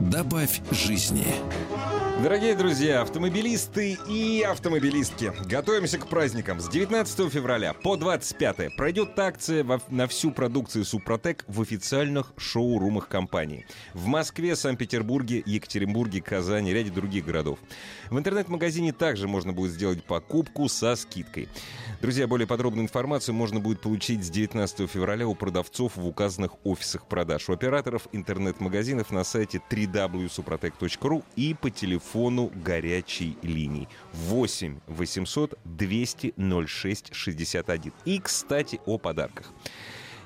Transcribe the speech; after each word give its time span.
Добавь 0.00 0.60
жизни. 0.72 1.26
Дорогие 2.22 2.54
друзья, 2.54 3.02
автомобилисты 3.02 3.98
и 4.08 4.40
автомобилистки, 4.42 5.32
готовимся 5.46 5.98
к 5.98 6.06
праздникам. 6.06 6.60
С 6.60 6.68
19 6.68 7.30
февраля 7.30 7.74
по 7.74 7.96
25 7.96 8.76
пройдет 8.76 9.18
акция 9.18 9.66
на 9.88 10.06
всю 10.06 10.30
продукцию 10.30 10.84
Супротек 10.84 11.44
в 11.48 11.60
официальных 11.60 12.32
шоурумах 12.36 13.08
компании. 13.08 13.66
В 13.94 14.06
Москве, 14.06 14.54
Санкт-Петербурге, 14.54 15.42
Екатеринбурге, 15.44 16.22
Казани, 16.22 16.72
ряде 16.72 16.90
других 16.90 17.24
городов. 17.26 17.58
В 18.10 18.18
интернет-магазине 18.18 18.92
также 18.92 19.26
можно 19.26 19.52
будет 19.52 19.72
сделать 19.72 20.04
покупку 20.04 20.68
со 20.68 20.94
скидкой. 20.94 21.48
Друзья, 22.00 22.26
более 22.26 22.46
подробную 22.46 22.84
информацию 22.84 23.34
можно 23.34 23.60
будет 23.60 23.80
получить 23.80 24.24
с 24.24 24.30
19 24.30 24.88
февраля 24.88 25.26
у 25.26 25.34
продавцов 25.34 25.96
в 25.96 26.06
указанных 26.06 26.52
офисах 26.64 27.06
продаж, 27.06 27.48
у 27.48 27.52
операторов 27.52 28.08
интернет-магазинов 28.12 29.10
на 29.10 29.24
сайте 29.24 29.60
www.suprotec.ru 29.86 31.24
и 31.36 31.54
по 31.54 31.70
телефону 31.70 32.50
горячей 32.54 33.36
линии 33.42 33.88
8 34.12 34.80
800 34.86 35.58
200 35.64 36.34
06 36.66 37.14
61. 37.14 37.92
И, 38.04 38.18
кстати, 38.18 38.80
о 38.86 38.98
подарках. 38.98 39.52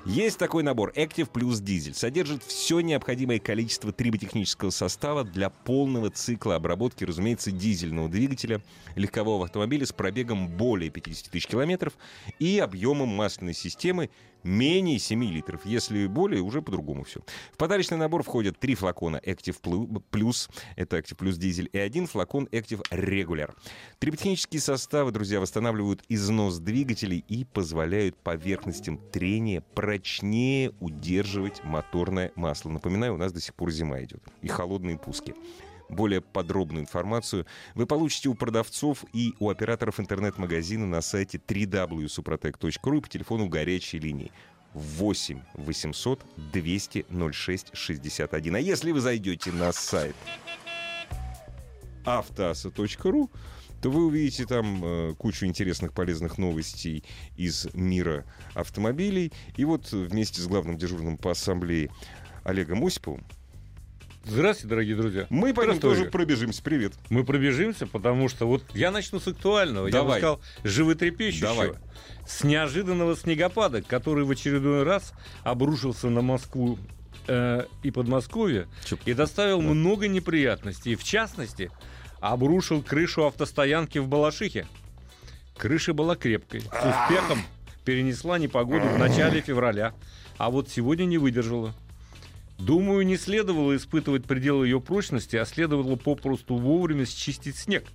Есть 0.05 0.37
такой 0.39 0.63
набор 0.63 0.93
Active 0.95 1.29
Plus 1.29 1.61
Diesel. 1.61 1.93
Содержит 1.93 2.41
все 2.43 2.79
необходимое 2.79 3.37
количество 3.39 3.91
триботехнического 3.91 4.69
состава 4.69 5.25
для 5.25 5.49
полного 5.49 6.09
цикла 6.09 6.55
обработки, 6.55 7.03
разумеется, 7.03 7.51
дизельного 7.51 8.07
двигателя 8.07 8.61
легкового 8.95 9.45
автомобиля 9.45 9.85
с 9.85 9.91
пробегом 9.91 10.47
более 10.47 10.89
50 10.89 11.31
тысяч 11.31 11.47
километров 11.47 11.93
и 12.39 12.59
объемом 12.59 13.09
масляной 13.09 13.53
системы 13.53 14.09
менее 14.43 14.99
7 14.99 15.23
литров. 15.23 15.65
Если 15.65 16.07
более, 16.07 16.41
уже 16.41 16.61
по-другому 16.61 17.03
все. 17.03 17.21
В 17.53 17.57
подарочный 17.57 17.97
набор 17.97 18.23
входят 18.23 18.59
три 18.59 18.75
флакона 18.75 19.21
Active 19.25 19.59
Plu- 19.61 20.03
Plus, 20.11 20.49
это 20.75 20.97
Active 20.97 21.17
Plus 21.17 21.37
Diesel, 21.37 21.67
и 21.67 21.77
один 21.77 22.07
флакон 22.07 22.47
Active 22.51 22.81
Regular. 22.91 23.53
Триботехнические 23.99 24.61
составы, 24.61 25.11
друзья, 25.11 25.39
восстанавливают 25.39 26.03
износ 26.09 26.59
двигателей 26.59 27.23
и 27.27 27.45
позволяют 27.45 28.17
поверхностям 28.17 28.97
трения 29.11 29.61
прочнее 29.75 30.73
удерживать 30.79 31.63
моторное 31.63 32.31
масло. 32.35 32.69
Напоминаю, 32.69 33.13
у 33.13 33.17
нас 33.17 33.31
до 33.31 33.41
сих 33.41 33.53
пор 33.55 33.71
зима 33.71 34.01
идет 34.03 34.23
и 34.41 34.47
холодные 34.47 34.97
пуски. 34.97 35.33
Более 35.89 36.21
подробную 36.21 36.83
информацию 36.83 37.45
вы 37.73 37.87
получите 37.87 38.29
у 38.29 38.35
продавцов 38.35 39.03
и 39.11 39.33
у 39.39 39.49
операторов 39.49 39.99
интернет-магазина 39.99 40.85
на 40.85 41.01
сайте 41.01 41.39
www.suprotec.ru 41.39 43.01
по 43.01 43.09
телефону 43.09 43.47
горячей 43.47 43.99
линии 43.99 44.31
8 44.73 45.41
800 45.55 46.25
200 46.53 47.05
06 47.31 47.69
61. 47.73 48.55
А 48.55 48.59
если 48.59 48.91
вы 48.91 49.01
зайдете 49.01 49.51
на 49.51 49.71
сайт 49.71 50.15
автоаса.ру, 52.05 53.31
то 53.81 53.89
вы 53.89 54.05
увидите 54.05 54.45
там 54.45 54.83
э, 54.83 55.15
кучу 55.17 55.45
интересных 55.45 55.93
полезных 55.93 56.37
новостей 56.37 57.03
из 57.35 57.67
мира 57.73 58.25
автомобилей. 58.53 59.31
И 59.57 59.65
вот 59.65 59.91
вместе 59.91 60.41
с 60.41 60.47
главным 60.47 60.77
дежурным 60.77 61.17
по 61.17 61.31
ассамблее 61.31 61.89
Олегом 62.43 62.85
Осиповым 62.85 63.25
Здравствуйте, 64.29 64.67
дорогие 64.67 64.95
друзья. 64.95 65.25
мы 65.29 65.53
по 65.55 65.61
ним 65.65 65.79
тоже 65.79 66.05
пробежимся. 66.05 66.61
Привет. 66.61 66.93
Мы 67.09 67.23
пробежимся, 67.23 67.87
потому 67.87 68.29
что 68.29 68.45
вот 68.47 68.63
я 68.75 68.91
начну 68.91 69.19
с 69.19 69.27
актуального. 69.27 69.87
Я 69.87 69.91
бы 69.91 69.97
Давай. 69.97 70.19
сказал, 70.19 70.41
животрепещущего. 70.63 71.49
Давай. 71.49 71.71
С 72.27 72.43
неожиданного 72.43 73.15
снегопада, 73.15 73.81
который 73.81 74.23
в 74.25 74.31
очередной 74.31 74.83
раз 74.83 75.13
обрушился 75.43 76.09
на 76.09 76.21
Москву 76.21 76.77
э, 77.27 77.65
и 77.81 77.89
Подмосковье 77.89 78.67
Чё- 78.85 78.97
и 79.05 79.13
доставил 79.13 79.61
много 79.61 80.07
неприятностей. 80.07 80.95
В 80.95 81.03
частности, 81.03 81.71
обрушил 82.19 82.83
крышу 82.83 83.25
автостоянки 83.25 83.97
в 83.97 84.07
Балашихе. 84.07 84.67
Крыша 85.57 85.93
была 85.93 86.15
крепкой, 86.15 86.61
с 86.61 86.65
успехом 86.65 87.41
перенесла 87.83 88.37
непогоду 88.37 88.85
в 88.87 88.99
начале 88.99 89.41
февраля, 89.41 89.93
а 90.37 90.51
вот 90.51 90.69
сегодня 90.69 91.05
не 91.05 91.17
выдержала. 91.17 91.73
Думаю, 92.59 93.05
не 93.05 93.15
следовало 93.15 93.75
испытывать 93.77 94.25
пределы 94.25 94.67
ее 94.67 94.81
прочности, 94.81 95.37
а 95.37 95.45
следовало 95.45 95.95
попросту 95.95 96.57
вовремя 96.57 97.05
счистить 97.05 97.55
снег. 97.55 97.85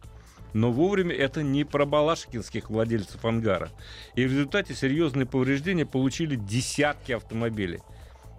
Но 0.54 0.72
вовремя 0.72 1.14
это 1.14 1.42
не 1.42 1.64
про 1.64 1.84
балашкинских 1.84 2.70
владельцев 2.70 3.24
ангара. 3.24 3.70
И 4.14 4.24
в 4.24 4.30
результате 4.30 4.74
серьезные 4.74 5.26
повреждения 5.26 5.84
получили 5.84 6.36
десятки 6.36 7.12
автомобилей. 7.12 7.80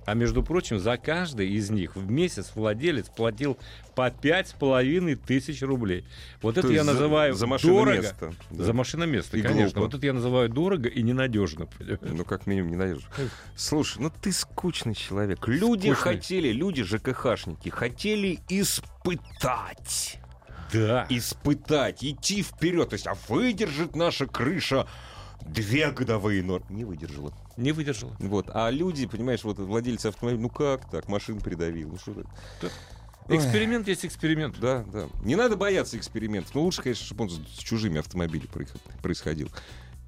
А 0.06 0.14
между 0.14 0.44
прочим, 0.44 0.78
за 0.80 0.98
каждый 0.98 1.50
из 1.50 1.72
них 1.72 1.96
в 1.96 2.10
месяц 2.12 2.52
владелец 2.54 3.10
платил 3.10 3.58
по 3.96 4.12
пять 4.12 4.50
с 4.50 4.54
половиной 4.54 5.16
тысяч 5.16 5.62
рублей. 5.64 6.06
Вот 6.44 6.56
То 6.56 6.60
это 6.62 6.70
я 6.72 6.84
за- 6.84 6.92
называю 6.92 7.34
за 7.34 7.48
дорого. 7.48 7.54
машиноместо, 7.54 8.34
да. 8.52 8.64
За 8.64 8.74
машиноместо, 8.74 9.38
И 9.38 9.42
конечно. 9.42 9.80
глупо. 9.80 9.80
Вот 9.80 9.94
это 9.96 10.06
я 10.06 10.14
называю 10.14 10.50
дорого 10.50 10.90
и 10.90 11.02
ненадежно. 11.02 11.68
Ну, 12.02 12.24
как 12.24 12.46
минимум, 12.46 12.70
не 12.72 12.76
найдешь. 12.78 13.08
Слушай, 13.56 14.04
ну 14.04 14.12
ты 14.22 14.32
скучный 14.32 14.94
человек. 14.94 15.48
Люди 15.48 15.88
Скучный. 15.88 15.96
хотели, 15.96 16.50
люди 16.50 16.84
ЖКХшники, 16.84 17.70
хотели 17.70 18.40
испытать. 18.50 20.20
Да. 20.74 21.06
Испытать, 21.10 22.04
идти 22.04 22.44
вперед. 22.44 22.90
То 22.90 22.94
есть, 22.96 23.08
а 23.08 23.16
выдержит 23.30 23.96
наша 23.96 24.26
крыша 24.26 24.88
две 25.42 25.90
годовые 25.92 26.44
нормы. 26.44 26.66
Не 26.70 26.86
выдержала. 26.86 27.34
Не 27.58 27.72
выдержала. 27.72 28.16
Вот. 28.20 28.50
А 28.54 28.70
люди, 28.70 29.06
понимаешь, 29.08 29.44
вот 29.44 29.60
владельцы 29.60 30.08
автомобиля, 30.08 30.42
ну 30.42 30.50
как 30.50 30.90
так, 30.90 31.08
машин 31.08 31.40
придавил, 31.40 31.90
ну 31.90 31.98
что 31.98 32.14
так? 32.60 32.72
Эксперимент 33.28 33.88
есть 33.88 34.06
эксперимент. 34.06 34.60
Да, 34.60 34.84
да. 34.92 35.08
Не 35.24 35.36
надо 35.36 35.56
бояться 35.56 35.98
экспериментов. 35.98 36.54
Но 36.54 36.62
лучше, 36.62 36.84
конечно, 36.84 37.06
чтобы 37.06 37.24
он 37.24 37.30
с 37.32 37.58
чужими 37.58 37.98
автомобилями 38.00 38.48
происход- 38.48 38.82
происходил. 39.02 39.50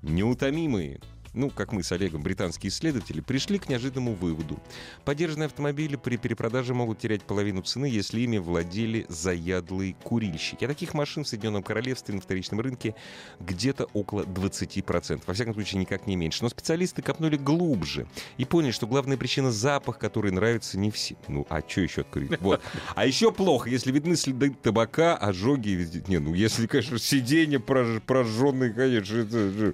Неутомимые, 0.03 0.99
ну, 1.33 1.49
как 1.49 1.71
мы 1.71 1.83
с 1.83 1.91
Олегом, 1.91 2.21
британские 2.21 2.69
исследователи, 2.69 3.21
пришли 3.21 3.59
к 3.59 3.69
неожиданному 3.69 4.13
выводу. 4.13 4.59
Подержанные 5.05 5.47
автомобили 5.47 5.95
при 5.95 6.17
перепродаже 6.17 6.73
могут 6.73 6.99
терять 6.99 7.23
половину 7.23 7.61
цены, 7.61 7.85
если 7.85 8.21
ими 8.21 8.37
владели 8.37 9.05
заядлые 9.09 9.93
курильщики. 10.03 10.65
А 10.65 10.67
таких 10.67 10.93
машин 10.93 11.23
в 11.23 11.27
Соединенном 11.27 11.63
Королевстве 11.63 12.15
на 12.15 12.21
вторичном 12.21 12.59
рынке 12.61 12.95
где-то 13.39 13.85
около 13.93 14.23
20%. 14.23 15.21
Во 15.25 15.33
всяком 15.33 15.53
случае, 15.53 15.81
никак 15.81 16.07
не 16.07 16.15
меньше. 16.15 16.43
Но 16.43 16.49
специалисты 16.49 17.01
копнули 17.01 17.37
глубже 17.37 18.07
и 18.37 18.45
поняли, 18.45 18.71
что 18.71 18.87
главная 18.87 19.17
причина 19.17 19.51
запах, 19.51 19.99
который 19.99 20.31
нравится 20.31 20.77
не 20.77 20.91
всем. 20.91 21.17
Ну, 21.27 21.45
а 21.49 21.61
что 21.67 21.81
еще 21.81 22.01
открыть? 22.01 22.39
Вот. 22.41 22.61
А 22.95 23.05
еще 23.05 23.31
плохо, 23.31 23.69
если 23.69 23.91
видны 23.91 24.15
следы 24.15 24.51
табака, 24.51 25.15
ожоги. 25.15 25.87
Не, 26.07 26.19
ну 26.19 26.33
если, 26.33 26.67
конечно, 26.67 26.97
сиденье 26.99 27.59
прож- 27.59 27.99
прожженные, 28.01 28.71
конечно, 28.71 29.17
это 29.17 29.73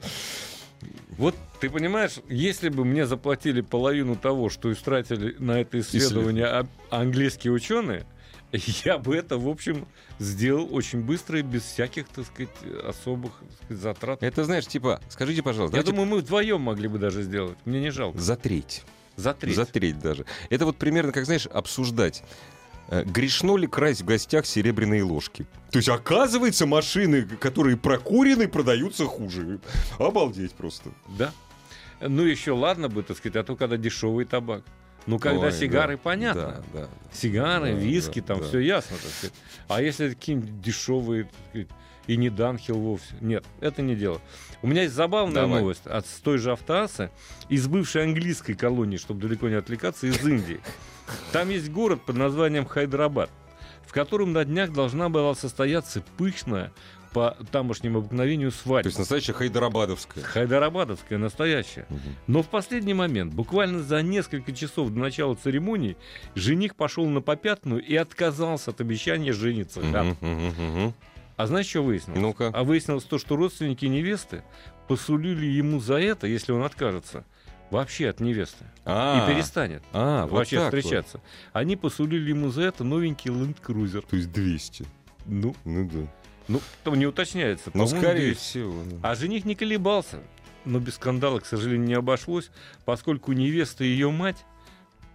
Вот 1.18 1.36
ты 1.60 1.70
понимаешь, 1.70 2.16
если 2.28 2.70
бы 2.70 2.86
мне 2.86 3.06
заплатили 3.06 3.62
половину 3.62 4.16
того, 4.16 4.50
что 4.50 4.72
истратили 4.72 5.36
на 5.40 5.62
это 5.62 5.80
исследование 5.80 6.46
а- 6.46 6.68
английские 6.90 7.54
ученые, 7.54 8.06
я 8.86 8.98
бы 8.98 9.16
это, 9.16 9.38
в 9.38 9.48
общем, 9.48 9.88
сделал 10.20 10.68
очень 10.74 11.02
быстро 11.02 11.40
и 11.40 11.42
без 11.42 11.64
всяких, 11.64 12.08
так 12.10 12.26
сказать, 12.26 12.50
особых 12.88 13.34
так 13.40 13.58
сказать, 13.58 13.82
затрат. 13.82 14.24
Это, 14.24 14.44
знаешь, 14.46 14.68
типа, 14.68 15.02
скажите, 15.10 15.42
пожалуйста, 15.42 15.78
Я 15.78 15.84
давайте 15.84 15.96
думаю, 16.02 16.18
мы 16.18 16.24
вдвоем 16.24 16.62
могли 16.62 16.88
бы 16.88 17.00
даже 17.00 17.24
сделать. 17.24 17.58
Мне 17.66 17.80
не 17.82 17.92
жалко. 17.92 18.20
за 18.20 18.36
треть. 18.36 18.84
За 19.16 19.34
треть. 19.34 19.56
За 19.56 19.66
треть 19.66 20.00
даже. 20.00 20.26
Это 20.50 20.66
вот 20.66 20.78
примерно, 20.78 21.12
как, 21.12 21.26
знаешь, 21.26 21.46
обсуждать. 21.48 22.24
Э, 22.90 23.04
Грешно 23.04 23.58
ли 23.58 23.68
красть 23.68 24.02
в 24.02 24.06
гостях 24.06 24.46
серебряные 24.46 25.04
ложки? 25.04 25.46
То 25.72 25.78
есть, 25.78 25.90
оказывается, 25.90 26.66
машины, 26.66 27.24
которые 27.24 27.78
прокурены, 27.78 28.48
продаются 28.48 29.06
хуже. 29.06 29.60
Обалдеть 30.00 30.54
просто. 30.54 30.90
Да. 31.18 31.32
Ну, 32.00 32.24
еще 32.24 32.52
ладно 32.52 32.90
бы, 32.90 33.04
так 33.04 33.18
сказать, 33.18 33.36
а 33.38 33.44
то 33.44 33.56
когда 33.56 33.78
дешевый 33.78 34.26
табак. 34.26 34.64
Ну, 35.06 35.20
когда 35.20 35.48
Ой, 35.48 35.52
сигары, 35.52 35.96
да, 35.96 36.02
понятно. 36.02 36.64
Да, 36.74 36.82
да. 36.82 36.88
Сигары, 37.12 37.74
Да, 37.74 37.78
виски, 37.80 38.22
да, 38.22 38.28
там 38.28 38.40
да. 38.40 38.46
все 38.48 38.60
ясно, 38.60 38.96
так 39.02 39.12
сказать. 39.12 39.34
А 39.68 39.82
если 39.82 40.10
какие-нибудь 40.10 40.62
дешевые, 40.62 41.24
так 41.26 41.34
сказать, 41.50 41.68
и 42.08 42.18
не 42.18 42.30
Данхил 42.30 42.78
вовсе. 42.80 43.16
Нет, 43.22 43.46
это 43.62 43.82
не 43.82 43.96
дело. 43.96 44.22
У 44.62 44.68
меня 44.68 44.84
есть 44.84 44.94
забавная 44.94 45.44
Давай. 45.44 45.62
новость 45.62 45.86
от 45.88 46.06
с 46.06 46.20
той 46.20 46.38
же 46.38 46.52
автоассы 46.52 47.12
из 47.50 47.68
бывшей 47.68 48.04
английской 48.04 48.54
колонии, 48.54 48.98
чтобы 48.98 49.22
далеко 49.22 49.50
не 49.50 49.56
отвлекаться, 49.56 50.08
из 50.08 50.26
Индии. 50.26 50.60
Там 51.32 51.50
есть 51.50 51.70
город 51.70 52.02
под 52.06 52.18
названием 52.18 52.66
Хайдрабад, 52.66 53.30
в 53.86 53.94
котором 53.94 54.34
на 54.34 54.46
днях 54.46 54.72
должна 54.72 55.10
была 55.10 55.36
состояться 55.36 56.04
пышная 56.18 56.72
по 57.14 57.38
тамошнему 57.52 58.00
обыкновению 58.00 58.52
То 58.52 58.58
свадьба. 58.58 58.88
есть 58.88 58.98
настоящая 58.98 59.34
хайдарабадовская. 59.34 60.24
Хайдарабадовская, 60.24 61.20
настоящая. 61.20 61.86
Мгм. 61.90 62.02
Но 62.26 62.42
в 62.42 62.48
последний 62.50 62.96
момент, 62.96 63.34
буквально 63.34 63.84
за 63.84 64.02
несколько 64.02 64.52
часов 64.52 64.90
до 64.90 65.00
начала 65.00 65.36
церемонии, 65.36 65.96
жених 66.34 66.76
пошел 66.76 67.06
на 67.06 67.22
попятную 67.22 67.84
и 67.84 67.96
отказался 67.96 68.72
от 68.72 68.82
обещания 68.82 69.32
жениться. 69.32 69.80
Мгм, 69.82 70.18
мгм, 70.22 70.48
мгм. 70.58 70.94
А 71.36 71.48
знаешь, 71.48 71.68
что 71.68 71.82
выяснилось? 71.84 72.20
Ну-ка. 72.22 72.50
А 72.54 72.64
выяснилось 72.64 73.04
то, 73.06 73.18
что 73.18 73.36
родственники 73.36 73.86
невесты 73.86 74.44
посулили 74.88 75.46
ему 75.46 75.80
за 75.80 75.96
это, 76.00 76.28
если 76.28 76.52
он 76.52 76.64
откажется, 76.64 77.26
вообще 77.72 78.10
от 78.10 78.20
невесты. 78.20 78.66
А, 78.86 79.26
И 79.28 79.34
перестанет 79.34 79.82
а, 79.94 80.24
вот 80.28 80.34
вообще 80.40 80.60
вот. 80.60 80.66
встречаться. 80.66 81.22
Они 81.54 81.76
посулили 81.76 82.30
ему 82.30 82.50
за 82.50 82.64
это 82.64 82.84
новенький 82.84 83.32
Land 83.32 83.58
Cruiser. 83.66 84.06
То 84.08 84.16
есть 84.16 84.32
200. 84.32 84.86
Ну, 85.26 85.56
Ну 85.66 85.90
да. 85.92 86.08
ну, 86.48 86.62
там 86.84 86.96
не 87.00 87.08
уточняется. 87.08 87.72
Ну, 87.74 87.88
скорее 87.88 88.34
200. 88.34 88.40
всего. 88.42 88.84
да. 88.92 89.10
А 89.10 89.16
жених 89.16 89.46
не 89.46 89.56
колебался. 89.56 90.20
Но 90.66 90.80
без 90.80 90.96
скандала, 90.96 91.40
к 91.40 91.46
сожалению, 91.46 91.88
не 91.88 91.94
обошлось, 91.94 92.50
поскольку 92.86 93.34
невеста 93.34 93.84
и 93.84 93.88
ее 93.88 94.12
мать 94.12 94.46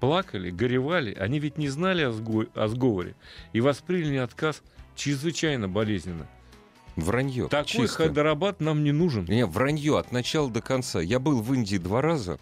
плакали, 0.00 0.50
горевали. 0.50 1.14
Они 1.14 1.38
ведь 1.38 1.58
не 1.58 1.68
знали 1.68 2.02
о, 2.02 2.10
сго- 2.10 2.50
о 2.54 2.68
сговоре 2.68 3.14
и 3.52 3.60
восприняли 3.60 4.16
отказ 4.16 4.62
чрезвычайно 4.98 5.68
болезненно. 5.68 6.26
Вранье. 6.96 7.48
Такой 7.48 7.66
чисто. 7.66 7.96
хайдарабад 7.98 8.60
нам 8.60 8.82
не 8.82 8.92
нужен. 8.92 9.24
Не, 9.26 9.46
вранье 9.46 9.98
от 9.98 10.10
начала 10.10 10.50
до 10.50 10.60
конца. 10.60 11.00
Я 11.00 11.20
был 11.20 11.40
в 11.40 11.54
Индии 11.54 11.76
два 11.76 12.02
раза. 12.02 12.38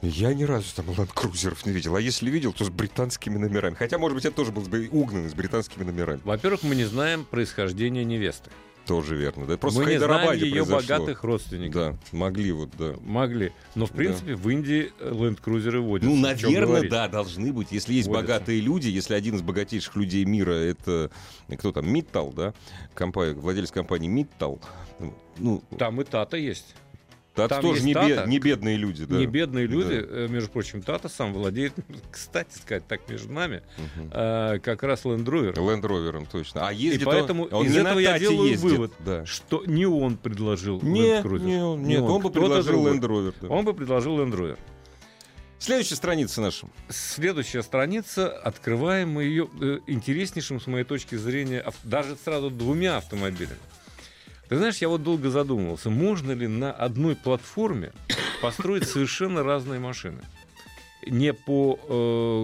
Я 0.00 0.34
ни 0.34 0.42
разу 0.42 0.66
там 0.74 0.86
ленд-крузеров 0.86 1.64
не 1.64 1.72
видел. 1.72 1.94
А 1.94 2.00
если 2.00 2.28
видел, 2.30 2.52
то 2.52 2.64
с 2.64 2.70
британскими 2.70 3.38
номерами. 3.38 3.74
Хотя, 3.74 3.98
может 3.98 4.16
быть, 4.16 4.24
это 4.24 4.34
тоже 4.34 4.50
был 4.50 4.64
угнанный 4.90 5.28
с 5.28 5.34
британскими 5.34 5.84
номерами. 5.84 6.20
Во-первых, 6.24 6.64
мы 6.64 6.74
не 6.74 6.84
знаем 6.84 7.24
происхождение 7.24 8.04
невесты. 8.04 8.50
Тоже 8.86 9.16
верно. 9.16 9.46
Да, 9.46 9.56
просто 9.56 9.80
мы 9.80 9.86
в 9.86 9.88
не 9.90 9.98
знаем 9.98 10.32
ее 10.32 10.64
произошло. 10.64 10.76
богатых 10.76 11.24
родственников. 11.24 11.74
Да, 11.74 11.98
могли 12.16 12.52
вот, 12.52 12.70
да. 12.76 12.94
Могли. 13.00 13.52
Но, 13.74 13.86
в 13.86 13.92
принципе, 13.92 14.34
в 14.34 14.48
Индии 14.50 14.92
ленд-крузеры 15.00 15.80
водятся. 15.80 16.10
Ну, 16.10 16.20
наверное, 16.20 16.88
да, 16.88 17.06
должны 17.08 17.52
быть. 17.52 17.68
Если 17.70 17.94
есть 17.94 18.08
Водятся. 18.08 18.26
богатые 18.26 18.60
люди, 18.60 18.88
если 18.88 19.14
один 19.14 19.36
из 19.36 19.42
богатейших 19.42 19.94
людей 19.96 20.24
мира 20.24 20.52
это 20.52 21.10
кто 21.58 21.70
там, 21.70 21.88
Миттал, 21.88 22.32
да, 22.32 22.54
компания, 22.94 23.34
владелец 23.34 23.70
компании 23.70 24.08
Миттал, 24.08 24.60
ну, 25.38 25.62
Там 25.78 26.00
и 26.00 26.04
Тата 26.04 26.36
есть. 26.36 26.74
Это 27.34 27.48
там 27.48 27.62
тоже 27.62 27.82
не, 27.82 27.94
бе- 27.94 28.14
Тата. 28.16 28.28
не 28.28 28.38
бедные 28.38 28.76
люди, 28.76 29.04
да. 29.04 29.16
Не 29.16 29.26
бедные 29.26 29.66
люди. 29.66 30.00
Да. 30.00 30.06
э, 30.24 30.28
Между 30.28 30.50
прочим, 30.50 30.82
Тата 30.82 31.08
сам 31.08 31.32
владеет, 31.32 31.72
кстати 32.10 32.56
сказать, 32.58 32.86
так 32.86 33.08
между 33.08 33.32
нами, 33.32 33.62
Мгм. 33.96 34.10
э, 34.12 34.58
как 34.60 34.82
раз 34.82 35.04
Land 35.04 35.24
Rover. 35.24 35.54
Ленд 35.70 35.84
Ровером, 35.84 36.26
точно. 36.26 36.66
А 36.68 36.72
ездит 36.72 37.02
И 37.02 37.04
поэтому 37.04 37.44
он, 37.44 37.54
он 37.54 37.66
из 37.66 37.76
этого 37.76 37.98
я 37.98 38.18
делаю 38.18 38.50
ездит, 38.50 38.70
вывод, 38.70 38.92
Да. 39.00 39.24
что 39.26 39.62
не 39.66 39.86
он 39.86 40.16
предложил 40.16 40.80
Не, 40.82 41.00
Land 41.20 41.22
Cruiser. 41.24 41.40
не 41.40 41.56
он, 41.64 41.82
Не 41.82 41.88
нет, 41.88 42.02
он, 42.02 42.20
бы 42.22 42.30
предложил 42.30 42.72
другой. 42.72 42.92
Ленд 42.92 43.04
Ровер. 43.04 43.34
да. 43.40 43.48
Он 43.48 43.64
бы 43.64 43.74
предложил 43.74 44.18
Land 44.18 44.32
Rover. 44.32 44.58
Следующая 45.58 45.94
страница 45.94 46.40
наша. 46.40 46.66
Следующая 46.88 47.62
страница, 47.62 48.28
открываем 48.28 49.10
мы 49.10 49.22
ее 49.24 49.48
э, 49.60 49.78
интереснейшим, 49.86 50.60
с 50.60 50.66
моей 50.66 50.84
точки 50.84 51.14
зрения, 51.14 51.60
ав- 51.60 51.76
даже 51.84 52.16
сразу 52.16 52.50
двумя 52.50 52.96
автомобилями. 52.96 53.58
Ты 54.52 54.58
знаешь, 54.58 54.76
я 54.82 54.90
вот 54.90 55.02
долго 55.02 55.30
задумывался, 55.30 55.88
можно 55.88 56.32
ли 56.32 56.46
на 56.46 56.70
одной 56.72 57.16
платформе 57.16 57.90
построить 58.42 58.86
совершенно 58.86 59.42
разные 59.42 59.80
машины. 59.80 60.20
Не 61.06 61.32
по, 61.32 61.80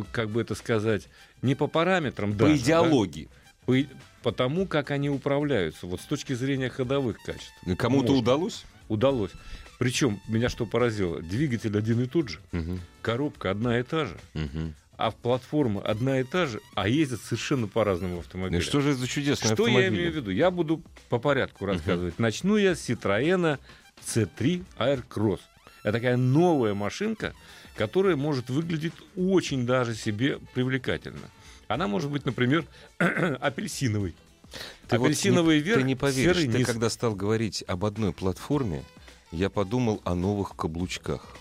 э, 0.06 0.10
как 0.10 0.30
бы 0.30 0.40
это 0.40 0.54
сказать, 0.54 1.06
не 1.42 1.54
по 1.54 1.66
параметрам 1.66 2.32
По 2.32 2.38
даже, 2.46 2.56
идеологии. 2.56 3.28
да, 3.66 3.66
по 3.66 3.76
по 4.22 4.32
тому, 4.32 4.66
как 4.66 4.90
они 4.90 5.10
управляются, 5.10 5.86
вот 5.86 6.00
с 6.00 6.04
точки 6.04 6.32
зрения 6.32 6.70
ходовых 6.70 7.18
качеств. 7.22 7.52
Кому-то 7.76 8.14
удалось? 8.14 8.64
Удалось. 8.88 9.32
Причем, 9.78 10.18
меня 10.28 10.48
что 10.48 10.64
поразило, 10.64 11.20
двигатель 11.20 11.76
один 11.76 12.00
и 12.00 12.06
тот 12.06 12.30
же, 12.30 12.38
Мгм. 12.52 12.80
коробка 13.02 13.50
одна 13.50 13.78
и 13.78 13.82
та 13.82 14.06
же, 14.06 14.16
Мгм. 14.32 14.74
А 14.98 15.12
платформа 15.12 15.80
одна 15.80 16.20
и 16.20 16.24
та 16.24 16.46
же, 16.46 16.60
а 16.74 16.88
ездят 16.88 17.20
совершенно 17.22 17.68
по-разному 17.68 18.14
Ну, 18.14 18.20
автомобилям. 18.20 18.60
что 18.60 18.80
же 18.80 18.90
это 18.90 18.98
за 18.98 19.06
чудесный 19.06 19.46
Что 19.54 19.66
я 19.68 19.76
автомобиль? 19.78 19.88
имею 20.00 20.12
в 20.12 20.16
виду? 20.16 20.30
Я 20.30 20.50
буду 20.50 20.82
по 21.08 21.18
порядку 21.18 21.64
рассказывать. 21.66 22.18
Начну 22.18 22.56
я 22.56 22.74
с 22.74 22.88
Citroёn 22.90 23.58
C3 24.04 24.64
Aircross. 24.78 25.40
Это 25.84 25.92
такая 25.92 26.16
новая 26.16 26.74
машинка, 26.74 27.32
которая 27.76 28.16
может 28.16 28.50
выглядеть 28.50 28.92
очень 29.16 29.64
даже 29.64 29.94
себе 29.94 30.38
привлекательно. 30.52 31.30
Она 31.68 31.86
может 31.86 32.10
быть, 32.10 32.26
например, 32.26 32.64
апельсиновой. 32.98 34.14
Ты 34.88 34.98
вот 34.98 35.06
Апельсиновый 35.06 35.56
не, 35.58 35.62
верх, 35.62 35.78
Ты 35.80 35.86
не 35.86 35.94
поверишь, 35.94 36.36
серый 36.38 36.50
ты 36.50 36.58
низ. 36.58 36.66
когда 36.66 36.90
стал 36.90 37.14
говорить 37.14 37.62
об 37.68 37.84
одной 37.84 38.12
платформе, 38.12 38.82
я 39.30 39.50
подумал 39.50 40.00
о 40.04 40.14
новых 40.14 40.56
каблучках. 40.56 41.36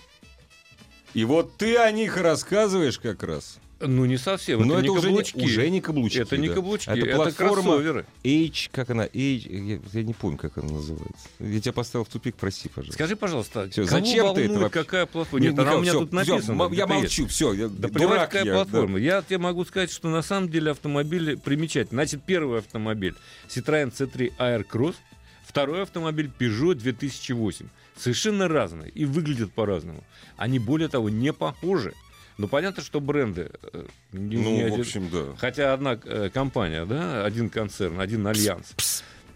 И 1.17 1.25
вот 1.25 1.57
ты 1.57 1.77
о 1.77 1.91
них 1.91 2.15
рассказываешь 2.15 2.99
как 2.99 3.23
раз. 3.23 3.57
Ну, 3.79 4.05
не 4.05 4.17
совсем. 4.17 4.61
Но 4.61 4.75
это, 4.75 4.83
не 4.83 4.89
уже, 4.91 5.01
каблучки. 5.07 5.37
не, 5.39 5.45
уже 5.45 5.69
не 5.71 5.81
каблучки. 5.81 6.19
Это 6.19 6.37
не 6.37 6.47
да. 6.47 6.53
каблучки, 6.53 6.89
Это 6.91 6.99
это, 7.07 7.15
платформа 7.15 7.63
кроссоверы. 7.63 8.05
H, 8.23 8.69
как 8.71 8.91
она? 8.91 9.05
H, 9.05 9.11
я, 9.15 9.79
я 9.93 10.03
не 10.03 10.13
помню, 10.13 10.37
как 10.37 10.59
она 10.59 10.73
называется. 10.73 11.27
Я 11.39 11.59
тебя 11.59 11.73
поставил 11.73 12.05
в 12.05 12.09
тупик, 12.09 12.35
прости, 12.35 12.69
пожалуйста. 12.69 12.93
Скажи, 12.93 13.15
пожалуйста, 13.15 13.67
кого 13.73 13.87
зачем 13.87 14.35
ты 14.35 14.45
это 14.45 14.59
вообще? 14.59 14.83
какая 14.83 15.05
платформа? 15.07 15.43
Нет, 15.43 15.57
она 15.57 15.75
у 15.77 15.81
меня 15.81 15.91
всё, 15.91 15.99
тут 16.01 16.13
написана. 16.13 16.51
м- 16.51 16.59
я 16.61 16.85
где-то 16.85 16.93
есть. 16.93 17.17
молчу, 17.19 17.27
все. 17.27 17.53
Я, 17.53 17.67
Да 17.67 17.87
дурак 17.89 18.29
какая 18.29 18.45
я, 18.45 18.53
платформа? 18.53 18.99
Я 18.99 19.21
тебе 19.23 19.39
могу 19.39 19.65
сказать, 19.65 19.91
что 19.91 20.09
на 20.09 20.21
самом 20.21 20.49
деле 20.49 20.69
автомобиль 20.69 21.35
примечательный. 21.39 22.03
Значит, 22.03 22.21
первый 22.27 22.59
автомобиль 22.59 23.15
Citroёn 23.49 23.91
C3 23.91 24.33
Aircross, 24.37 24.93
второй 25.43 25.81
автомобиль 25.81 26.29
Peugeot 26.39 26.75
2008. 26.75 27.65
Совершенно 27.97 28.47
разные 28.47 28.89
и 28.89 29.05
выглядят 29.05 29.51
по-разному. 29.53 30.03
Они, 30.37 30.59
более 30.59 30.87
того, 30.87 31.09
не 31.09 31.33
похожи. 31.33 31.93
Ну, 32.37 32.47
понятно, 32.47 32.83
что 32.83 32.99
бренды... 32.99 33.49
э, 33.73 33.85
не- 34.13 34.37
да. 34.37 34.43
не 34.43 34.43
Ну, 34.43 34.61
в 34.61 34.65
один- 34.67 34.79
общем, 34.81 35.09
да. 35.11 35.25
Хотя 35.39 35.73
одна 35.73 35.99
э, 36.03 36.29
компания, 36.31 36.85
да, 36.85 37.25
один 37.25 37.49
концерн, 37.49 37.99
один 37.99 38.27
альянс. 38.27 38.75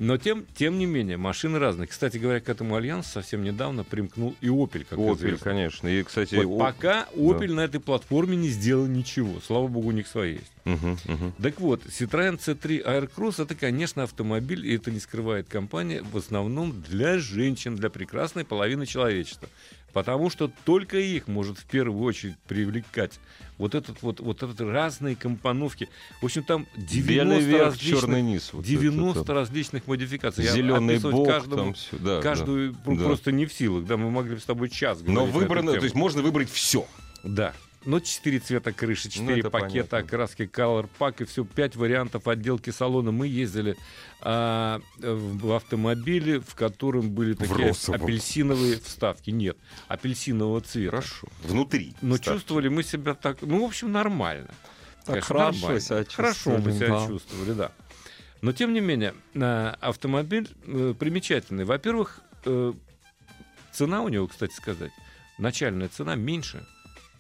Но 0.02 0.18
тем, 0.18 0.48
тем 0.56 0.80
не 0.80 0.88
менее, 0.88 1.18
машины 1.18 1.60
разные. 1.60 1.86
Кстати 1.86 2.18
говоря, 2.18 2.40
к 2.40 2.50
этому 2.50 2.76
альянсу 2.76 3.12
совсем 3.12 3.44
недавно 3.44 3.84
примкнул 3.84 4.36
и 4.42 4.48
Opel, 4.48 4.84
как 4.90 4.98
Opel, 4.98 5.16
известно. 5.16 5.44
конечно. 5.44 5.88
И, 5.90 6.02
кстати, 6.02 6.34
Вот 6.34 6.56
О- 6.56 6.58
пока 6.58 7.08
Opel 7.16 7.54
на 7.54 7.60
этой 7.62 7.80
платформе 7.80 8.36
не 8.36 8.50
сделал 8.50 8.88
ничего. 8.88 9.40
Слава 9.46 9.68
богу, 9.68 9.90
у 9.90 9.92
них 9.92 10.08
свои 10.08 10.34
есть. 10.34 10.52
Мгм, 10.66 10.98
мгм. 11.06 11.34
Так 11.40 11.60
вот, 11.62 11.86
Citroёn 11.86 12.40
C3 12.40 12.84
Aircross 12.84 13.44
это, 13.44 13.54
конечно, 13.54 14.02
автомобиль, 14.02 14.66
и 14.66 14.76
это 14.76 14.90
не 14.90 15.00
скрывает 15.00 15.48
компания, 15.48 16.02
в 16.02 16.18
основном 16.18 16.82
для 16.82 17.20
женщин, 17.20 17.76
для 17.76 17.92
прекрасной 17.92 18.44
половины 18.44 18.88
человечества. 18.88 19.50
Потому 19.94 20.30
что 20.30 20.52
только 20.66 20.98
их 20.98 21.28
может 21.28 21.58
в 21.58 21.66
первую 21.66 22.04
очередь 22.04 22.38
привлекать 22.48 23.20
вот 23.58 23.76
этот 23.76 24.02
вот, 24.02 24.20
вот 24.20 24.42
этот 24.42 24.60
разные 24.62 25.16
компоновки. 25.16 25.90
В 26.22 26.26
общем, 26.26 26.44
там 26.44 26.68
90 26.76 27.08
Белый 27.08 27.42
верх, 27.42 27.66
различных, 27.66 28.24
низ. 28.24 28.54
вот 28.54 28.66
90 28.66 29.22
это 29.22 29.34
различных 29.34 29.88
модификаций. 29.88 30.46
Я 30.46 30.52
Зеленый 30.52 30.96
описывать 30.96 31.16
бок, 31.16 31.28
каждому- 31.28 31.64
там 31.64 31.74
все. 31.74 31.98
Да, 31.98 32.22
каждую 32.22 32.72
да, 32.74 32.80
да. 32.86 33.04
просто 33.04 33.32
не 33.32 33.46
в 33.46 33.54
силах. 33.54 33.86
Да, 33.86 33.98
мы 33.98 34.10
могли 34.10 34.36
бы 34.36 34.42
с 34.42 34.46
тобой 34.46 34.70
час 34.70 35.00
Но 35.02 35.06
говорить 35.14 35.30
эту 35.30 35.40
выбрано, 35.40 35.74
то 35.74 35.84
есть 35.84 35.96
можно 35.96 36.22
выбрать 36.22 36.50
все. 36.50 36.88
Да. 37.24 37.54
Ну, 37.84 38.00
четыре 38.00 38.40
цвета 38.40 38.72
крыши, 38.72 39.10
четыре 39.10 39.40
это 39.40 39.50
пакета 39.50 39.90
понятно. 39.90 39.98
окраски 39.98 40.44
Color 40.44 40.88
Pack 41.00 41.24
и 41.24 41.26
все, 41.26 41.44
пять 41.44 41.76
вариантов 41.76 42.28
отделки 42.28 42.70
салона. 42.70 43.12
Мы 43.12 43.28
ездили 43.28 43.76
а, 44.22 44.82
в 45.00 45.52
автомобиле, 45.52 46.40
в 46.40 46.54
котором 46.54 47.10
были 47.10 47.34
такие 47.34 47.70
розовом. 47.70 48.04
апельсиновые 48.04 48.80
вставки. 48.80 49.32
Нет, 49.32 49.58
апельсинового 49.88 50.62
цвета. 50.62 50.92
Хорошо. 50.92 51.28
Внутри. 51.44 51.96
Но 52.02 52.18
Ставь. 52.18 52.36
чувствовали 52.36 52.68
мы 52.68 52.84
себя 52.84 53.16
так, 53.16 53.42
ну, 53.42 53.62
в 53.62 53.66
общем, 53.66 53.92
нормально. 53.92 54.52
Так 55.06 55.26
Конечно, 55.26 55.28
хорошо 55.28 55.60
нормально. 55.60 55.80
себя 55.80 56.06
Хорошо 56.14 56.50
мы 56.52 56.56
чувствовали, 56.58 56.78
себя 56.78 56.88
да. 56.90 57.08
чувствовали, 57.08 57.54
да. 57.54 57.72
Но, 58.44 58.54
тем 58.54 58.74
не 58.74 58.80
менее, 58.80 59.16
а, 59.36 59.76
автомобиль 59.82 60.50
э, 60.66 60.94
примечательный. 61.00 61.66
Во-первых, 61.66 62.22
э, 62.46 62.74
цена 63.72 64.02
у 64.04 64.10
него, 64.10 64.28
кстати 64.28 64.54
сказать, 64.54 64.92
начальная 65.40 65.90
цена 65.90 66.16
меньше, 66.16 66.66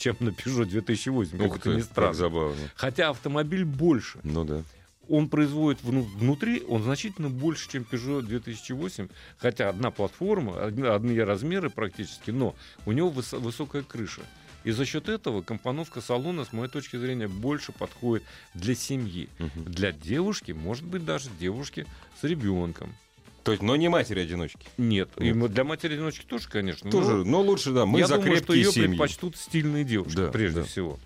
чем 0.02 0.18
на 0.20 0.30
Peugeot 0.30 0.66
2008, 0.66 1.38
как 1.38 1.48
Ух 1.48 1.56
это 1.58 1.64
ты, 1.64 1.76
как 1.76 1.84
странно. 1.86 2.14
забавно. 2.14 2.56
Хотя 2.76 3.10
автомобиль 3.10 3.64
больше. 3.64 4.20
Ну 4.24 4.44
да. 4.44 4.64
Он 5.08 5.30
производит 5.30 5.84
вну- 5.84 6.08
внутри, 6.16 6.64
он 6.68 6.84
значительно 6.84 7.30
больше, 7.30 7.70
чем 7.70 7.86
Peugeot 7.90 8.24
2008. 8.24 9.10
Хотя 9.38 9.70
одна 9.70 9.92
платформа, 9.92 10.64
одни, 10.66 11.20
размеры 11.20 11.70
практически, 11.70 12.32
но 12.32 12.56
у 12.86 12.92
него 12.92 13.10
выс- 13.12 13.38
высокая 13.38 13.84
крыша. 13.84 14.22
И 14.64 14.72
за 14.72 14.86
счет 14.86 15.10
этого 15.10 15.42
компоновка 15.42 16.02
салона, 16.02 16.46
с 16.46 16.54
моей 16.54 16.70
точки 16.70 16.96
зрения, 16.96 17.28
больше 17.28 17.72
подходит 17.72 18.24
для 18.54 18.74
семьи. 18.76 19.28
Мгм. 19.40 19.66
Для 19.66 19.92
девушки, 19.92 20.52
может 20.52 20.84
быть, 20.86 21.04
даже 21.06 21.30
девушки 21.40 21.86
с 22.20 22.24
ребенком. 22.24 22.96
То 23.44 23.52
есть, 23.52 23.64
но 23.64 23.76
не 23.76 23.90
матери-одиночки. 23.90 24.68
Нет, 24.78 25.10
Нет. 25.18 25.36
и 25.36 25.48
для 25.50 25.64
матери-одиночки 25.64 26.26
тоже, 26.26 26.48
конечно. 26.48 26.86
но 26.86 26.92
Тоже, 26.92 27.26
но 27.26 27.42
лучше, 27.42 27.72
да, 27.72 27.86
мы 27.86 28.00
я 28.00 28.08
за 28.08 28.18
думаю, 28.18 28.38
что 28.38 28.54
ее 28.54 28.72
семьи. 28.72 28.88
предпочтут 28.90 29.36
стильные 29.36 29.84
девушки, 29.84 30.16
Да, 30.18 30.28
прежде 30.28 30.62
да. 30.62 30.66
всего. 30.68 31.00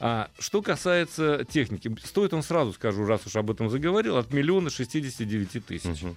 А 0.00 0.30
что 0.38 0.60
касается 0.62 1.44
техники, 1.50 1.94
стоит 2.04 2.32
он 2.34 2.42
сразу 2.42 2.72
скажу, 2.72 3.04
раз 3.06 3.26
уж 3.26 3.36
об 3.36 3.50
этом 3.50 3.70
заговорил, 3.70 4.16
от 4.18 4.32
миллиона 4.32 4.70
69 4.70 5.60
тысяч. 5.66 6.02
Мгм. 6.02 6.16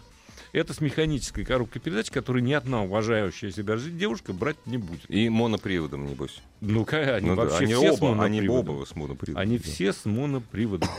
Это 0.53 0.73
с 0.73 0.79
механической 0.81 1.43
коробкой 1.43 1.81
передач, 1.81 2.09
которую 2.09 2.43
ни 2.43 2.53
одна 2.53 2.83
уважающая 2.83 3.51
себя 3.51 3.77
девушка 3.77 4.33
брать 4.33 4.55
не 4.65 4.77
будет. 4.77 5.09
И 5.09 5.27
моноприводом, 5.29 6.07
небось. 6.07 6.41
Ну, 6.61 6.85
ка- 6.85 7.15
они 7.15 7.29
Ну 7.29 7.35
да, 7.35 7.43
вообще 7.43 7.65
они 7.65 7.73
все 7.73 7.93
с 7.95 8.01
оба, 8.01 8.23
они 8.23 8.41
моноприводом. 8.41 8.75
оба 8.77 8.85
с 8.85 8.95
моноприводом. 8.95 9.41
Они 9.41 9.57
да. 9.57 9.63
все 9.63 9.91
с 9.93 10.05
моноприводом. 10.05 10.89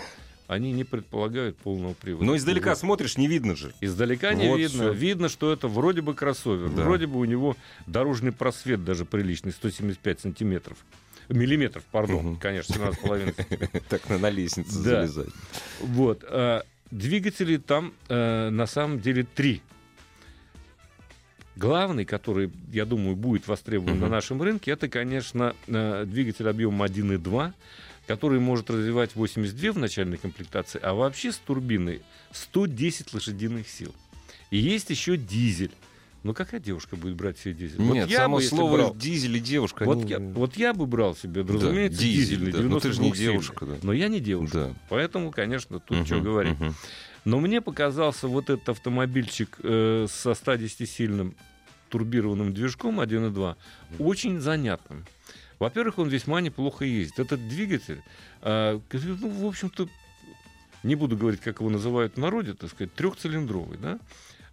Они 0.49 0.73
не 0.73 0.83
предполагают 0.83 1.57
полного 1.59 1.93
привода. 1.93 2.25
Но 2.25 2.35
издалека 2.37 2.71
Вот. 2.71 2.79
смотришь, 2.79 3.17
не 3.19 3.29
видно 3.29 3.55
же. 3.55 3.73
Издалека 3.83 4.33
не 4.35 4.49
Вот 4.49 4.57
видно. 4.57 4.85
всё. 4.85 4.93
Видно, 4.93 5.29
что 5.29 5.53
это 5.53 5.69
вроде 5.69 6.01
бы 6.01 6.15
кроссовер. 6.15 6.71
Да. 6.71 6.85
Вроде 6.85 7.07
бы 7.07 7.19
у 7.21 7.25
него 7.27 7.55
дорожный 7.87 8.33
просвет 8.33 8.83
даже 8.83 9.05
приличный, 9.05 9.53
175 9.53 10.21
сантиметров. 10.21 10.79
Миллиметров, 11.29 11.85
пардон, 11.93 12.25
Мгм. 12.25 12.37
конечно, 12.37 12.73
17,5 12.73 13.35
сантиметров. 13.37 13.83
Так 13.91 14.09
на, 14.09 14.19
Да. 14.19 15.07
залезать. 15.07 15.29
Вот. 15.81 16.25
а, 16.27 16.63
Двигателей 16.91 17.59
там 17.59 17.93
э, 18.09 18.49
на 18.49 18.67
самом 18.67 19.01
деле 19.01 19.25
три. 19.35 19.61
Главный, 21.57 22.05
который, 22.07 22.51
я 22.73 22.87
думаю, 22.87 23.17
будет 23.17 23.47
востребован 23.49 23.99
на 24.01 24.09
нашем 24.09 24.41
рынке, 24.41 24.71
это, 24.71 24.89
конечно, 24.89 25.55
э, 25.67 26.05
двигатель 26.07 26.49
объемом 26.49 26.83
1.2, 26.83 27.53
который 28.09 28.41
может 28.41 28.71
развивать 28.71 29.15
82 29.15 29.73
в 29.73 29.79
начальной 29.79 30.17
комплектации, 30.17 30.81
а 30.83 30.95
вообще 30.95 31.31
с 31.31 31.37
турбиной 31.37 32.01
110 32.33 33.13
лошадиных 33.15 33.69
сил. 33.69 33.95
И 34.51 34.57
есть 34.57 34.89
еще 34.91 35.17
дизель. 35.17 35.71
Ну 36.25 36.35
какая 36.35 36.59
девушка 36.61 36.97
будет 36.97 37.15
брать 37.15 37.39
себе 37.39 37.55
дизель? 37.55 37.81
Вот 37.81 37.95
Нет, 37.95 38.09
я 38.09 38.19
само 38.19 38.39
бы, 38.39 38.43
слово 38.43 38.77
брал- 38.77 38.97
дизель 38.97 39.37
и 39.37 39.41
девушка. 39.41 39.85
вот, 39.85 39.99
они- 39.99 40.11
я, 40.11 40.19
вот 40.19 40.57
я 40.57 40.73
бы 40.75 40.87
брал 40.87 41.15
себе, 41.15 41.45
Да, 41.45 41.53
разумеется, 41.55 42.01
дизель, 42.01 42.39
дизельный, 42.41 42.53
да. 42.53 42.59
Ну, 42.63 42.81
ты 42.81 42.93
же 42.93 43.01
не 43.01 43.13
92-сильный. 43.13 43.33
девушка, 43.33 43.67
да. 43.67 43.75
Но 43.83 43.93
я 43.93 44.09
не 44.09 44.19
девушка. 44.21 44.59
Да. 44.69 44.75
Поэтому, 44.89 45.31
конечно, 45.31 45.79
тут 45.79 45.99
Мгм, 45.99 46.07
что 46.07 46.21
говорить. 46.21 46.59
мгм. 46.59 46.75
Но 47.25 47.39
мне 47.41 47.61
показался 47.61 48.27
вот 48.27 48.49
этот 48.51 48.69
автомобильчик 48.71 49.59
э, 49.63 50.07
со 50.11 50.31
110-сильным 50.35 51.35
турбированным 51.91 52.53
движком 52.53 53.01
1.2 53.01 53.57
очень 53.99 54.41
занятным. 54.41 55.05
Во-первых, 55.59 55.99
он 55.99 56.09
весьма 56.09 56.41
неплохо 56.41 56.85
ездит. 56.85 57.19
Этот 57.19 57.49
двигатель, 57.49 58.03
э, 58.43 58.81
ну, 58.93 59.29
в 59.29 59.47
общем-то, 59.47 59.89
не 60.83 60.95
буду 60.95 61.17
говорить, 61.17 61.41
как 61.41 61.61
его 61.61 61.71
называют 61.71 62.15
в 62.15 62.19
народе, 62.19 62.55
так 62.55 62.71
сказать, 62.71 62.95
трехцилиндровый, 62.95 63.79
да? 63.79 63.99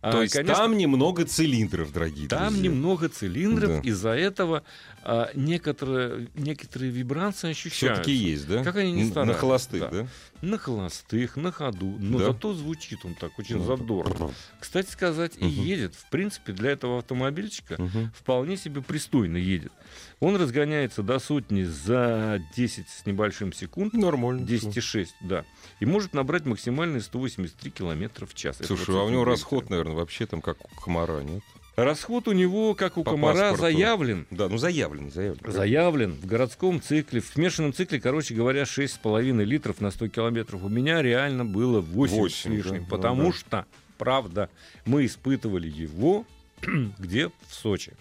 А, 0.05 0.11
То 0.11 0.21
есть 0.21 0.35
конечно, 0.35 0.53
там 0.55 0.77
немного 0.77 1.25
цилиндров, 1.25 1.91
дорогие 1.91 2.27
там 2.27 2.49
друзья. 2.53 2.69
немного 2.69 3.09
цилиндров, 3.09 3.69
Да. 3.81 3.89
из-за 3.89 4.09
этого 4.09 4.61
а, 5.07 5.29
некоторые, 5.33 6.29
некоторые 6.35 6.91
вибрации 6.91 7.51
ощущаются. 7.51 8.03
Все-таки 8.03 8.11
есть, 8.13 8.47
да? 8.47 8.63
Как 8.63 8.75
они 8.75 8.91
не 8.91 9.01
Н- 9.01 9.05
На 9.07 9.11
стараются, 9.11 9.39
холостых, 9.41 9.79
да. 9.79 9.89
да? 9.89 10.07
На 10.41 10.57
холостых, 10.59 11.37
на 11.37 11.51
ходу. 11.51 11.95
Но 11.99 12.19
Да? 12.19 12.25
зато 12.25 12.53
звучит 12.53 12.99
он 13.03 13.15
так 13.15 13.37
очень 13.39 13.57
Ну, 13.57 13.65
задорно. 13.65 14.31
Кстати 14.59 14.89
сказать, 14.91 15.33
и 15.37 15.45
Мгм. 15.45 15.61
едет. 15.63 15.95
В 15.95 16.09
принципе, 16.09 16.53
для 16.53 16.71
этого 16.71 16.99
автомобильчика 16.99 17.81
Мгм. 17.81 18.11
вполне 18.15 18.57
себе 18.57 18.81
пристойно 18.81 19.37
едет. 19.37 19.71
Он 20.19 20.35
разгоняется 20.37 21.01
до 21.03 21.17
сотни 21.19 21.63
за 21.63 22.41
10 22.55 22.89
с 22.89 23.05
небольшим 23.05 23.53
секунд. 23.53 23.93
Нормально. 23.93 24.41
10,6, 24.45 25.09
да. 25.21 25.45
И 25.79 25.85
может 25.85 26.13
набрать 26.13 26.45
максимальные 26.45 27.01
183 27.01 27.69
километра 27.71 28.25
в 28.25 28.33
час. 28.33 28.57
Слушай, 28.63 28.95
а 28.99 29.03
у 29.03 29.09
него 29.09 29.23
расход, 29.23 29.69
наверное, 29.69 29.94
вообще 29.95 30.25
там 30.25 30.41
как 30.41 30.57
у 30.63 30.81
комара, 30.81 31.21
нет? 31.21 31.41
Расход 31.75 32.29
у 32.29 32.31
него, 32.31 32.73
как 32.73 32.97
у 32.97 33.03
По 33.03 33.11
комара, 33.11 33.33
паспорту. 33.51 33.61
заявлен. 33.63 34.25
Да, 34.31 34.47
ну 34.47 34.57
заявлен, 34.57 35.11
заявлен. 35.11 35.51
Заявлен 35.51 36.13
в 36.13 36.25
городском 36.25 36.81
цикле, 36.81 37.19
в 37.19 37.25
смешанном 37.25 37.73
цикле, 37.73 37.99
короче 37.99 38.33
говоря, 38.33 38.63
6,5 38.63 39.43
литров 39.43 39.81
на 39.81 39.91
100 39.91 40.07
километров. 40.07 40.63
У 40.63 40.69
меня 40.69 41.01
реально 41.01 41.43
было 41.43 41.81
8, 41.81 42.15
Восемь, 42.15 42.33
с 42.33 42.45
лишним, 42.45 42.83
да, 42.83 42.89
потому 42.89 43.23
ну 43.23 43.31
да. 43.31 43.37
что, 43.37 43.65
правда, 43.97 44.49
мы 44.85 45.05
испытывали 45.05 45.67
его 45.67 46.25
где? 46.97 47.27
В 47.47 47.53
Сочи. 47.53 47.91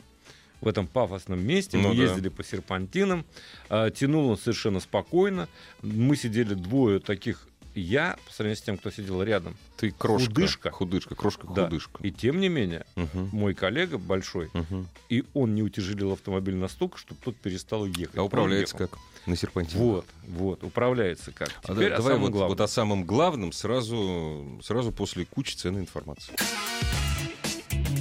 В 0.61 0.69
этом 0.69 0.87
пафосном 0.87 1.45
месте 1.45 1.77
Ну 1.77 1.89
мы 1.91 1.97
да. 1.97 2.03
ездили 2.05 2.29
по 2.31 2.43
серпантинам, 2.45 3.27
а, 3.69 3.91
тянул 3.91 4.31
он 4.31 4.39
совершенно 4.39 4.79
спокойно. 4.81 5.49
Мы 5.83 6.17
сидели 6.17 6.55
двое 6.55 7.01
таких, 7.01 7.49
я, 7.75 8.17
по 8.27 8.33
сравнению 8.33 8.57
с 8.57 8.63
тем, 8.63 8.79
кто 8.79 8.91
сидел 8.91 9.23
рядом, 9.23 9.57
Ты 9.77 9.91
крошка. 9.91 10.29
Худышка. 10.29 10.71
Худышка, 10.71 11.15
крошка, 11.15 11.47
Да. 11.55 11.65
худышка. 11.65 12.03
и 12.03 12.11
тем 12.11 12.41
не 12.41 12.49
менее, 12.49 12.85
Мгм, 12.97 13.31
мой 13.33 13.55
коллега 13.55 13.99
большой, 13.99 14.51
мгм. 14.53 14.89
и 15.09 15.25
он 15.35 15.55
не 15.55 15.63
утяжелил 15.63 16.13
автомобиль 16.13 16.55
настолько, 16.57 16.99
что 16.99 17.15
тот 17.15 17.37
перестал 17.37 17.87
ехать. 17.87 18.17
А 18.17 18.23
управляется 18.23 18.77
как? 18.77 18.99
На 19.27 19.37
серпантине. 19.37 19.83
Вот, 19.83 20.07
вот, 20.29 20.63
управляется 20.65 21.33
как. 21.33 21.49
А 21.65 21.73
Теперь 21.75 21.89
да- 21.91 21.95
о 21.97 21.99
давай 21.99 22.13
самом 22.13 22.21
вот, 22.23 22.33
главном. 22.33 22.49
вот 22.51 22.61
о 22.61 22.69
самом 22.69 23.05
главном 23.05 23.53
сразу, 23.53 24.61
сразу 24.63 24.93
после 24.93 25.25
кучи 25.25 25.55
ценной 25.57 25.81
информации. 25.81 26.35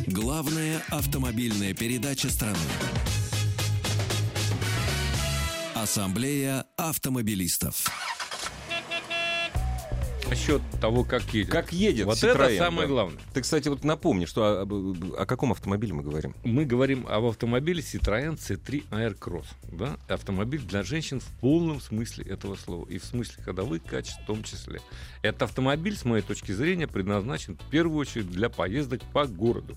Главная 0.07 0.83
автомобильная 0.89 1.73
передача 1.73 2.29
страны. 2.29 2.57
Ассамблея 5.75 6.65
автомобилистов. 6.77 7.85
Насчет 10.29 10.61
того, 10.81 11.03
как 11.03 11.23
едет. 11.33 11.51
Как 11.51 11.71
едет 11.73 12.05
вот 12.05 12.17
Citroёn, 12.17 12.45
это 12.45 12.57
самое 12.57 12.87
да. 12.87 12.93
главное. 12.93 13.21
Ты, 13.33 13.41
кстати, 13.41 13.67
вот 13.67 13.83
напомни, 13.83 14.25
что 14.25 14.61
о, 14.61 15.21
о 15.21 15.25
каком 15.25 15.51
автомобиле 15.51 15.93
мы 15.93 16.03
говорим? 16.03 16.35
Мы 16.43 16.65
говорим 16.65 17.05
об 17.07 17.25
автомобиле 17.25 17.81
Citroёn 17.81 18.37
C3 18.37 18.89
Aircross. 18.89 19.45
Да? 19.71 19.97
Автомобиль 20.07 20.61
для 20.61 20.83
женщин 20.83 21.19
в 21.19 21.27
полном 21.39 21.81
смысле 21.81 22.25
этого 22.25 22.55
слова. 22.55 22.87
И 22.89 22.97
в 22.97 23.05
смысле 23.05 23.43
ходовых 23.43 23.83
качеств 23.83 24.21
в 24.23 24.25
том 24.25 24.43
числе. 24.43 24.81
Этот 25.21 25.43
автомобиль, 25.43 25.95
с 25.95 26.05
моей 26.05 26.23
точки 26.23 26.51
зрения, 26.51 26.87
предназначен 26.87 27.57
в 27.57 27.69
первую 27.69 27.99
очередь 27.99 28.29
для 28.29 28.49
поездок 28.49 29.01
по 29.13 29.25
городу. 29.25 29.75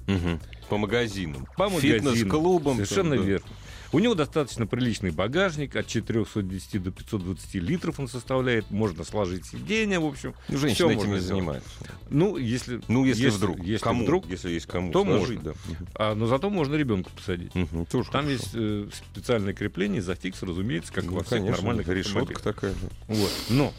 По 0.68 0.76
магазинам. 0.78 1.46
По 1.56 1.68
магазинам. 1.68 2.14
Фитнес-клубам. 2.14 2.74
Совершенно 2.76 3.16
там, 3.16 3.24
да. 3.24 3.30
верно. 3.30 3.48
У 3.92 3.98
него 3.98 4.14
достаточно 4.14 4.66
приличный 4.66 5.10
багажник, 5.10 5.76
от 5.76 5.86
410 5.86 6.82
до 6.82 6.90
520 6.90 7.54
литров 7.56 8.00
он 8.00 8.08
составляет. 8.08 8.70
Можно 8.70 9.04
сложить 9.04 9.46
сиденье, 9.46 9.98
в 10.00 10.06
общем. 10.06 10.34
Ну, 10.48 10.56
Всё 10.56 10.66
Женщины 10.66 10.92
этим 10.92 10.98
не 10.98 11.04
сделать. 11.20 11.22
занимаются. 11.24 11.70
Ну, 12.10 12.36
если, 12.36 12.80
Ну, 12.88 13.04
если, 13.04 13.28
вдруг. 13.28 13.58
если 13.60 13.84
кому? 13.84 14.02
вдруг, 14.04 14.26
Если 14.28 14.50
есть 14.50 14.66
кому 14.66 14.92
то 14.92 15.04
сложить, 15.04 15.36
можно. 15.42 15.54
да. 15.68 15.76
А, 15.94 16.14
но 16.14 16.26
зато 16.26 16.50
можно 16.50 16.74
ребенка 16.74 17.10
посадить. 17.10 17.52
Тоже 17.90 18.10
Там 18.10 18.24
хорошо. 18.26 18.28
есть 18.30 18.50
э, 18.54 18.88
специальное 19.12 19.54
крепление, 19.54 20.02
зафикс, 20.02 20.42
разумеется, 20.42 20.92
как 20.92 21.04
Ну, 21.04 21.14
во 21.14 21.20
всех 21.22 21.38
конечно, 21.38 21.56
нормальных 21.62 21.88
решетка 21.88 22.42
такая. 22.42 22.72
да. 22.72 23.14
Вот. 23.14 23.30
Но 23.50 23.72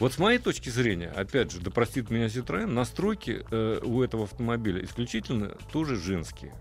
вот 0.00 0.12
с 0.12 0.18
моей 0.18 0.38
точки 0.38 0.68
зрения, 0.70 1.08
опять 1.08 1.50
же, 1.52 1.60
да 1.60 1.70
простит 1.70 2.08
меня 2.10 2.26
Citroёn, 2.26 2.66
настройки 2.66 3.44
э, 3.50 3.80
у 3.82 4.02
этого 4.02 4.24
автомобиля 4.24 4.84
исключительно 4.84 5.48
тоже 5.72 5.96
женские. 5.96 6.54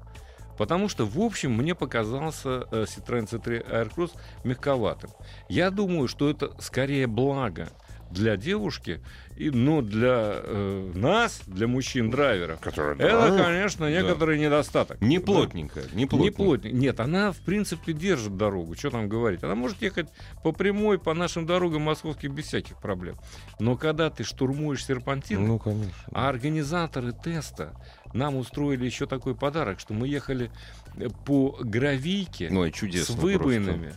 Потому 0.58 0.90
что, 0.90 1.06
в 1.06 1.20
общем, 1.20 1.54
мне 1.54 1.76
показался 1.76 2.68
э, 2.72 2.86
Citroёn 2.88 3.30
C3 3.30 3.70
Aircross 3.70 4.12
мягковатым. 4.44 5.12
Я 5.50 5.70
думаю, 5.70 6.08
что 6.08 6.30
это 6.30 6.52
скорее 6.60 7.08
благо 7.08 7.70
для 8.12 8.38
девушки, 8.38 9.02
и, 9.36 9.50
но 9.50 9.82
для 9.82 10.32
э, 10.44 10.92
нас, 10.96 11.42
для 11.46 11.68
мужчин-драйверов, 11.68 12.60
это, 12.66 13.38
конечно, 13.44 13.90
некоторый 13.90 14.40
недостаток. 14.40 15.00
Не 15.02 15.20
Да. 15.20 15.26
плотненькая, 15.26 15.86
не 15.94 16.04
Не 16.04 16.06
плотненькая. 16.08 16.46
плотненько. 16.46 16.76
Нет, 16.78 17.00
она, 17.00 17.32
в 17.32 17.38
принципе, 17.38 17.94
держит 17.94 18.36
дорогу. 18.38 18.76
Что 18.76 18.90
там 18.92 19.08
говорить? 19.10 19.44
Она 19.44 19.56
может 19.56 19.82
ехать 19.82 20.08
по 20.44 20.52
прямой, 20.52 20.98
по 21.00 21.14
нашим 21.14 21.46
дорогам 21.46 21.84
московским 21.84 22.34
без 22.34 22.46
всяких 22.46 22.78
проблем. 22.80 23.18
Но 23.60 23.76
когда 23.76 24.10
ты 24.10 24.24
штурмуешь 24.24 24.86
серпантин, 24.86 25.46
Ну, 25.46 25.60
конечно. 25.60 25.92
а 26.14 26.30
организаторы 26.30 27.12
теста 27.14 27.74
нам 28.14 28.36
устроили 28.38 28.86
еще 28.86 29.06
такой 29.06 29.36
подарок, 29.36 29.80
что 29.80 29.94
мы 29.94 30.08
ехали 30.08 30.50
э, 30.96 31.10
по 31.26 31.58
гравийке 31.62 32.50
Ну, 32.50 32.66
с 32.66 33.10
выбоинами. 33.12 33.94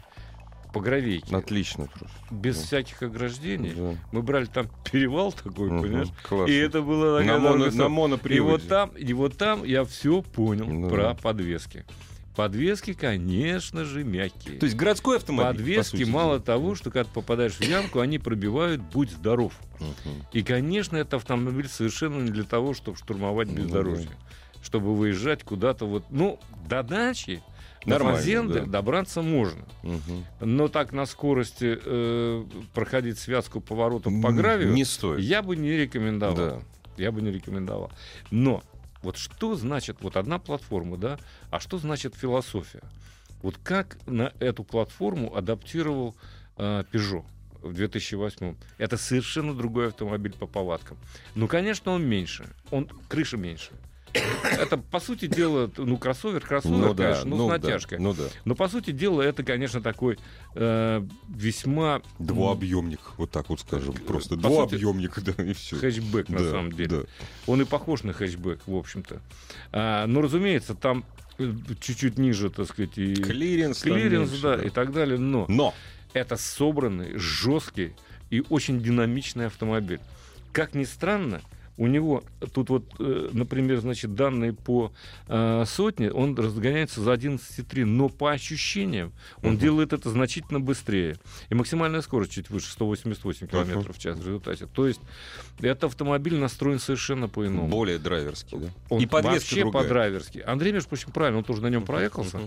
По 0.72 0.80
гравейке. 0.80 1.34
Отлично 1.34 1.86
просто. 1.86 2.16
Без 2.30 2.56
да. 2.58 2.64
всяких 2.64 3.02
ограждений. 3.02 3.72
Да. 3.76 3.94
Мы 4.12 4.22
брали 4.22 4.46
там 4.46 4.68
перевал 4.90 5.32
такой, 5.32 5.68
Мгм, 5.70 5.82
понимаешь? 5.82 6.08
классно. 6.28 6.52
И 6.52 6.56
это 6.56 6.82
было 6.82 7.18
на, 7.18 7.20
такая 7.20 7.38
моно, 7.38 7.48
дорога, 7.52 7.64
на 7.66 7.70
что- 7.72 7.86
и 7.86 7.88
моноприводе. 7.88 8.40
вот 8.52 8.68
там, 8.68 8.90
и 8.90 9.12
вот 9.12 9.36
там 9.36 9.64
я 9.64 9.84
все 9.84 10.22
понял 10.22 10.66
Ну 10.66 10.88
про 10.88 11.02
да. 11.02 11.14
подвески. 11.14 11.84
Подвески, 12.36 12.92
конечно 12.94 13.84
же, 13.84 14.04
мягкие. 14.04 14.58
То 14.58 14.64
есть 14.64 14.76
городской 14.76 15.16
автомобиль, 15.16 15.46
по 15.52 15.58
Подвески, 15.58 15.96
сути 15.96 16.08
мало 16.08 16.34
дела. 16.34 16.40
того, 16.40 16.74
что 16.76 16.90
когда 16.90 17.04
ты 17.04 17.10
попадаешь 17.12 17.54
в 17.54 17.60
ямку, 17.62 17.98
они 18.00 18.18
пробивают 18.18 18.80
«Будь 18.80 19.10
здоров». 19.10 19.52
И, 20.32 20.42
конечно, 20.42 20.96
это 20.96 21.16
автомобиль 21.16 21.68
совершенно 21.68 22.22
не 22.22 22.30
для 22.30 22.44
того, 22.44 22.72
чтобы 22.72 22.96
штурмовать 22.96 23.48
Ну 23.48 23.56
бездорожье. 23.56 24.10
Чтобы 24.62 24.94
выезжать 24.94 25.42
куда-то 25.42 25.86
вот... 25.86 26.04
Ну, 26.10 26.38
до 26.68 26.82
дачи, 26.82 27.42
до 27.84 27.90
Нормально, 27.90 28.18
фазенды 28.18 28.60
да. 28.60 28.66
добраться 28.66 29.22
можно. 29.22 29.64
Мгм. 29.82 30.24
Но 30.40 30.68
так 30.68 30.92
на 30.92 31.06
скорости 31.06 31.78
э, 31.82 32.44
проходить 32.74 33.18
связку 33.18 33.60
поворотов 33.60 34.12
по 34.22 34.32
гравию 34.32 34.72
Не 34.72 34.84
стоит. 34.84 35.20
я 35.20 35.42
бы 35.42 35.56
не 35.56 35.70
рекомендовал. 35.70 36.36
Да. 36.36 36.62
Я 36.96 37.10
бы 37.10 37.22
не 37.22 37.30
рекомендовал. 37.30 37.90
Но 38.30 38.62
вот 39.02 39.16
что 39.16 39.54
значит 39.54 39.98
вот 40.00 40.16
одна 40.16 40.38
платформа, 40.38 40.98
да? 40.98 41.18
А 41.50 41.58
что 41.58 41.78
значит 41.78 42.14
философия? 42.14 42.82
Вот 43.42 43.56
как 43.62 43.96
на 44.06 44.32
эту 44.40 44.62
платформу 44.64 45.34
адаптировал 45.34 46.14
э, 46.58 46.84
Peugeot 46.92 47.24
в 47.62 47.72
2008 47.72 48.54
это 48.78 48.96
совершенно 48.96 49.54
другой 49.54 49.88
автомобиль 49.88 50.32
по 50.32 50.46
повадкам. 50.46 50.98
Ну, 51.34 51.48
конечно, 51.48 51.92
он 51.92 52.04
меньше, 52.04 52.46
он 52.70 52.88
крыша 53.08 53.36
меньше. 53.36 53.70
Это, 54.12 54.76
по 54.76 54.98
сути 55.00 55.26
дела, 55.26 55.70
ну, 55.76 55.96
кроссовер, 55.96 56.40
кроссовер, 56.40 56.76
Ну 56.76 56.94
да, 56.94 57.04
конечно, 57.04 57.30
ну, 57.30 57.36
ну 57.36 57.46
с 57.46 57.48
да, 57.48 57.58
натяжкой. 57.58 57.98
ну 57.98 58.12
да. 58.12 58.24
Но, 58.44 58.54
по 58.54 58.68
сути 58.68 58.90
дела, 58.90 59.22
это, 59.22 59.42
конечно, 59.42 59.80
такой 59.80 60.18
э, 60.54 61.02
весьма... 61.28 62.02
Двуобъемник, 62.18 63.00
вот 63.18 63.30
так 63.30 63.48
вот 63.48 63.60
скажем, 63.60 63.94
просто 63.94 64.36
По 64.36 64.42
сути, 64.48 64.76
двуобъемник, 64.80 65.18
да, 65.20 65.42
и 65.44 65.52
все. 65.52 65.76
Хэтчбэк, 65.76 66.28
на 66.28 66.38
Да, 66.38 66.50
самом 66.50 66.72
деле. 66.72 66.88
да. 66.88 67.02
Он 67.46 67.62
и 67.62 67.64
похож 67.64 68.02
на 68.02 68.12
хэтчбэк, 68.12 68.60
в 68.66 68.74
общем-то. 68.74 69.20
А, 69.72 70.06
но, 70.06 70.20
разумеется, 70.22 70.74
там 70.74 71.04
э, 71.38 71.52
чуть-чуть 71.80 72.18
ниже, 72.18 72.50
так 72.50 72.66
сказать, 72.68 72.98
и 72.98 73.14
Клиренс. 73.14 73.80
клиренс, 73.82 74.30
меньше, 74.30 74.42
да, 74.42 74.54
и 74.62 74.70
так 74.70 74.92
далее. 74.92 75.18
Но 75.18 75.46
Но 75.48 75.74
это 76.12 76.36
собранный, 76.36 77.16
жесткий 77.16 77.92
и 78.30 78.42
очень 78.48 78.80
динамичный 78.82 79.46
автомобиль. 79.46 80.00
Как 80.52 80.74
ни 80.74 80.84
странно, 80.84 81.40
у 81.80 81.86
него 81.86 82.22
тут 82.52 82.68
вот, 82.68 82.84
э, 82.98 83.30
например, 83.32 83.80
значит, 83.80 84.14
данные 84.14 84.52
по 84.52 84.92
э, 85.28 85.64
сотне, 85.66 86.12
он 86.12 86.36
разгоняется 86.36 87.00
за 87.00 87.14
11,3, 87.14 87.86
но 87.86 88.10
по 88.10 88.30
ощущениям 88.32 89.12
он 89.42 89.52
Мгм. 89.52 89.58
делает 89.58 89.92
это 89.94 90.10
значительно 90.10 90.60
быстрее. 90.60 91.16
И 91.48 91.54
максимальная 91.54 92.02
скорость 92.02 92.32
чуть 92.32 92.50
выше, 92.50 92.70
188 92.70 93.46
км 93.46 93.92
в 93.94 93.98
час 93.98 94.18
в 94.18 94.26
результате. 94.26 94.66
То 94.66 94.86
есть 94.86 95.00
этот 95.60 95.84
автомобиль 95.84 96.36
настроен 96.36 96.78
совершенно 96.80 97.28
по-иному. 97.28 97.68
более 97.68 97.98
драйверский, 97.98 98.58
да? 98.58 98.66
Он 98.90 99.00
и 99.00 99.06
подвеска 99.06 99.34
вообще 99.36 99.60
другая. 99.62 99.82
по-драйверски. 99.84 100.44
Андрей, 100.46 100.72
между 100.72 100.90
прочим, 100.90 101.12
правильно, 101.12 101.38
он 101.38 101.44
тоже 101.44 101.62
на 101.62 101.68
нем 101.68 101.84
проехался. 101.86 102.40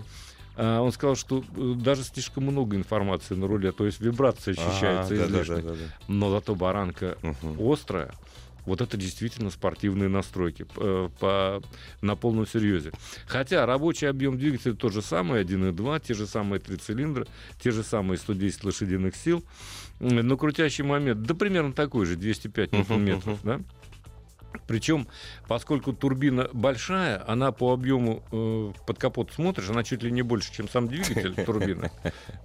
А, 0.56 0.80
Он 0.80 0.92
сказал, 0.92 1.16
что 1.16 1.42
э, 1.56 1.74
даже 1.76 2.04
слишком 2.04 2.44
много 2.44 2.76
информации 2.76 3.34
на 3.34 3.48
руле, 3.48 3.72
то 3.72 3.84
есть 3.86 3.98
вибрация 3.98 4.52
ощущается 4.52 5.12
Ага, 5.14 5.26
да, 5.26 5.26
да, 5.26 5.42
излишне. 5.42 5.56
да, 5.56 5.70
да, 5.70 5.76
Но 6.06 6.30
зато 6.30 6.54
баранка 6.54 7.18
да. 7.20 7.30
Мгм. 7.42 7.72
острая. 7.72 8.12
Вот 8.66 8.80
это 8.80 8.96
действительно 8.96 9.50
спортивные 9.50 10.08
настройки 10.08 10.66
э, 10.76 11.08
по, 11.20 11.62
на 12.00 12.16
полном 12.16 12.46
серьезе. 12.46 12.92
Хотя 13.26 13.66
рабочий 13.66 14.06
объем 14.06 14.38
двигателя 14.38 14.74
тот 14.74 14.92
же 14.92 15.02
самый, 15.02 15.42
1,2, 15.42 16.02
те 16.06 16.14
же 16.14 16.26
самые 16.26 16.60
три 16.60 16.76
цилиндра, 16.76 17.26
те 17.60 17.70
же 17.70 17.82
самые 17.82 18.18
110 18.18 18.64
лошадиных 18.64 19.16
сил. 19.16 19.44
Но 20.00 20.36
крутящий 20.36 20.84
момент, 20.84 21.22
да 21.22 21.34
примерно 21.34 21.72
такой 21.72 22.06
же, 22.06 22.16
205 22.16 22.72
Мгм, 22.72 22.80
ньютон-метров. 22.80 23.38
Да? 23.42 23.60
Причем, 24.66 25.08
поскольку 25.46 25.92
турбина 25.92 26.48
большая, 26.52 27.22
она 27.28 27.52
по 27.52 27.72
объему 27.72 28.22
э, 28.32 28.72
под 28.86 28.98
капот 28.98 29.32
смотришь, 29.32 29.68
она 29.68 29.82
чуть 29.82 30.02
ли 30.02 30.10
не 30.10 30.22
больше, 30.22 30.52
чем 30.52 30.68
сам 30.68 30.88
двигатель 30.88 31.34
турбины. 31.46 31.90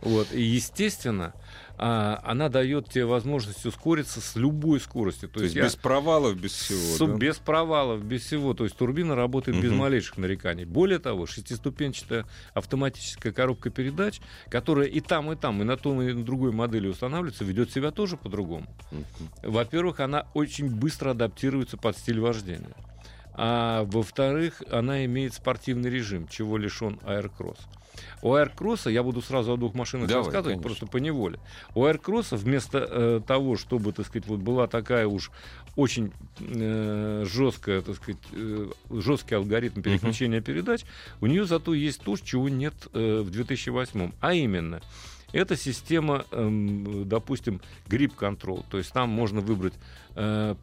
Вот. 0.02 0.32
И, 0.34 0.42
естественно, 0.42 1.34
а, 1.82 2.20
она 2.26 2.50
дает 2.50 2.90
тебе 2.90 3.06
возможность 3.06 3.66
ускориться 3.66 4.20
с 4.20 4.36
любой 4.36 4.82
скоростью. 4.82 5.30
То 5.30 5.42
есть 5.42 5.56
я 5.56 5.64
без 5.64 5.76
провалов, 5.78 6.36
без 6.38 6.52
с- 6.54 6.66
всего, 6.96 7.08
да? 7.08 7.18
без 7.18 7.38
провалов, 7.38 8.04
без 8.04 8.22
всего. 8.24 8.54
То 8.54 8.66
есть 8.66 8.76
турбина 8.76 9.16
работает 9.16 9.62
без 9.62 9.70
Мгм. 9.72 9.80
малейших 9.80 10.18
нареканий. 10.18 10.66
Более 10.66 11.00
того, 11.00 11.26
шестиступенчатая 11.26 12.26
автоматическая 12.54 13.32
коробка 13.32 13.70
передач, 13.70 14.20
которая 14.50 14.88
и 14.88 15.00
там, 15.00 15.32
и 15.32 15.36
там, 15.38 15.62
и 15.62 15.66
на 15.66 15.78
той, 15.78 16.12
и 16.12 16.14
на 16.14 16.24
другой 16.26 16.52
модели 16.52 16.88
устанавливается, 16.88 17.46
ведет 17.46 17.72
себя 17.72 17.92
тоже 17.92 18.18
по-другому. 18.18 18.68
Мгм. 18.92 19.06
Во-первых, 19.44 20.02
она 20.02 20.28
очень 20.34 20.70
быстро 20.70 21.12
адаптируется 21.12 21.78
под 21.78 21.98
стиль 21.98 22.20
вождения. 22.20 22.76
А 23.42 23.86
во-вторых, 23.86 24.62
она 24.70 25.06
имеет 25.06 25.34
спортивный 25.34 25.90
режим, 25.90 26.28
чего 26.28 26.58
лишен 26.58 27.00
аэрокросс. 27.06 27.58
У 28.22 28.34
аэрокросса, 28.34 28.90
я 28.90 29.04
буду 29.04 29.22
сразу 29.22 29.54
о 29.54 29.58
двух 29.58 29.74
машинах 29.74 30.08
Давай, 30.08 30.24
рассказывать, 30.26 30.56
конечно. 30.56 30.64
просто 30.64 30.88
по 30.88 30.98
неволе. 30.98 31.40
У 31.76 31.86
аэрокросса 31.86 32.36
вместо 32.38 32.80
э, 32.80 33.22
того, 33.26 33.58
чтобы, 33.58 33.92
так 33.94 34.06
сказать, 34.06 34.28
вот 34.28 34.40
была 34.40 34.68
такая 34.68 35.08
уж 35.08 35.32
очень 35.76 36.12
э, 36.40 37.26
жесткая, 37.28 37.82
так 37.82 37.96
сказать, 37.96 38.22
э, 38.34 38.70
жесткий 38.90 39.36
алгоритм 39.36 39.82
переключения 39.82 40.42
передач, 40.42 40.84
у 41.22 41.28
нее 41.28 41.46
зато 41.46 41.74
есть 41.74 42.02
то, 42.02 42.16
чего 42.18 42.50
нет 42.50 42.74
э, 42.94 43.22
в 43.22 43.30
2008. 43.30 44.12
А 44.20 44.34
именно, 44.34 44.82
это 45.32 45.56
система, 45.56 46.26
эм, 46.32 47.08
допустим, 47.08 47.62
грип-контрол. 47.88 48.66
То 48.70 48.78
есть 48.78 48.92
там 48.92 49.10
можно 49.10 49.42
выбрать 49.42 49.74
э, 50.16 50.56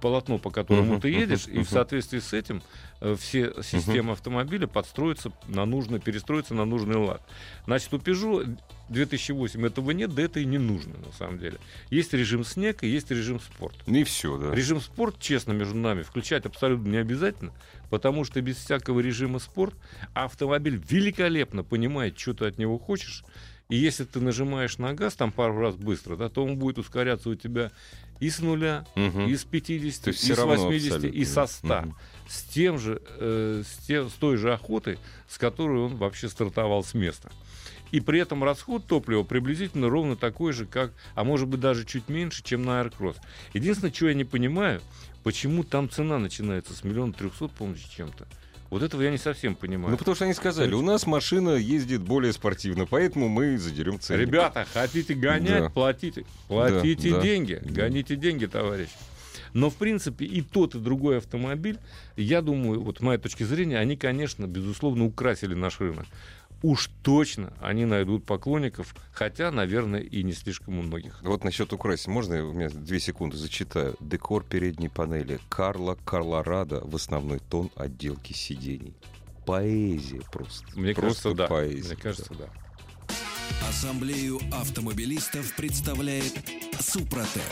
полотно, 0.00 0.38
по 0.38 0.50
которому 0.50 1.00
ты 1.00 1.08
едешь, 1.08 1.46
и 1.46 1.60
в 1.60 1.68
соответствии 1.68 2.18
с 2.18 2.32
этим 2.32 2.62
э, 3.00 3.16
все 3.18 3.52
системы 3.62 4.12
автомобиля 4.12 4.66
подстроятся 4.66 5.32
на 5.46 5.64
нужный, 5.64 6.00
перестроятся 6.00 6.54
на 6.54 6.64
нужный 6.64 6.96
лад. 6.96 7.22
Значит, 7.66 7.92
у 7.94 7.98
Peugeot 7.98 8.58
2008 8.88 9.66
этого 9.66 9.90
нет, 9.90 10.14
да 10.14 10.22
это 10.22 10.40
и 10.40 10.44
не 10.44 10.58
нужно 10.58 10.94
на 10.98 11.12
самом 11.12 11.38
деле. 11.38 11.58
Есть 11.90 12.12
режим 12.12 12.44
снег 12.44 12.82
и 12.82 12.88
есть 12.88 13.10
режим 13.10 13.40
спорт. 13.40 13.76
И 13.86 14.04
все, 14.04 14.36
да. 14.38 14.54
Режим 14.54 14.80
спорт, 14.80 15.16
честно, 15.20 15.52
между 15.52 15.76
нами, 15.76 16.02
включать 16.02 16.46
абсолютно 16.46 16.88
не 16.88 16.98
обязательно, 16.98 17.52
потому 17.90 18.24
что 18.24 18.40
без 18.40 18.56
всякого 18.56 19.00
режима 19.00 19.38
спорт 19.38 19.74
автомобиль 20.14 20.82
великолепно 20.88 21.62
понимает, 21.62 22.18
что 22.18 22.34
ты 22.34 22.46
от 22.46 22.58
него 22.58 22.78
хочешь. 22.78 23.24
И 23.68 23.76
если 23.76 24.04
ты 24.04 24.20
нажимаешь 24.20 24.78
на 24.78 24.94
газ 24.94 25.14
там 25.14 25.30
пару 25.30 25.58
раз 25.60 25.74
быстро, 25.76 26.16
да, 26.16 26.30
то 26.30 26.42
он 26.42 26.56
будет 26.56 26.78
ускоряться 26.78 27.28
у 27.28 27.34
тебя 27.34 27.70
и 28.18 28.30
с 28.30 28.38
нуля, 28.40 28.86
Мгм. 28.96 29.28
и 29.28 29.36
с 29.36 29.44
50, 29.44 30.04
То 30.04 30.08
есть 30.10 30.24
и 30.28 30.32
с 30.32 30.38
равно 30.38 30.54
80, 30.54 31.04
и 31.04 31.24
со 31.26 31.42
да. 31.42 31.46
100. 31.46 31.66
Мгм. 31.82 31.96
С 32.28 32.42
тем 32.44 32.78
же, 32.78 33.02
э, 33.18 33.62
с, 33.66 33.86
те- 33.86 34.08
с 34.08 34.12
той 34.12 34.38
же 34.38 34.54
охотой, 34.54 34.98
с 35.28 35.36
которой 35.36 35.80
он 35.82 35.96
вообще 35.96 36.30
стартовал 36.30 36.82
с 36.82 36.94
места. 36.94 37.30
И 37.90 38.00
при 38.00 38.20
этом 38.20 38.42
расход 38.42 38.86
топлива 38.86 39.22
приблизительно 39.22 39.90
ровно 39.90 40.16
такой 40.16 40.52
же, 40.54 40.64
как, 40.64 40.92
а 41.14 41.24
может 41.24 41.46
быть 41.48 41.60
даже 41.60 41.84
чуть 41.84 42.08
меньше, 42.08 42.42
чем 42.42 42.62
на 42.64 42.80
Аэрокросс. 42.80 43.16
Единственное, 43.52 43.92
что 43.92 44.08
я 44.08 44.14
не 44.14 44.24
понимаю, 44.24 44.80
почему 45.24 45.62
там 45.62 45.90
цена 45.90 46.18
начинается 46.18 46.72
с 46.74 46.84
миллиона 46.84 47.12
трехсот, 47.12 47.52
с 47.58 47.88
чем-то. 47.90 48.26
Вот 48.70 48.82
этого 48.82 49.00
я 49.02 49.10
не 49.10 49.18
совсем 49.18 49.54
понимаю. 49.54 49.92
Ну, 49.92 49.96
потому 49.96 50.14
что 50.14 50.24
они 50.24 50.34
сказали, 50.34 50.74
у 50.74 50.82
нас 50.82 51.06
машина 51.06 51.50
ездит 51.50 52.02
более 52.02 52.32
спортивно, 52.32 52.86
поэтому 52.86 53.28
мы 53.28 53.56
задерем 53.56 53.98
цену. 53.98 54.20
Ребята, 54.20 54.66
хотите 54.72 55.14
гонять, 55.14 55.64
Да. 55.64 55.70
платите. 55.70 56.24
Платите 56.48 57.10
да, 57.12 57.20
деньги. 57.22 57.60
да. 57.62 57.82
Гоните 57.82 58.16
деньги, 58.16 58.46
товарищ. 58.46 58.88
Но, 59.54 59.70
в 59.70 59.76
принципе, 59.76 60.26
и 60.26 60.42
тот, 60.42 60.74
и 60.74 60.78
другой 60.78 61.18
автомобиль, 61.18 61.78
я 62.16 62.42
думаю, 62.42 62.82
вот 62.82 62.98
с 62.98 63.00
моей 63.00 63.18
точки 63.18 63.44
зрения, 63.44 63.78
они, 63.78 63.96
конечно, 63.96 64.46
безусловно, 64.46 65.06
украсили 65.06 65.54
наш 65.54 65.80
рынок. 65.80 66.04
Уж 66.62 66.90
точно 67.02 67.52
они 67.60 67.84
найдут 67.84 68.24
поклонников, 68.24 68.94
хотя, 69.12 69.52
наверное, 69.52 70.00
и 70.00 70.24
не 70.24 70.32
слишком 70.32 70.78
у 70.78 70.82
многих. 70.82 71.20
Вот 71.22 71.44
насчет 71.44 71.72
украсить, 71.72 72.08
можно 72.08 72.34
я 72.34 72.44
у 72.44 72.52
меня 72.52 72.68
две 72.68 72.98
секунды 72.98 73.36
зачитаю? 73.36 73.96
Декор 74.00 74.42
передней 74.42 74.88
панели. 74.88 75.38
Карла 75.48 75.96
Карлорада 76.04 76.80
в 76.80 76.96
основной 76.96 77.38
тон 77.38 77.70
отделки 77.76 78.32
сидений. 78.32 78.94
Поэзия 79.46 80.20
просто. 80.32 80.66
Мне 80.74 80.94
просто 80.94 81.30
кажется, 81.30 81.34
да. 81.34 81.46
поэзия. 81.46 81.94
Мне 81.94 82.02
кажется, 82.02 82.34
да. 82.34 82.48
Ассамблею 83.68 84.40
автомобилистов 84.52 85.54
представляет 85.54 86.34
Супротек. 86.80 87.42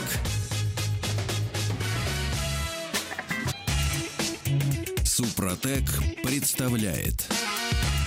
Супротек 5.03 5.85
представляет 6.23 7.27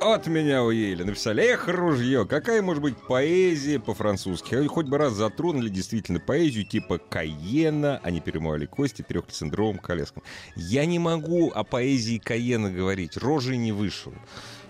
От 0.00 0.28
меня 0.28 0.62
у 0.62 0.70
Ели 0.70 1.02
написали, 1.02 1.42
эх, 1.42 1.66
ружье, 1.66 2.24
какая 2.24 2.62
может 2.62 2.80
быть 2.80 2.96
поэзия 2.96 3.80
по-французски? 3.80 4.64
Хоть 4.68 4.86
бы 4.86 4.96
раз 4.96 5.14
затронули 5.14 5.68
действительно 5.68 6.20
поэзию 6.20 6.64
типа 6.64 6.98
Каена, 6.98 8.00
они 8.04 8.20
перемывали 8.20 8.66
кости 8.66 9.02
трехцентровым 9.02 9.78
колеском. 9.78 10.22
Я 10.54 10.86
не 10.86 11.00
могу 11.00 11.50
о 11.50 11.64
поэзии 11.64 12.18
Каена 12.18 12.70
говорить, 12.70 13.16
рожей 13.16 13.56
не 13.56 13.72
вышел. 13.72 14.14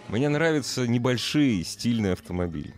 Мне 0.08 0.30
нравятся 0.30 0.88
небольшие 0.88 1.62
стильные 1.62 2.14
автомобили. 2.14 2.72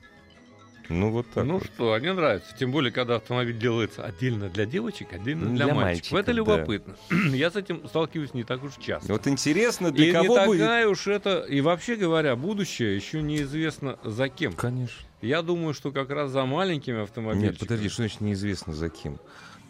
Ну 0.91 1.11
вот 1.11 1.27
так 1.33 1.45
ну 1.45 1.55
вот. 1.55 1.65
что, 1.65 1.93
они 1.93 2.11
нравятся. 2.11 2.55
Тем 2.59 2.73
более, 2.73 2.91
когда 2.91 3.17
автомобиль 3.17 3.57
делается 3.57 4.05
отдельно 4.05 4.49
для 4.49 4.67
девочек, 4.67 5.13
отдельно 5.13 5.47
для, 5.47 5.67
для 5.67 5.75
мальчиков. 5.75 6.13
Это 6.13 6.15
мальчиков, 6.15 6.27
да. 6.27 6.33
любопытно. 6.33 6.97
Я 7.37 7.51
с 7.51 7.57
этим 7.57 7.87
сталкиваюсь 7.87 8.35
не 8.35 8.43
так 8.43 8.65
уж 8.65 8.73
часто. 8.77 9.13
Вот 9.13 9.27
интересно, 9.29 9.93
для 9.93 10.09
и 10.09 10.13
кого 10.13 10.39
не 10.39 10.47
будет... 10.47 10.61
такая 10.61 10.89
уж 10.89 11.07
это... 11.07 11.41
И 11.49 11.61
вообще 11.61 11.95
говоря, 11.95 12.35
будущее 12.35 12.97
еще 12.97 13.23
неизвестно 13.23 13.99
за 14.03 14.29
кем. 14.29 14.53
Конечно. 14.53 15.10
Я 15.23 15.43
думаю, 15.43 15.75
что 15.75 15.93
как 15.93 16.11
раз 16.11 16.31
за 16.31 16.45
маленькими 16.45 17.03
автомобилями. 17.03 17.49
Нет, 17.51 17.59
подожди, 17.59 17.89
что 17.89 18.03
значит 18.03 18.21
неизвестно 18.21 18.73
за 18.73 18.89
кем? 18.89 19.19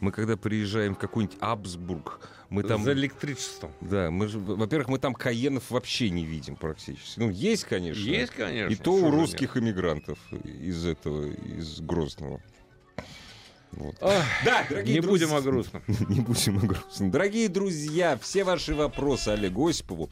Мы 0.01 0.13
когда 0.13 0.37
приезжаем 0.37 0.95
в 0.95 0.99
какой-нибудь 0.99 1.37
Абсбург, 1.41 2.31
мы 2.49 2.63
там... 2.63 2.83
За 2.83 2.93
электричеством. 2.93 3.71
Да, 3.81 4.11
мы 4.11 4.29
же, 4.29 4.39
во-первых, 4.39 4.89
мы 4.89 4.99
там 4.99 5.15
каенов 5.15 5.71
вообще 5.71 6.09
не 6.11 6.25
видим 6.25 6.57
практически. 6.57 7.19
Ну, 7.19 7.29
есть, 7.31 7.65
конечно. 7.65 8.01
Есть, 8.01 8.33
конечно. 8.33 8.73
И 8.73 8.77
то 8.77 8.95
у 8.95 9.11
русских 9.11 9.57
иммигрантов 9.57 10.19
из 10.33 10.87
этого, 10.87 11.27
из 11.31 11.81
Грозного. 11.81 12.41
Вот. 13.73 13.95
Ах, 14.01 14.25
Да, 14.45 14.65
дорогие 14.69 14.95
Не 14.97 15.01
друзья- 15.01 15.27
будем 15.29 15.37
о 15.37 15.43
грустном. 15.43 15.83
Не 16.09 16.21
будем 16.21 16.59
о 16.59 16.61
грустном. 16.67 17.11
Дорогие 17.11 17.49
друзья, 17.49 18.19
все 18.21 18.43
ваши 18.45 18.75
вопросы 18.75 19.29
Олегу 19.29 19.69
Осипову 19.69 20.11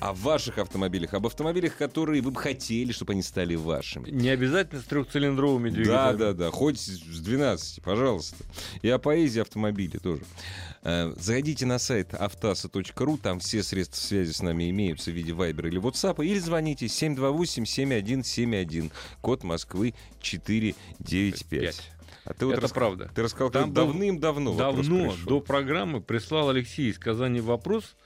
о 0.00 0.12
ваших 0.12 0.58
автомобилях, 0.58 1.14
об 1.14 1.26
автомобилях, 1.26 1.76
которые 1.76 2.20
вы 2.20 2.30
бы 2.32 2.40
хотели, 2.40 2.90
чтобы 2.92 3.12
они 3.12 3.22
стали 3.22 3.54
вашими. 3.54 4.10
Не 4.10 4.28
обязательно 4.30 4.80
с 4.80 4.84
трехцилиндровыми 4.84 5.70
Да, 5.70 5.76
двигателями. 5.76 6.18
да, 6.18 6.32
да, 6.32 6.50
хоть 6.50 6.78
с 6.80 7.20
12, 7.20 7.82
пожалуйста. 7.82 8.36
И 8.82 8.88
о 8.90 8.98
поэзии 8.98 9.40
автомобиля 9.40 9.98
тоже. 10.00 10.22
Э, 10.82 11.12
Заходите 11.16 11.64
на 11.64 11.78
сайт 11.78 12.12
автаса.ру, 12.12 13.16
там 13.18 13.38
все 13.40 13.62
средства 13.62 14.00
связи 14.00 14.32
с 14.32 14.42
нами 14.42 14.68
имеются 14.70 15.10
в 15.10 15.14
виде 15.14 15.32
Viber 15.32 15.68
или 15.68 15.80
WhatsApp, 15.80 16.22
или 16.24 16.38
звоните 16.38 16.86
728-7171, 16.86 18.90
код 19.20 19.44
Москвы 19.44 19.94
495. 20.20 21.60
Пять. 21.60 21.90
А 22.26 22.32
ты 22.32 22.46
вот 22.46 22.52
Это 22.52 22.62
рас- 22.62 22.72
правда. 22.72 23.10
Ты 23.14 23.22
рассказал, 23.22 23.50
Там 23.50 23.74
давным-давно 23.74 24.54
вопрос 24.54 24.86
Давно 24.86 25.10
пришел. 25.10 25.26
до 25.28 25.40
программы 25.40 26.00
прислал 26.00 26.48
Алексей 26.48 26.90
из 26.90 26.98
Казани 26.98 27.42
вопрос, 27.42 27.96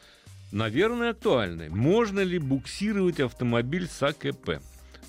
наверное, 0.53 1.11
актуальный. 1.11 1.69
Можно 1.69 2.21
ли 2.21 2.39
буксировать 2.39 3.21
автомобиль 3.21 3.89
с 3.89 4.03
АКП, 4.03 4.61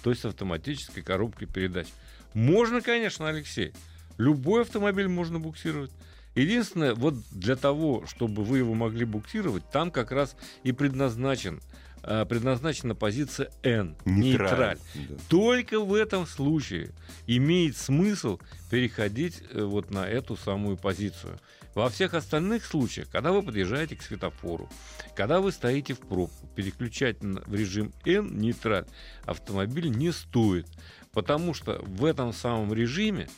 то 0.04 0.10
есть 0.10 0.26
автоматической 0.26 1.04
коробкой 1.04 1.48
передач? 1.48 1.88
Можно, 2.34 2.82
конечно, 2.82 3.28
Алексей. 3.28 3.74
Любой 4.18 4.62
автомобиль 4.62 5.08
можно 5.08 5.40
буксировать. 5.40 5.92
Единственное, 6.36 6.94
вот 6.94 7.16
для 7.32 7.56
того, 7.56 8.06
чтобы 8.06 8.44
вы 8.44 8.60
его 8.60 8.74
могли 8.74 9.06
буксировать, 9.06 9.70
там 9.72 9.92
как 9.92 10.12
раз 10.12 10.36
и 10.64 10.72
предназначен, 10.72 11.60
э, 12.04 12.26
предназначена 12.26 12.96
позиция 12.96 13.52
N, 13.64 13.96
нейтраль. 14.06 14.78
Да. 14.96 15.16
Только 15.30 15.80
в 15.80 15.94
этом 15.94 16.26
случае 16.26 16.92
имеет 17.28 17.78
смысл 17.78 18.40
переходить 18.70 19.42
э, 19.52 19.64
вот 19.64 19.92
на 19.92 20.08
эту 20.08 20.36
самую 20.36 20.78
позицию. 20.78 21.40
Во 21.76 21.90
всех 21.90 22.14
остальных 22.14 22.66
случаях, 22.66 23.10
когда 23.10 23.32
вы 23.32 23.44
подъезжаете 23.44 23.96
к 23.96 24.02
светофору, 24.02 24.70
когда 25.16 25.40
вы 25.40 25.52
стоите 25.52 25.94
в 25.94 26.00
пробку, 26.00 26.48
переключать 26.56 27.18
в 27.22 27.54
режим 27.54 27.94
N 28.06 28.38
нейтраль 28.38 28.86
автомобиль 29.26 29.90
не 29.90 30.12
стоит, 30.12 30.68
потому 31.14 31.54
что 31.54 31.80
в 31.84 32.06
этом 32.06 32.34
самом 32.34 32.74
режиме 32.74 33.30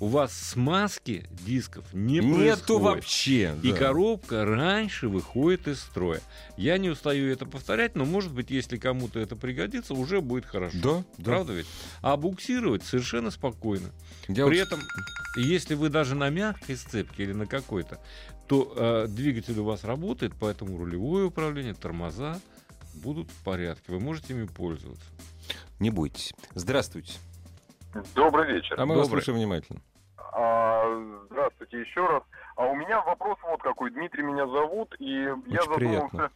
у 0.00 0.06
вас 0.06 0.32
смазки 0.32 1.26
дисков 1.44 1.84
не 1.92 2.18
Нету 2.20 2.34
происходит. 2.36 2.82
вообще. 2.82 3.56
И 3.62 3.72
да. 3.72 3.78
коробка 3.78 4.44
раньше 4.44 5.08
выходит 5.08 5.66
из 5.66 5.80
строя. 5.80 6.20
Я 6.56 6.78
не 6.78 6.88
устаю 6.88 7.30
это 7.32 7.46
повторять, 7.46 7.96
но, 7.96 8.04
может 8.04 8.32
быть, 8.32 8.50
если 8.50 8.76
кому-то 8.76 9.18
это 9.18 9.34
пригодится, 9.34 9.94
уже 9.94 10.20
будет 10.20 10.44
хорошо. 10.46 10.76
Да, 10.82 11.04
да. 11.18 11.24
Правда 11.24 11.52
ведь? 11.52 11.66
А 12.00 12.16
буксировать 12.16 12.84
совершенно 12.84 13.30
спокойно. 13.30 13.90
Я 14.28 14.46
При 14.46 14.60
вот- 14.60 14.66
этом, 14.68 14.80
если 15.36 15.74
вы 15.74 15.88
даже 15.88 16.14
на 16.14 16.30
мягкой 16.30 16.76
сцепке 16.76 17.24
или 17.24 17.32
на 17.32 17.46
какой-то, 17.46 17.98
то 18.46 18.72
э, 18.76 19.06
двигатель 19.08 19.58
у 19.58 19.64
вас 19.64 19.84
работает, 19.84 20.32
поэтому 20.38 20.78
рулевое 20.78 21.26
управление, 21.26 21.74
тормоза 21.74 22.40
будут 22.94 23.30
в 23.30 23.44
порядке. 23.44 23.84
Вы 23.92 24.00
можете 24.00 24.32
ими 24.34 24.46
пользоваться. 24.46 25.04
Не 25.80 25.90
бойтесь. 25.90 26.32
Здравствуйте. 26.54 27.12
Добрый 28.14 28.52
вечер. 28.54 28.80
А 28.80 28.86
мы 28.86 28.96
вас 28.96 29.06
Добрый. 29.08 29.22
слушаем 29.22 29.38
внимательно. 29.38 29.80
А, 30.40 30.84
здравствуйте 31.30 31.80
еще 31.80 32.06
раз. 32.06 32.22
А 32.54 32.64
у 32.66 32.76
меня 32.76 33.00
вопрос 33.02 33.38
вот 33.42 33.60
какой. 33.60 33.90
Дмитрий 33.90 34.22
меня 34.22 34.46
зовут, 34.46 34.94
и 35.00 35.24
я 35.46 35.62
Очень 35.62 35.74
приятно. 35.74 36.08
задумался... 36.10 36.30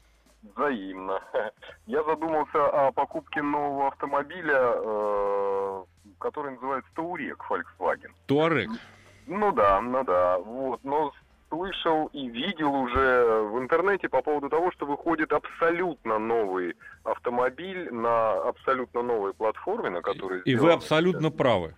Взаимно. 0.57 1.21
Я 1.87 2.03
задумался 2.03 2.67
о 2.67 2.91
покупке 2.91 3.43
нового 3.43 3.87
автомобиля, 3.87 4.73
э, 4.75 5.85
который 6.19 6.55
называется 6.55 6.91
Таурек 6.97 7.47
Volkswagen. 7.49 8.11
Туарек. 8.27 8.69
Ну 9.29 9.53
да, 9.53 9.81
ну 9.81 10.03
да. 10.03 10.39
Вот. 10.39 10.83
Но 10.83 11.13
слышал 11.49 12.07
и 12.13 12.27
видел 12.27 12.75
уже 12.75 13.43
в 13.53 13.61
интернете 13.61 14.09
по 14.09 14.21
поводу 14.21 14.49
того, 14.49 14.73
что 14.73 14.85
выходит 14.85 15.33
абсолютно 15.33 16.19
новый 16.19 16.75
автомобиль 17.05 17.93
на 17.93 18.33
абсолютно 18.43 19.03
новой 19.03 19.35
платформе, 19.35 19.91
на 19.91 20.03
которой 20.03 20.41
И 20.41 20.55
вы 20.55 20.59
сделан 20.59 20.75
абсолютно 20.79 21.31
правы. 21.31 21.77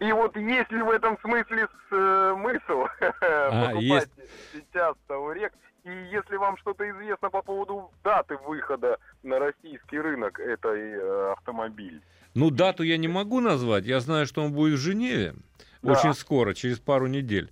И 0.00 0.12
вот 0.12 0.36
есть 0.36 0.70
ли 0.70 0.82
в 0.82 0.90
этом 0.90 1.18
смысле 1.20 1.66
э, 1.90 2.34
смысл 2.36 2.86
покупать 3.00 3.74
А, 3.74 3.74
есть. 3.80 4.08
сейчас 4.52 4.96
Таурек? 5.06 5.52
И 5.84 5.90
если 6.12 6.36
вам 6.36 6.56
что-то 6.58 6.88
известно 6.90 7.30
по 7.30 7.40
поводу 7.42 7.90
даты 8.04 8.36
выхода 8.46 8.98
на 9.22 9.38
российский 9.38 9.98
рынок 9.98 10.38
этой 10.38 10.92
э, 10.92 11.32
автомобиль? 11.32 12.02
Ну, 12.34 12.50
дату 12.50 12.82
я 12.82 12.98
не 12.98 13.08
могу 13.08 13.40
назвать. 13.40 13.84
Я 13.86 14.00
знаю, 14.00 14.26
что 14.26 14.42
он 14.44 14.52
будет 14.52 14.74
в 14.74 14.82
Женеве 14.82 15.34
Да. 15.82 15.92
очень 15.92 16.14
скоро, 16.14 16.52
через 16.54 16.78
пару 16.78 17.06
недель, 17.06 17.50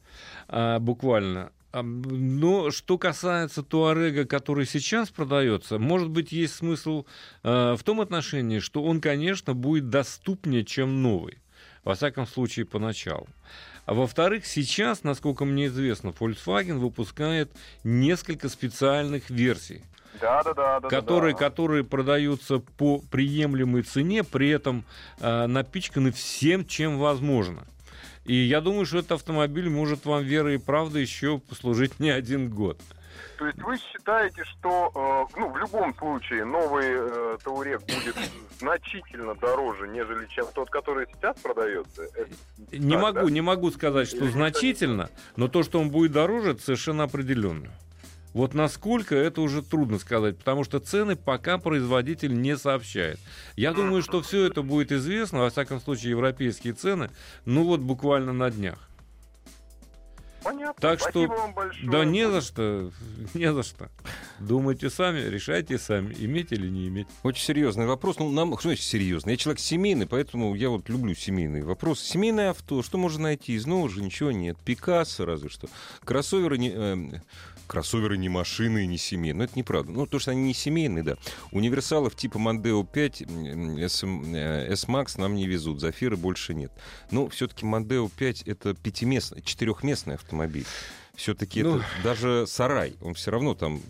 а, 0.48 0.78
буквально. 0.78 1.50
А, 1.72 1.82
Но 1.82 2.70
что 2.70 2.98
касается 2.98 3.62
Туарега, 3.62 4.26
который 4.26 4.66
сейчас 4.66 5.10
продается, 5.10 5.78
может 5.78 6.10
быть, 6.10 6.30
есть 6.32 6.56
смысл 6.56 7.06
э, 7.42 7.74
в 7.74 7.82
том 7.84 8.00
отношении, 8.00 8.58
что 8.58 8.82
он, 8.84 9.00
конечно, 9.00 9.54
будет 9.54 9.88
доступнее, 9.88 10.64
чем 10.64 11.02
новый. 11.02 11.38
Во 11.86 11.94
всяком 11.94 12.26
случае, 12.26 12.66
поначалу. 12.66 13.28
А 13.84 13.94
во-вторых, 13.94 14.44
сейчас, 14.44 15.04
насколько 15.04 15.44
мне 15.44 15.66
известно, 15.66 16.08
Volkswagen 16.08 16.78
выпускает 16.78 17.48
несколько 17.84 18.48
специальных 18.48 19.30
версий 19.30 19.82
Да, 20.20 20.42
да, 20.42 20.52
да, 20.52 20.80
да. 20.80 20.88
которые, 20.88 21.34
да. 21.34 21.38
которые 21.38 21.84
продаются 21.84 22.58
по 22.58 22.98
приемлемой 22.98 23.82
цене, 23.82 24.24
при 24.24 24.48
этом 24.48 24.84
э, 25.20 25.46
напичканы 25.46 26.10
всем, 26.10 26.66
чем 26.66 26.98
возможно. 26.98 27.62
И 28.24 28.34
я 28.34 28.60
думаю, 28.60 28.84
что 28.84 28.98
этот 28.98 29.12
автомобиль 29.12 29.70
может 29.70 30.06
вам 30.06 30.24
верой 30.24 30.56
и 30.56 30.58
правдой 30.58 31.02
еще 31.02 31.38
послужить 31.38 32.00
не 32.00 32.10
один 32.10 32.50
год. 32.50 32.80
То 33.38 33.46
есть 33.46 33.58
вы 33.62 33.76
считаете, 33.78 34.44
что 34.44 35.28
э, 35.34 35.38
ну, 35.38 35.50
в 35.50 35.58
любом 35.58 35.94
случае 35.96 36.44
новый 36.44 36.86
э, 36.88 37.38
Таурек 37.44 37.80
будет 37.80 38.16
значительно 38.58 39.34
дороже, 39.34 39.88
нежели 39.88 40.26
чем 40.26 40.46
тот, 40.54 40.70
который 40.70 41.06
сейчас 41.12 41.38
продается? 41.40 42.02
Это 42.02 42.30
Не 42.72 42.94
так, 42.94 43.02
могу, 43.02 43.26
да? 43.26 43.30
не 43.30 43.40
могу 43.40 43.70
сказать, 43.70 44.08
что 44.08 44.24
Или 44.24 44.30
значительно, 44.30 45.10
но 45.36 45.48
то, 45.48 45.62
что 45.62 45.80
он 45.80 45.90
будет 45.90 46.12
дороже, 46.12 46.52
это 46.52 46.62
совершенно 46.62 47.04
определенно. 47.04 47.70
Вот 48.36 48.52
насколько 48.52 49.14
это 49.14 49.40
уже 49.40 49.62
трудно 49.62 49.98
сказать, 49.98 50.36
потому 50.36 50.62
что 50.62 50.78
цены 50.78 51.16
пока 51.16 51.56
производитель 51.56 52.38
не 52.38 52.58
сообщает. 52.58 53.18
Я 53.56 53.72
думаю, 53.72 54.02
что 54.02 54.20
все 54.20 54.44
это 54.44 54.60
будет 54.60 54.92
известно, 54.92 55.40
во 55.40 55.48
всяком 55.48 55.80
случае, 55.80 56.10
европейские 56.10 56.74
цены, 56.74 57.10
ну 57.46 57.64
вот 57.64 57.80
буквально 57.80 58.34
на 58.34 58.50
днях. 58.50 58.90
Так 60.80 61.00
что- 61.00 61.26
вам 61.26 61.54
большое. 61.54 61.90
Да 61.90 62.04
не 62.04 62.28
за 62.30 62.40
что, 62.42 62.90
не 63.34 63.52
за 63.52 63.62
что. 63.62 63.88
Думайте 64.38 64.90
сами, 64.90 65.20
решайте 65.20 65.78
сами, 65.78 66.14
иметь 66.18 66.52
или 66.52 66.68
не 66.68 66.88
иметь. 66.88 67.06
Очень 67.22 67.44
серьезный 67.44 67.86
вопрос. 67.86 68.18
Ну, 68.18 68.30
нам, 68.30 68.52
что 68.58 68.68
значит 68.68 68.84
серьезный? 68.84 69.32
Я 69.32 69.36
человек 69.38 69.60
семейный, 69.60 70.06
поэтому 70.06 70.54
я 70.54 70.68
вот 70.68 70.88
люблю 70.88 71.14
семейные 71.14 71.64
вопросы. 71.64 72.04
Семейное 72.04 72.50
авто, 72.50 72.82
что 72.82 72.98
можно 72.98 73.22
найти? 73.24 73.54
Из 73.54 73.64
нового 73.66 73.88
же 73.88 74.02
ничего 74.02 74.32
нет. 74.32 74.58
Пикассо 74.64 75.24
разве 75.24 75.48
что. 75.48 75.68
Кроссоверы 76.04 76.58
не... 76.58 76.70
эм, 76.70 77.14
кроссоверы 77.66 78.16
не 78.16 78.28
машины, 78.28 78.86
не 78.86 78.98
семейные. 78.98 79.34
Но 79.38 79.44
это 79.44 79.58
неправда. 79.58 79.92
Ну, 79.92 80.06
то, 80.06 80.18
что 80.18 80.30
они 80.30 80.42
не 80.42 80.54
семейные, 80.54 81.02
да. 81.04 81.16
Универсалов 81.52 82.14
типа 82.16 82.38
Мондео 82.38 82.84
5, 82.84 83.22
м, 83.22 83.76
S, 83.78 84.02
э, 84.04 84.66
S-Max 84.72 85.20
нам 85.20 85.34
не 85.34 85.46
везут. 85.46 85.80
Зафиры 85.80 86.16
больше 86.16 86.54
нет. 86.54 86.72
Но 87.10 87.28
все-таки 87.28 87.64
Мондео 87.66 88.08
5 88.08 88.42
это 88.42 88.74
пятиместный, 88.74 89.42
четырехместный 89.42 90.14
автомобиль. 90.14 90.64
Все-таки 91.14 91.62
Ну. 91.62 91.76
это 91.76 91.84
даже 92.04 92.44
сарай. 92.46 92.94
Он 93.00 93.14
все 93.14 93.30
равно 93.30 93.54
там 93.54 93.80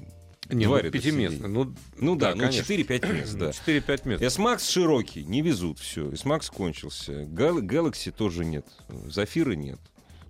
Не, 0.48 0.66
ну, 0.66 0.78
пятиместный. 0.80 1.48
Ну, 1.48 1.74
ну 1.98 2.14
да, 2.14 2.28
Да, 2.30 2.34
ну 2.36 2.40
конечно. 2.42 2.62
4-5 2.62 3.12
мест, 3.12 3.34
да. 3.38 3.50
4-5 3.50 4.06
мест. 4.08 4.22
S-Max 4.22 4.70
широкий, 4.70 5.24
не 5.24 5.42
везут 5.42 5.80
все. 5.80 6.08
S-Max 6.12 6.52
кончился. 6.54 7.22
Gal- 7.24 7.58
Galaxy 7.60 8.12
тоже 8.12 8.44
нет. 8.44 8.64
Зафира 9.08 9.52
нет, 9.56 9.80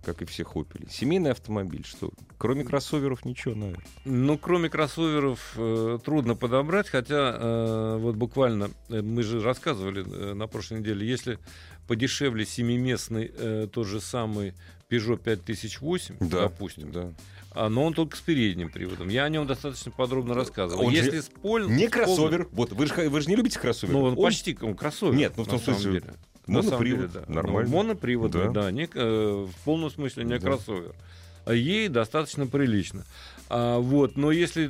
как 0.06 0.22
и 0.22 0.24
всех 0.24 0.54
Opel. 0.54 0.88
Семейный 0.88 1.32
автомобиль, 1.32 1.84
что? 1.84 2.10
Кроме 2.38 2.62
кроссоверов 2.64 3.24
ничего, 3.24 3.54
наверное. 3.56 3.84
Ну, 4.04 4.38
кроме 4.38 4.68
кроссоверов 4.70 5.54
э, 5.56 5.98
трудно 6.04 6.36
подобрать, 6.36 6.88
хотя 6.88 7.36
э, 7.36 7.96
вот 7.98 8.14
буквально 8.14 8.70
э, 8.88 9.02
мы 9.02 9.24
же 9.24 9.40
рассказывали 9.40 10.04
э, 10.06 10.34
на 10.34 10.46
прошлой 10.46 10.78
неделе, 10.78 11.06
если 11.06 11.38
подешевле 11.88 12.46
семиместный 12.46 13.30
э, 13.36 13.68
тот 13.72 13.86
же 13.88 14.00
самый 14.00 14.54
Peugeot 14.88 15.18
5008, 15.18 16.16
допустим, 16.20 16.92
Да. 16.92 17.12
а, 17.50 17.68
но 17.68 17.84
он 17.84 17.92
только 17.94 18.16
с 18.16 18.20
передним 18.20 18.70
приводом. 18.70 19.08
Я 19.08 19.24
о 19.24 19.28
нем 19.28 19.44
достаточно 19.48 19.90
подробно 19.90 20.34
рассказывал. 20.34 20.84
Он 20.86 20.92
же 20.92 20.98
если 20.98 21.18
с 21.20 21.28
поль- 21.42 21.66
Не 21.68 21.88
с 21.88 21.90
полным- 21.90 21.90
кроссовер. 21.90 22.48
Вот, 22.52 22.70
вы 22.72 22.86
же, 22.86 22.94
вы 23.08 23.20
же 23.20 23.28
не 23.28 23.34
любите 23.34 23.58
кроссовер? 23.58 23.92
Ну, 23.92 24.02
он, 24.02 24.12
Он- 24.16 24.22
почти 24.24 24.56
он 24.60 24.76
кроссовер. 24.76 25.14
Нет, 25.14 25.32
ну, 25.36 25.42
в 25.42 25.48
том 25.48 25.58
смысле, 25.60 25.92
деле. 26.00 26.14
На 26.46 26.62
самом 26.62 26.78
монопривод, 26.78 27.12
деле, 27.12 27.24
да. 27.26 27.32
нормально. 27.34 27.70
Моноприводный, 27.70 28.44
Да. 28.46 28.50
да, 28.62 28.70
не, 28.70 28.88
э, 28.92 29.46
в 29.46 29.64
полном 29.64 29.90
смысле 29.90 30.24
не 30.24 30.38
Да. 30.38 30.46
кроссовер. 30.46 30.94
Ей 31.54 31.88
достаточно 31.88 32.46
прилично. 32.46 33.04
А, 33.48 33.78
вот, 33.78 34.16
но 34.16 34.32
если 34.32 34.68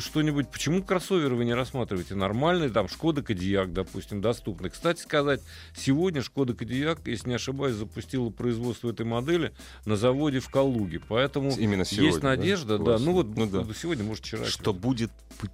что-нибудь, 0.00 0.48
почему 0.48 0.82
кроссоверы 0.82 1.34
вы 1.34 1.44
не 1.44 1.52
рассматриваете? 1.52 2.14
Нормальный, 2.14 2.70
там, 2.70 2.88
Шкода 2.88 3.22
Кодиак, 3.22 3.72
допустим, 3.74 4.20
доступный. 4.22 4.70
Кстати 4.70 5.00
сказать, 5.02 5.42
сегодня 5.76 6.22
Шкода 6.22 6.54
Кодиак, 6.54 7.00
если 7.06 7.28
не 7.28 7.34
ошибаюсь, 7.34 7.74
запустила 7.76 8.30
производство 8.30 8.90
этой 8.90 9.04
модели 9.04 9.52
на 9.84 9.96
заводе 9.96 10.40
в 10.40 10.48
Калуге. 10.48 11.00
Поэтому 11.06 11.50
Именно 11.54 11.84
сегодня, 11.84 12.08
есть 12.10 12.22
надежда, 12.22 12.78
да? 12.78 12.96
да. 12.96 12.98
Ну 12.98 13.12
вот 13.12 13.36
Ну 13.36 13.46
да. 13.46 13.64
сегодня, 13.74 14.04
может, 14.04 14.24
вчера. 14.24 14.46
Что 14.46 14.72
будет 14.72 15.10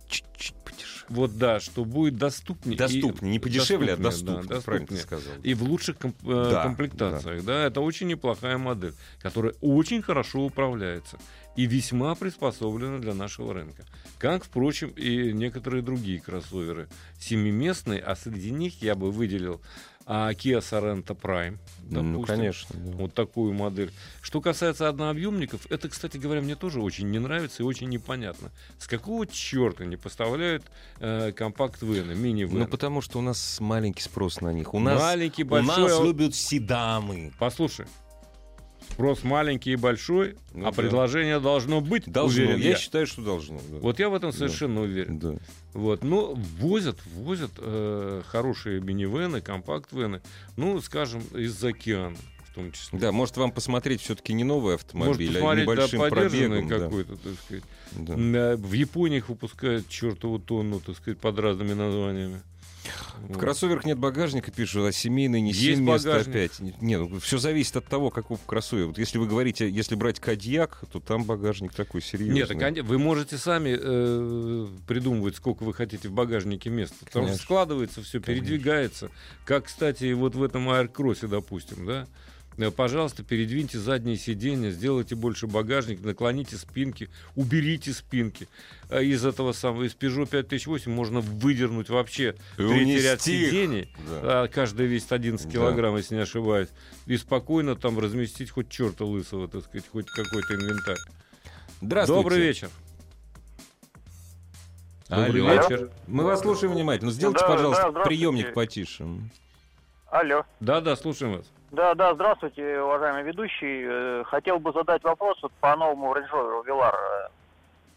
чуть-чуть 0.08 0.54
подешевле. 0.64 0.90
Вот 1.08 1.36
да, 1.38 1.58
что 1.58 1.84
будет 1.84 2.16
доступнее. 2.18 2.76
и- 2.76 2.78
Доступнее, 2.78 3.32
не 3.32 3.38
подешевле, 3.40 3.94
а 3.94 3.96
доступнее, 3.96 4.36
доступнее. 4.42 4.58
да, 4.58 4.64
Правильно 4.64 4.86
ты 4.86 4.94
доступнее. 4.94 5.22
сказал. 5.24 5.42
И 5.42 5.54
в 5.54 5.62
лучших 5.64 5.98
комп- 5.98 6.22
э, 6.24 6.48
Да, 6.52 6.62
комплектациях. 6.62 7.44
Да. 7.44 7.66
это 7.66 7.80
очень 7.80 8.06
неплохая 8.06 8.58
модель, 8.58 8.94
которая 9.20 9.54
очень 9.60 10.02
хорошо 10.02 10.48
управляется 10.60 11.18
и 11.56 11.66
весьма 11.66 12.14
приспособлена 12.14 12.98
для 12.98 13.14
нашего 13.14 13.54
рынка. 13.54 13.84
Как, 14.18 14.44
впрочем, 14.44 14.90
и 14.90 15.32
некоторые 15.32 15.82
другие 15.82 16.20
кроссоверы. 16.20 16.88
Семиместные, 17.18 18.00
а 18.00 18.14
среди 18.14 18.50
них 18.50 18.82
я 18.82 18.94
бы 18.94 19.10
выделил 19.10 19.60
а, 20.06 20.30
Kia 20.32 20.60
Sorento 20.60 21.18
Prime. 21.18 21.58
Ну, 21.88 22.12
допустим. 22.12 22.36
конечно. 22.36 22.76
да. 22.78 22.96
Вот 22.96 23.14
такую 23.14 23.52
модель. 23.52 23.90
Что 24.22 24.40
касается 24.40 24.88
однообъемников, 24.88 25.66
это, 25.70 25.88
кстати 25.88 26.18
говоря, 26.18 26.40
мне 26.40 26.54
тоже 26.54 26.80
очень 26.80 27.10
не 27.10 27.18
нравится 27.18 27.62
и 27.62 27.66
очень 27.66 27.88
непонятно. 27.88 28.50
С 28.78 28.86
какого 28.86 29.26
черта 29.26 29.84
не 29.84 29.96
поставляют 29.96 30.64
э, 31.00 31.32
компакт-вены, 31.32 32.14
мини-вены? 32.14 32.60
Ну, 32.60 32.66
потому 32.68 33.00
что 33.00 33.18
у 33.18 33.22
нас 33.22 33.58
маленький 33.60 34.02
спрос 34.02 34.40
на 34.40 34.52
них. 34.52 34.72
У 34.72 34.78
нас, 34.78 35.00
Маленький, 35.00 35.42
у 35.42 35.46
большой. 35.48 35.82
нас 35.88 35.98
а- 35.98 36.04
любят 36.04 36.34
седаны. 36.34 37.32
Послушай, 37.38 37.86
спрос 38.92 39.24
маленький 39.24 39.72
и 39.72 39.76
большой, 39.76 40.36
Ну 40.54 40.66
а 40.66 40.70
да. 40.70 40.76
предложение 40.76 41.40
должно 41.40 41.80
быть, 41.80 42.04
Должно. 42.10 42.42
уверен 42.44 42.60
Я 42.60 42.70
я. 42.70 42.76
считаю, 42.76 43.06
что 43.06 43.22
должно. 43.22 43.58
да. 43.70 43.78
Вот 43.78 43.98
я 43.98 44.08
в 44.08 44.14
этом 44.14 44.32
совершенно 44.32 44.82
уверен. 44.82 45.18
Да. 45.18 45.34
Вот, 45.72 46.02
но 46.02 46.34
возят, 46.58 46.98
возят 47.14 47.52
э, 47.58 48.22
хорошие 48.26 48.80
минивены, 48.80 49.40
компакт-вены, 49.40 50.20
ну, 50.56 50.80
скажем, 50.80 51.20
из 51.34 51.62
океана 51.64 52.16
в 52.50 52.54
том 52.54 52.72
числе. 52.72 52.98
Да, 52.98 53.12
может 53.12 53.36
вам 53.36 53.52
посмотреть 53.52 54.00
все-таки 54.00 54.32
не 54.32 54.42
новый 54.42 54.72
Может 54.72 54.86
автомобиль, 54.86 55.30
а 55.30 55.34
посмотреть, 55.34 55.66
да, 55.66 55.72
небольшим 55.74 56.00
подержанный 56.00 56.48
пробегом. 56.48 56.68
да. 56.68 56.78
какой-то, 56.80 57.16
так 57.16 57.32
сказать. 57.44 57.64
Да. 57.92 58.14
Да, 58.16 58.56
В 58.56 58.72
Японии 58.72 59.18
их 59.18 59.28
выпускают 59.28 59.88
чертову 59.88 60.40
тонну, 60.40 60.80
так 60.80 60.96
сказать, 60.96 61.18
под 61.18 61.38
разными 61.38 61.72
названиями. 61.74 62.40
В 63.28 63.38
кроссоверах 63.38 63.84
нет 63.84 63.98
багажника, 63.98 64.50
пишут, 64.50 64.86
а 64.86 64.92
семейный 64.92 65.40
не 65.40 65.52
7 65.52 65.80
мест 65.80 66.06
опять. 66.06 66.58
Не, 66.80 66.98
ну, 66.98 67.20
все 67.20 67.38
зависит 67.38 67.76
от 67.76 67.86
того, 67.86 68.10
каков 68.10 68.40
кроссовер. 68.46 68.86
Вот 68.86 68.98
если 68.98 69.18
вы 69.18 69.26
говорите, 69.26 69.68
если 69.68 69.94
брать 69.94 70.20
Кадьяк, 70.20 70.82
то 70.92 71.00
там 71.00 71.24
багажник 71.24 71.72
такой 71.72 72.02
серьезный. 72.02 72.34
Нет, 72.34 72.48
так 72.48 72.84
вы 72.84 72.98
можете 72.98 73.38
сами 73.38 73.76
э, 73.80 74.68
придумывать, 74.86 75.36
сколько 75.36 75.62
вы 75.64 75.74
хотите 75.74 76.08
в 76.08 76.12
багажнике 76.12 76.70
места. 76.70 76.96
Потому 77.04 77.26
Конечно. 77.26 77.36
что 77.36 77.44
складывается 77.44 78.02
все, 78.02 78.20
передвигается. 78.20 79.10
Как, 79.44 79.66
кстати, 79.66 80.12
вот 80.12 80.34
в 80.34 80.42
этом 80.42 80.68
аэркроссе, 80.70 81.26
допустим, 81.26 81.86
да. 81.86 82.06
Э, 82.58 82.70
Пожалуйста, 82.70 83.22
передвиньте 83.22 83.78
задние 83.78 84.16
сиденья, 84.16 84.70
сделайте 84.70 85.14
больше 85.14 85.46
багажник, 85.46 86.02
наклоните 86.02 86.56
спинки, 86.56 87.08
уберите 87.36 87.92
спинки. 87.92 88.48
А 88.88 89.00
Из 89.00 89.24
этого 89.24 89.52
самого, 89.52 89.84
из 89.84 89.94
Peugeot 89.94 90.26
5008 90.26 90.90
можно 90.92 91.20
выдернуть 91.20 91.88
вообще 91.88 92.34
И 92.58 92.62
третий 92.62 93.00
ряд 93.00 93.22
сидений. 93.22 93.88
Да. 94.06 94.42
А, 94.42 94.48
каждая 94.48 94.86
весит 94.86 95.12
11 95.12 95.46
Да. 95.46 95.52
килограмм, 95.52 95.96
если 95.96 96.16
не 96.16 96.20
ошибаюсь. 96.22 96.68
И 97.06 97.16
спокойно 97.16 97.76
там 97.76 97.98
разместить 97.98 98.50
хоть 98.50 98.68
черта 98.68 99.04
лысого, 99.04 99.48
так 99.48 99.62
сказать, 99.64 99.88
хоть 99.90 100.06
какой-то 100.06 100.54
инвентарь. 100.54 100.98
Здравствуйте. 101.80 102.22
Добрый 102.22 102.38
вечер. 102.40 102.70
Добрый 105.08 105.42
Алло. 105.42 105.62
вечер. 105.68 105.90
Мы 106.06 106.24
вас 106.24 106.40
слушаем 106.40 106.74
внимательно. 106.74 107.10
Сделайте, 107.10 107.40
Да, 107.40 107.48
да, 107.48 107.54
пожалуйста, 107.54 107.82
здравствуйте. 107.90 108.08
приемник 108.08 108.54
потише. 108.54 109.06
Алло. 110.08 110.44
Да, 110.60 110.80
да, 110.80 110.94
слушаем 110.94 111.36
вас. 111.38 111.46
Да, 111.70 111.94
да, 111.94 112.14
здравствуйте, 112.14 112.80
уважаемый 112.80 113.22
ведущий. 113.22 113.84
Э, 113.88 114.24
Хотел 114.26 114.58
бы 114.58 114.72
задать 114.72 115.04
вопрос 115.04 115.38
вот 115.40 115.52
по 115.60 115.76
новому 115.76 116.12
Range 116.12 116.28
Rover 116.32 116.66
Velar. 116.66 116.94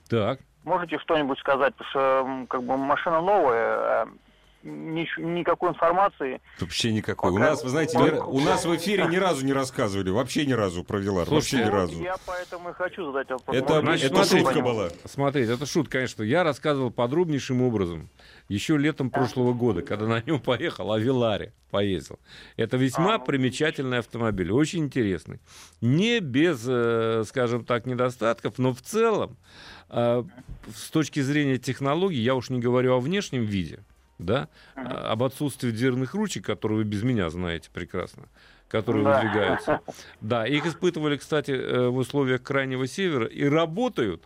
Так. 0.09 0.39
Можете 0.63 0.99
что-нибудь 0.99 1.39
сказать? 1.39 1.73
Потому 1.75 1.89
что 1.89 2.45
как 2.49 2.63
бы 2.63 2.77
машина 2.77 3.19
новая, 3.19 4.07
нич- 4.63 5.19
никакой 5.19 5.69
информации. 5.71 6.41
Вообще 6.60 6.91
никакой. 6.93 7.32
У 7.32 7.34
Пока- 7.36 7.49
нас, 7.49 7.63
вы 7.63 7.69
знаете, 7.69 7.97
ни 7.97 8.10
у 8.10 8.39
нас 8.39 8.65
в 8.65 8.76
эфире 8.76 9.06
ни 9.08 9.17
разу 9.17 9.45
не 9.45 9.54
рассказывали. 9.54 10.10
Вообще 10.10 10.45
ни 10.45 10.54
разу 10.54 10.84
про 10.84 10.97
Вилар. 10.99 11.28
Вообще 11.30 11.58
Слушайте, 11.58 11.58
ни 11.58 11.69
Вот 11.69 11.76
разу. 11.76 12.02
Я 12.04 12.15
поэтому 12.26 12.69
и 12.69 12.73
хочу 12.73 13.06
задать 13.06 13.30
вопрос. 13.30 13.56
Это, 13.58 13.80
Значит, 13.82 14.12
это 14.12 14.23
смотрите. 14.23 14.45
шутка 14.45 14.62
была. 14.62 14.89
Смотрите, 15.06 15.54
это 15.54 15.65
шутка, 15.65 15.91
конечно. 15.99 16.23
Я 16.23 16.43
рассказывал 16.43 16.91
подрубнейшим 16.91 17.62
образом. 17.62 18.10
Еще 18.49 18.78
летом 18.78 19.10
прошлого 19.10 19.54
года, 19.54 19.82
когда 19.82 20.08
на 20.08 20.21
нем 20.21 20.39
поехал, 20.41 20.91
о 20.91 20.99
Виларе 20.99 21.54
поездил. 21.71 22.19
Это 22.56 22.78
весьма 22.78 23.15
А, 23.15 23.19
примечательный 23.19 23.97
автомобиль, 23.99 24.52
очень 24.52 24.84
интересный. 24.86 25.39
Не 25.82 26.19
без, 26.19 26.63
э, 26.67 27.23
скажем 27.28 27.65
так, 27.65 27.88
недостатков, 27.88 28.60
но 28.60 28.73
в 28.73 28.82
целом, 28.82 29.38
э, 29.89 30.23
с 30.76 30.91
точки 30.91 31.19
зрения 31.21 31.58
технологий, 31.58 32.19
я 32.21 32.36
уж 32.36 32.49
не 32.52 32.60
говорю 32.60 32.93
о 32.93 32.99
внешнем 32.99 33.43
виде, 33.45 33.80
да, 34.19 34.47
а- 34.76 35.12
об 35.12 35.23
отсутствии 35.23 35.71
дверных 35.71 36.13
ручек, 36.13 36.45
которые 36.45 36.80
вы 36.80 36.84
без 36.84 37.04
меня 37.04 37.30
знаете 37.30 37.69
прекрасно, 37.73 38.23
которые 38.67 39.04
Да. 39.04 39.21
выдвигаются. 39.21 39.82
Да, 40.21 40.47
их 40.47 40.65
испытывали, 40.65 41.17
кстати, 41.17 41.52
э, 41.52 41.88
в 41.88 41.97
условиях 41.97 42.41
Крайнего 42.43 42.88
Севера 42.88 43.26
и 43.26 43.43
работают. 43.43 44.23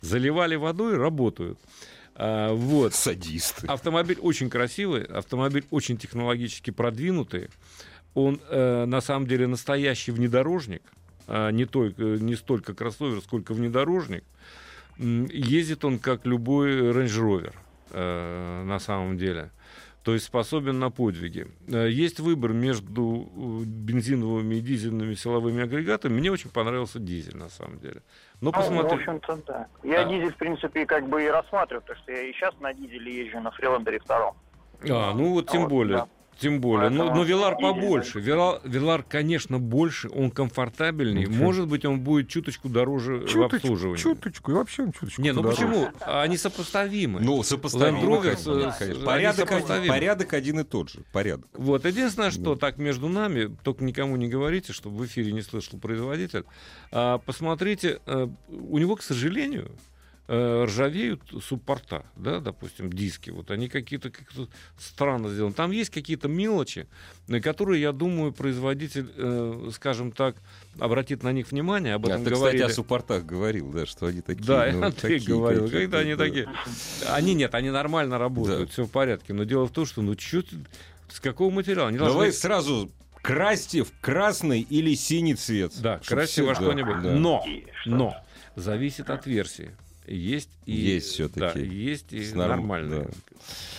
Заливали 0.00 0.56
водой, 0.56 0.96
работают. 0.96 1.58
А, 2.14 2.52
вот. 2.52 2.94
Садисты. 2.94 3.66
Автомобиль 3.66 4.18
очень 4.20 4.50
красивый, 4.50 5.04
автомобиль 5.04 5.64
очень 5.70 5.96
технологически 5.96 6.70
продвинутый. 6.70 7.48
Он 8.14 8.40
э, 8.50 8.84
на 8.84 9.00
самом 9.00 9.26
деле 9.26 9.46
настоящий 9.46 10.10
внедорожник, 10.10 10.82
а 11.26 11.50
не, 11.50 11.64
только, 11.64 12.02
не 12.02 12.34
столько 12.34 12.74
кроссовер, 12.74 13.20
сколько 13.22 13.54
внедорожник. 13.54 14.24
Ездит 14.98 15.84
он 15.86 15.98
как 15.98 16.26
любой 16.26 16.90
Range 16.90 17.06
Rover 17.06 17.54
э, 17.92 18.62
на 18.64 18.78
самом 18.78 19.16
деле. 19.16 19.50
То 20.02 20.14
есть 20.14 20.24
способен 20.26 20.80
на 20.80 20.90
подвиги. 20.90 21.46
Э, 21.68 21.88
Есть 21.88 22.18
выбор 22.20 22.52
между 22.52 23.28
бензиновыми 23.64 24.56
и 24.56 24.60
дизельными 24.60 25.14
силовыми 25.14 25.62
агрегатами. 25.62 26.14
Мне 26.18 26.32
очень 26.32 26.50
понравился 26.50 26.98
дизель 26.98 27.36
на 27.36 27.48
самом 27.48 27.78
деле. 27.78 28.02
Но 28.40 28.50
Ну, 28.50 28.50
в 28.50 28.54
посмотри. 28.54 28.96
общем-то, 28.98 29.38
да. 29.46 29.66
Я 29.84 30.00
А. 30.02 30.04
дизель, 30.08 30.32
в 30.32 30.36
принципе, 30.36 30.86
как 30.86 31.08
бы 31.08 31.22
и 31.24 31.28
рассматриваю, 31.28 31.82
потому 31.82 32.00
что 32.02 32.12
я 32.12 32.22
и 32.22 32.32
сейчас 32.32 32.52
на 32.60 32.74
дизеле 32.74 33.24
езжу 33.26 33.40
на 33.40 33.50
Фриландере 33.52 34.00
втором. 34.00 34.34
А, 34.90 35.14
ну 35.14 35.34
вот 35.34 35.48
тем 35.48 35.62
Вот, 35.62 35.70
более. 35.70 35.96
да. 35.98 36.08
Тем 36.38 36.60
более. 36.60 36.88
Но, 36.90 36.98
Поэтому 37.04 37.18
но 37.20 37.24
Вилар 37.24 37.56
дизель, 37.56 37.72
побольше. 37.74 38.20
Вилар, 38.20 38.60
Вилар, 38.64 39.02
конечно, 39.04 39.58
больше, 39.60 40.08
он 40.08 40.30
комфортабельнее. 40.30 41.28
Ну, 41.28 41.34
Может 41.36 41.68
быть, 41.68 41.84
он 41.84 42.00
будет 42.00 42.28
чуточку 42.28 42.68
дороже 42.68 43.26
в 43.26 43.42
обслуживании. 43.42 43.96
чуточку, 44.00 44.50
и 44.50 44.54
вообще 44.54 44.82
он 44.84 44.92
чуточку 44.92 45.22
Не, 45.22 45.32
ну 45.32 45.42
подороже. 45.42 45.66
почему? 45.68 45.88
Они 46.00 46.36
сопоставимы. 46.36 47.20
Ну, 47.20 47.42
сопоставимо, 47.42 47.98
Land 48.00 48.04
Rover 48.06 48.22
конечно, 48.22 48.72
с- 48.72 48.76
конечно. 48.78 49.04
Порядок, 49.04 49.48
сопоставимы. 49.48 49.88
порядок 49.88 50.32
один 50.32 50.60
и 50.60 50.64
тот 50.64 50.90
же. 50.90 51.00
Порядок. 51.12 51.46
Вот, 51.54 51.84
единственное, 51.84 52.30
что 52.30 52.54
Да. 52.54 52.60
так 52.60 52.78
между 52.78 53.08
нами, 53.08 53.54
только 53.62 53.84
никому 53.84 54.16
не 54.16 54.28
говорите, 54.28 54.72
чтобы 54.72 54.96
в 54.96 55.06
эфире 55.06 55.32
не 55.32 55.42
слышал 55.42 55.78
производитель, 55.78 56.44
а, 56.90 57.18
посмотрите, 57.18 58.00
а, 58.06 58.28
у 58.48 58.78
него, 58.78 58.96
к 58.96 59.02
сожалению, 59.02 59.70
э, 60.34 60.64
ржавеют 60.64 61.20
суппорта, 61.42 62.04
да, 62.16 62.40
допустим, 62.40 62.90
диски, 62.90 63.28
вот 63.30 63.50
они 63.50 63.68
какие-то 63.68 64.10
как 64.10 64.26
странно 64.78 65.28
сделаны. 65.28 65.52
Там 65.52 65.70
есть 65.72 65.90
какие-то 65.90 66.28
мелочи, 66.28 66.86
на 67.28 67.40
которые, 67.40 67.82
я 67.82 67.92
думаю, 67.92 68.32
производитель, 68.32 69.10
э, 69.14 69.70
скажем 69.74 70.10
так, 70.10 70.36
обратит 70.78 71.22
на 71.22 71.32
них 71.32 71.50
внимание, 71.50 71.94
об 71.94 72.06
А 72.06 72.10
этом 72.10 72.24
ты, 72.24 72.30
говорили. 72.30 72.58
кстати, 72.62 72.72
о 72.72 72.74
суппортах 72.74 73.24
говорил, 73.26 73.70
да, 73.72 73.84
что 73.84 74.06
они 74.06 74.22
такие. 74.22 74.44
Да, 74.46 74.70
ну, 74.72 74.82
Андрей 74.86 75.18
такие 75.18 75.36
говорил, 75.36 75.64
какие-то, 75.64 75.80
когда 75.82 75.98
они 75.98 76.14
да. 76.14 76.24
такие. 76.24 76.48
Они 77.08 77.34
нет, 77.34 77.54
они 77.54 77.70
нормально 77.70 78.18
работают, 78.18 78.68
Да. 78.68 78.72
все 78.72 78.84
в 78.86 78.90
порядке. 78.90 79.34
Но 79.34 79.44
дело 79.44 79.66
в 79.66 79.70
том, 79.70 79.84
что 79.84 80.00
ну 80.00 80.14
чё 80.14 80.40
ты- 80.42 80.56
с 81.10 81.20
какого 81.20 81.50
материала? 81.50 81.88
Они 81.88 81.98
должны- 81.98 82.14
Давай 82.14 82.32
сразу 82.32 82.90
красьте 83.20 83.84
в 83.84 83.92
красный 84.00 84.62
или 84.62 84.94
синий 84.94 85.34
цвет. 85.34 85.72
Да, 85.80 85.98
красьте 85.98 86.42
во 86.42 86.54
что-нибудь. 86.54 87.02
да. 87.02 87.10
Но, 87.14 87.44
но 87.84 88.16
зависит 88.56 89.10
от 89.10 89.26
версии. 89.26 89.72
Есть 90.06 90.50
и 90.66 90.72
Есть 90.72 91.08
всё-таки. 91.12 91.60
да, 91.60 91.64
есть 91.64 92.12
и 92.12 92.24
С 92.24 92.32
норм- 92.34 92.50
нормальные, 92.50 93.02
да. 93.04 93.10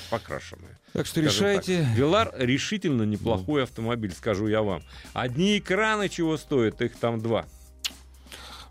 покрашенные. 0.10 0.78
Так 0.94 1.06
что 1.06 1.22
скажем 1.22 1.48
решайте. 1.48 1.84
так. 1.84 1.96
Вилар 1.98 2.34
решительно 2.38 3.04
неплохой 3.04 3.64
автомобиль, 3.64 4.14
скажу 4.14 4.48
я 4.48 4.62
вам. 4.62 4.84
Одни 5.14 5.58
экраны 5.58 6.08
чего 6.10 6.38
стоят, 6.38 6.82
их 6.82 6.96
там 6.96 7.20
два. 7.22 7.46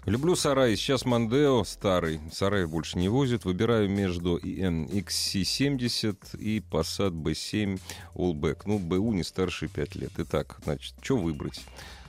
Люблю 0.06 0.34
сарай. 0.34 0.74
Сейчас 0.76 1.04
Мандео 1.04 1.62
старый. 1.62 2.20
Сарай 2.32 2.66
больше 2.66 2.98
не 2.98 3.08
возит. 3.08 3.44
Выбираю 3.44 3.88
между 3.88 4.36
EN 4.36 4.88
XC70 4.90 6.38
и 6.40 6.58
Passat 6.58 7.10
B7 7.12 7.78
Allback. 8.16 8.62
Ну, 8.66 8.78
БУ 8.80 9.12
не 9.12 9.22
старше 9.22 9.68
5 9.68 9.94
лет. 9.94 10.10
Итак, 10.18 10.56
значит, 10.64 10.94
что 11.00 11.16
выбрать? 11.16 11.60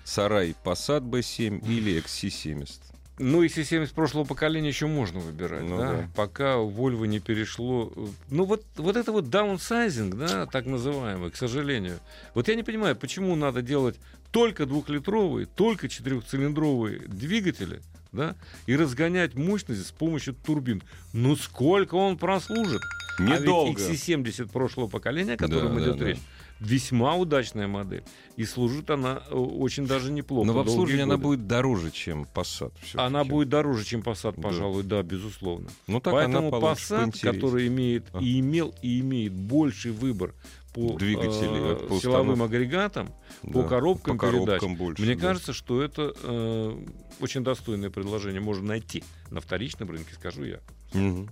Сарай 0.03 0.55
Passat 0.65 1.01
B7 1.01 1.63
или 1.69 2.01
XC70? 2.01 2.79
Ну, 3.19 3.43
если 3.43 3.61
70 3.63 3.93
прошлого 3.93 4.23
поколения 4.25 4.69
еще 4.69 4.87
можно 4.87 5.19
выбирать, 5.19 5.63
Ну 5.63 5.77
да? 5.77 5.91
да. 5.93 6.09
Пока 6.15 6.55
Volvo 6.55 7.05
не 7.05 7.19
перешло... 7.19 7.91
э, 7.95 8.07
Ну, 8.31 8.45
вот, 8.45 8.63
вот 8.75 8.97
это 8.97 9.11
вот 9.11 9.29
даунсайзинг, 9.29 10.15
да, 10.15 10.45
так 10.47 10.65
называемый, 10.65 11.29
к 11.29 11.35
сожалению. 11.35 11.99
Вот 12.33 12.47
я 12.47 12.55
не 12.55 12.63
понимаю, 12.63 12.95
почему 12.95 13.35
надо 13.35 13.61
делать 13.61 13.95
только 14.31 14.65
двухлитровые, 14.65 15.45
только 15.45 15.89
четырехцилиндровые 15.89 17.01
двигатели, 17.07 17.81
да, 18.11 18.35
и 18.65 18.75
разгонять 18.75 19.35
мощность 19.35 19.85
с 19.85 19.91
помощью 19.91 20.33
турбин. 20.33 20.81
Ну, 21.13 21.35
сколько 21.35 21.93
он 21.95 22.17
прослужит? 22.17 22.81
Недолго. 23.19 23.79
А 23.79 23.89
ведь 23.89 23.99
XC70 24.09 24.51
прошлого 24.51 24.87
поколения, 24.87 25.33
о 25.33 25.37
котором 25.37 25.75
Да, 25.75 25.83
идет 25.83 25.97
да, 25.99 26.05
речь, 26.07 26.19
весьма 26.65 27.15
удачная 27.15 27.67
модель. 27.67 28.03
И 28.35 28.45
служит 28.45 28.89
она 28.89 29.21
э, 29.29 29.35
очень 29.35 29.85
даже 29.85 30.11
неплохо. 30.11 30.47
Но 30.47 30.53
в 30.53 30.59
обслуживании 30.59 31.03
она 31.03 31.17
будет 31.17 31.47
дороже, 31.47 31.91
чем 31.91 32.27
Passat. 32.33 32.73
Она 32.95 33.23
будет 33.23 33.49
дороже, 33.49 33.83
чем 33.85 34.01
Passat, 34.01 34.33
Да. 34.37 34.41
пожалуй, 34.41 34.83
да, 34.83 35.03
безусловно. 35.03 35.69
Ну 35.87 35.99
так 35.99 36.13
Поэтому 36.13 36.47
она 36.47 36.57
Passat, 36.57 37.19
который 37.21 37.67
имеет 37.67 38.05
А. 38.13 38.19
и 38.19 38.39
имел 38.39 38.73
и 38.81 38.99
имеет 39.01 39.33
больший 39.33 39.91
выбор 39.91 40.33
по, 40.73 40.97
Двигателей, 40.97 41.73
э, 41.73 41.87
по 41.87 41.99
силовым 41.99 42.29
установке. 42.31 42.43
агрегатам, 42.55 43.09
по 43.43 43.61
Да, 43.61 43.67
коробкам 43.67 44.17
по 44.17 44.25
передач. 44.27 44.45
коробкам 44.59 44.75
больше, 44.75 45.03
Мне 45.03 45.13
да. 45.15 45.21
кажется, 45.21 45.53
что 45.53 45.83
это 45.83 46.13
э, 46.23 46.85
очень 47.19 47.43
достойное 47.43 47.91
предложение 47.91 48.41
можно 48.41 48.65
найти 48.69 49.03
на 49.29 49.39
вторичном 49.39 49.91
рынке, 49.91 50.15
скажу 50.15 50.43
я. 50.45 50.59
Мгм. 50.93 51.29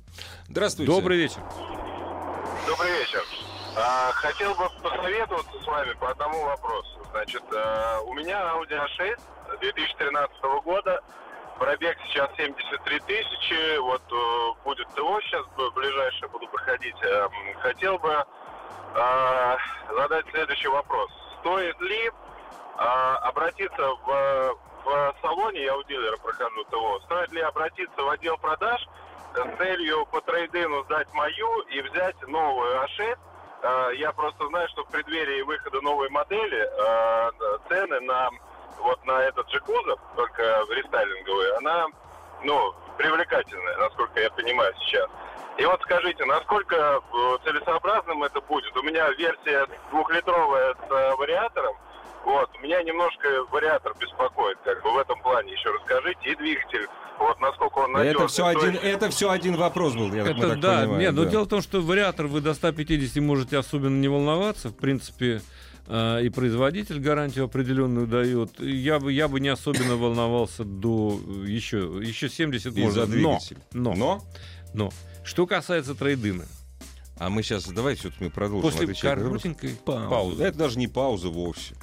Здравствуйте. 0.48 0.92
Добрый 0.92 1.18
вечер. 1.18 1.42
Добрый 2.68 2.92
вечер. 3.00 3.24
А, 3.76 4.12
хотел 4.14 4.54
бы 4.56 4.70
посоветоваться 4.84 5.60
с 5.62 5.68
вами 5.68 5.94
по 5.94 6.10
одному 6.10 6.44
вопросу. 6.44 7.00
Значит, 7.12 7.44
а, 7.54 8.02
у 8.02 8.14
меня 8.14 8.38
Audi 8.54 8.78
A6 8.78 9.20
2013 9.60 10.44
года. 10.64 11.02
Пробег 11.58 11.98
сейчас 12.08 12.30
73 12.38 13.00
тысячи. 13.02 13.78
Вот 13.78 14.02
э, 14.12 14.64
будет 14.64 14.88
ТО 14.96 15.22
сейчас 15.22 15.46
ближайшее 15.76 16.28
буду 16.30 16.48
проходить. 16.48 16.96
Эм, 17.04 17.32
Хотел 17.60 18.00
бы 18.00 18.26
а, 18.96 19.58
задать 19.96 20.26
следующий 20.32 20.68
вопрос. 20.70 21.12
Стоит 21.40 21.80
ли 21.82 22.12
а, 22.78 23.18
обратиться 23.18 23.82
в, 24.06 24.58
в 24.84 25.16
салоне, 25.22 25.64
я 25.64 25.78
у 25.78 25.84
дилера 25.84 26.18
прохожу 26.18 26.64
ТО, 26.66 27.00
стоит 27.06 27.32
ли 27.32 27.42
обратиться 27.42 28.02
в 28.02 28.10
отдел 28.10 28.38
продаж 28.38 28.86
с 29.36 29.58
целью 29.58 30.06
по 30.08 30.20
трейдину 30.22 30.84
сдать 30.86 31.14
мою 31.14 31.62
и 31.70 31.82
взять 31.82 32.20
новую 32.28 32.84
А6. 32.84 33.18
А, 33.64 33.90
Я 33.92 34.12
просто 34.12 34.48
знаю, 34.48 34.68
что 34.70 34.84
в 34.84 34.88
преддверии 34.90 35.42
выхода 35.42 35.82
новой 35.82 36.10
модели 36.10 36.70
а, 36.80 37.32
цены 37.68 38.00
на 38.02 38.30
вот 38.80 39.06
на 39.06 39.22
этот 39.24 39.46
кузов, 39.64 40.00
только 40.16 40.44
рестайлинговый, 40.72 41.56
она, 41.58 41.86
ну, 42.44 42.74
привлекательная, 42.98 43.78
насколько 43.78 44.20
я 44.20 44.30
понимаю 44.32 44.74
сейчас. 44.80 45.10
И 45.58 45.66
вот 45.66 45.82
скажите, 45.82 46.26
насколько 46.26 46.76
э, 46.76 47.38
целесообразным 47.44 48.24
это 48.24 48.42
будет? 48.42 48.76
У 48.76 48.82
меня 48.84 49.10
версия 49.12 49.68
двухлитровая 49.92 50.74
с 50.74 50.92
э, 50.92 51.16
вариатором. 51.16 51.76
Вот, 52.24 52.50
меня 52.62 52.82
немножко 52.84 53.28
вариатор 53.52 53.94
беспокоит, 54.00 54.58
как 54.64 54.82
бы 54.82 54.92
в 54.92 54.98
этом 54.98 55.20
плане 55.22 55.52
еще 55.52 55.70
расскажите. 55.72 56.32
И 56.32 56.36
двигатель, 56.36 56.88
вот 57.22 57.40
насколько 57.40 57.78
он 57.80 57.92
надежный. 57.94 58.16
Это 58.24 58.28
все, 58.28 58.46
один, 58.48 58.72
есть- 58.72 58.84
это 58.84 59.10
все 59.10 59.30
один 59.30 59.56
вопрос 59.56 59.94
был, 59.96 60.14
я 60.14 60.22
Это 60.26 60.34
так 60.50 60.60
да, 60.60 60.80
понимаем, 60.82 61.00
нет, 61.00 61.14
но 61.14 61.24
да. 61.26 61.30
дело 61.32 61.44
в 61.46 61.48
том, 61.48 61.62
что 61.62 61.82
вариатор 61.82 62.28
вы 62.28 62.42
до 62.42 62.54
150 62.54 63.22
можете 63.24 63.58
особенно 63.58 64.00
не 64.00 64.08
волноваться. 64.08 64.70
В 64.70 64.76
принципе, 64.76 65.42
э, 65.88 66.24
и 66.24 66.30
производитель 66.30 67.00
гарантию 67.00 67.46
определенную 67.46 68.08
дает. 68.08 68.60
Я 68.60 69.00
бы, 69.00 69.12
я 69.14 69.28
бы 69.28 69.40
не 69.40 69.50
особенно 69.50 69.96
волновался 69.96 70.64
до 70.64 71.20
еще, 71.46 72.00
еще 72.02 72.30
70 72.30 72.76
И 72.76 72.82
можно. 72.84 73.06
за 73.06 73.12
двигатель. 73.12 73.58
Но, 73.74 73.94
но, 73.94 73.96
Но, 73.96 74.24
но. 74.74 74.90
Что 75.24 75.46
касается 75.46 75.94
трейдина, 75.96 76.46
а 77.18 77.30
мы 77.30 77.44
сейчас, 77.44 77.66
давайте 77.68 78.08
вот 78.10 78.14
мы 78.20 78.30
продолжим. 78.32 78.62
после 78.64 78.84
отвечать 78.86 79.20
коротенькой 79.20 79.70
Пауза. 79.86 80.10
паузы. 80.10 80.44
Это 80.44 80.58
даже 80.58 80.80
не 80.80 80.88
пауза 80.88 81.30
вовсе. 81.30 81.76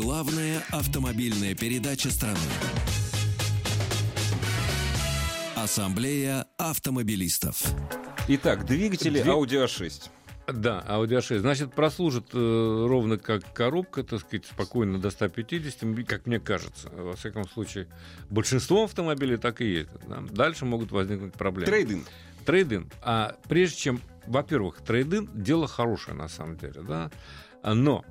Главная 0.00 0.62
автомобильная 0.70 1.56
передача 1.56 2.08
страны. 2.12 2.38
Ассамблея 5.56 6.46
автомобилистов. 6.56 7.64
Итак, 8.28 8.64
двигатели 8.64 9.20
Двиг- 9.20 9.26
Audi 9.34 9.64
A6. 9.64 10.08
Да, 10.52 10.84
Audi 10.86 11.18
A6. 11.18 11.40
Значит, 11.40 11.74
прослужит 11.74 12.26
э, 12.32 12.86
ровно 12.88 13.18
как 13.18 13.52
коробка, 13.52 14.04
так 14.04 14.20
сказать, 14.20 14.46
спокойно 14.46 15.00
до 15.00 15.10
150, 15.10 15.82
м, 15.82 16.04
как 16.04 16.26
мне 16.26 16.38
кажется. 16.38 16.90
Во 16.90 17.16
всяком 17.16 17.48
случае, 17.48 17.88
большинство 18.30 18.84
автомобилей 18.84 19.36
так 19.36 19.60
и 19.60 19.66
ездят. 19.66 20.00
да. 20.08 20.20
Дальше 20.30 20.64
могут 20.64 20.92
возникнуть 20.92 21.32
проблемы. 21.34 21.66
Трейдинг. 21.66 22.06
Трейдинг. 22.46 22.92
А 23.02 23.34
прежде 23.48 23.76
чем, 23.78 24.00
во-первых, 24.28 24.76
трейдинг 24.80 25.28
дело 25.34 25.66
хорошее 25.66 26.16
на 26.16 26.28
самом 26.28 26.56
деле, 26.56 26.82
да. 26.82 27.10
Но 27.64 28.04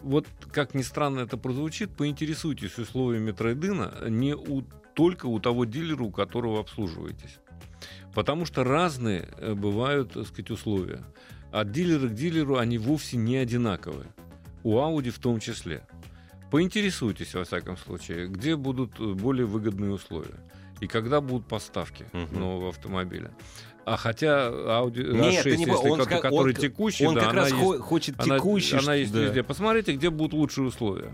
вот 0.00 0.26
как 0.52 0.74
ни 0.74 0.82
странно 0.82 1.20
это 1.20 1.36
прозвучит, 1.36 1.90
поинтересуйтесь 1.90 2.78
условиями 2.78 3.32
трейдина 3.32 4.08
не 4.08 4.34
у, 4.34 4.62
только 4.94 5.26
у 5.26 5.38
того 5.40 5.64
дилера, 5.64 6.02
у 6.02 6.10
которого 6.10 6.60
обслуживаетесь. 6.60 7.38
Потому 8.14 8.44
что 8.44 8.64
разные 8.64 9.28
э, 9.38 9.54
бывают, 9.54 10.12
так 10.12 10.26
сказать, 10.26 10.50
условия. 10.50 11.04
От 11.52 11.70
дилера 11.72 12.08
к 12.08 12.14
дилеру 12.14 12.56
они 12.58 12.78
вовсе 12.78 13.16
не 13.16 13.36
одинаковые. 13.36 14.08
У 14.62 14.76
Audi 14.76 15.10
в 15.10 15.18
том 15.18 15.40
числе. 15.40 15.86
Поинтересуйтесь, 16.50 17.34
во 17.34 17.44
всяком 17.44 17.76
случае, 17.76 18.26
где 18.26 18.56
будут 18.56 18.98
э, 18.98 19.12
более 19.14 19.46
выгодные 19.46 19.92
условия. 19.92 20.40
И 20.80 20.86
когда 20.86 21.20
будут 21.20 21.46
поставки 21.46 22.06
Мгм. 22.12 22.40
нового 22.40 22.68
автомобиля. 22.70 23.30
А 23.90 23.96
хотя 23.96 24.50
Audi 24.50 25.02
Нет, 25.02 25.40
A6, 25.40 25.42
ты 25.42 25.56
не 25.56 25.64
если 25.64 25.88
он 25.88 25.98
ко- 25.98 26.04
ска- 26.04 26.20
который 26.20 26.54
он- 26.54 26.60
текущий, 26.60 27.06
Он 27.06 27.16
да, 27.16 27.22
как 27.22 27.32
раз 27.34 27.50
есть. 27.50 27.60
хо- 27.60 27.78
хочет 27.80 28.14
Она, 28.20 28.36
текущий. 28.36 28.76
она 28.76 28.94
есть 28.94 29.12
да. 29.12 29.18
везде. 29.18 29.42
Посмотрите, 29.42 29.94
где 29.94 30.10
будут 30.10 30.32
лучшие 30.32 30.68
условия. 30.68 31.12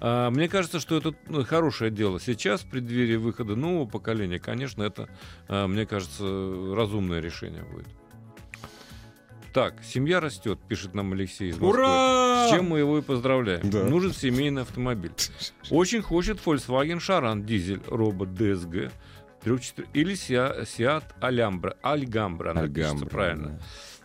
А, 0.00 0.28
мне 0.28 0.50
кажется, 0.50 0.80
что 0.80 0.98
это 0.98 1.14
ну, 1.30 1.46
хорошее 1.46 1.90
дело. 1.90 2.20
Сейчас, 2.20 2.60
в 2.60 2.66
преддверии 2.68 3.16
выхода 3.16 3.56
нового 3.56 3.86
поколения, 3.86 4.38
конечно, 4.38 4.82
это, 4.82 5.08
а, 5.48 5.66
мне 5.66 5.86
кажется, 5.86 6.24
разумное 6.76 7.20
решение 7.20 7.62
будет. 7.62 7.86
Так, 9.54 9.76
семья 9.82 10.20
растет, 10.20 10.58
пишет 10.68 10.94
нам 10.94 11.14
Алексей 11.14 11.48
из 11.48 11.54
Москвы. 11.54 11.70
Ура! 11.70 12.48
С 12.48 12.50
чем 12.50 12.68
мы 12.68 12.80
его 12.80 12.98
и 12.98 13.02
поздравляем. 13.02 13.70
Да. 13.70 13.84
Нужен 13.84 14.12
семейный 14.12 14.60
автомобиль. 14.60 15.12
Очень 15.70 16.02
хочет 16.02 16.38
Volkswagen 16.44 17.00
Шаран 17.00 17.44
дизель, 17.46 17.80
робот 17.86 18.28
DSG. 18.28 18.90
Трёх-четыр- 19.44 19.86
Или 19.92 20.14
Seat 20.14 20.62
Seat 20.64 21.04
Alhambra. 21.20 21.76
Альгамбра, 21.82 22.50
она 22.50 22.62
пишется 22.68 22.92
Альгамбра, 22.92 23.08
правильно. 23.10 23.60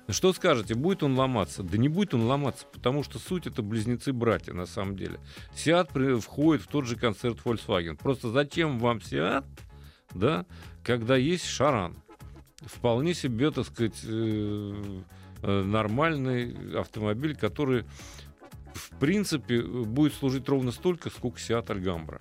Что 0.10 0.34
скажете, 0.34 0.74
будет 0.74 1.04
он 1.04 1.16
ломаться? 1.16 1.62
Да 1.62 1.78
не 1.78 1.88
будет 1.88 2.16
он 2.16 2.24
ломаться, 2.24 2.66
потому 2.72 3.04
что 3.04 3.20
суть 3.20 3.46
это 3.46 3.62
близнецы-братья 3.62 4.54
на 4.54 4.66
самом 4.66 4.96
деле. 4.98 5.20
При- 5.94 6.20
входит 6.20 6.64
в 6.64 6.68
тот 6.68 6.86
же 6.86 6.96
концерт 6.96 7.38
Volkswagen. 7.46 7.96
Просто 7.96 8.32
зачем 8.32 8.80
вам 8.80 8.98
Seat, 8.98 9.46
да, 10.14 10.46
когда 10.84 11.16
есть 11.16 11.46
Шаран? 11.46 11.96
Вполне 12.62 13.14
себе, 13.14 13.52
так 13.52 13.68
сказать, 13.68 14.02
э, 14.04 15.02
э, 15.44 15.64
нормальный 15.64 16.78
автомобиль, 16.80 17.36
который 17.36 17.86
в 18.74 18.90
принципе 19.00 19.62
будет 19.62 20.14
служить 20.14 20.50
ровно 20.50 20.72
столько, 20.72 21.10
сколько 21.10 21.38
Seat 21.38 21.68
Alhambra. 21.68 22.20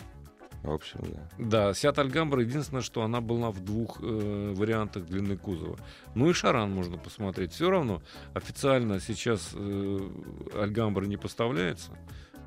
В 0.63 0.73
общем, 0.73 1.01
да. 1.03 1.29
Да, 1.39 1.71
Seat 1.71 1.95
Alhambra 1.95 2.41
единственное, 2.41 2.83
что 2.83 3.03
она 3.03 3.21
была 3.21 3.51
в 3.51 3.65
двух 3.65 3.99
э, 4.03 4.53
вариантах 4.57 5.07
длины 5.07 5.37
кузова. 5.37 5.79
Ну 6.15 6.29
и 6.29 6.33
Шаран 6.33 6.73
можно 6.73 6.99
посмотреть. 6.99 7.53
Все 7.53 7.71
равно 7.71 8.03
официально 8.35 9.01
сейчас 9.01 9.53
э, 9.55 9.59
Alhambra 10.55 11.07
не 11.07 11.17
поставляется. 11.17 11.93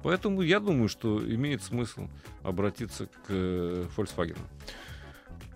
Поэтому 0.03 0.41
я 0.41 0.59
думаю, 0.59 0.89
что 0.89 1.23
имеет 1.23 1.63
смысл 1.63 2.09
обратиться 2.43 3.05
к 3.05 3.29
э, 3.29 3.85
Volkswagen. 3.95 4.37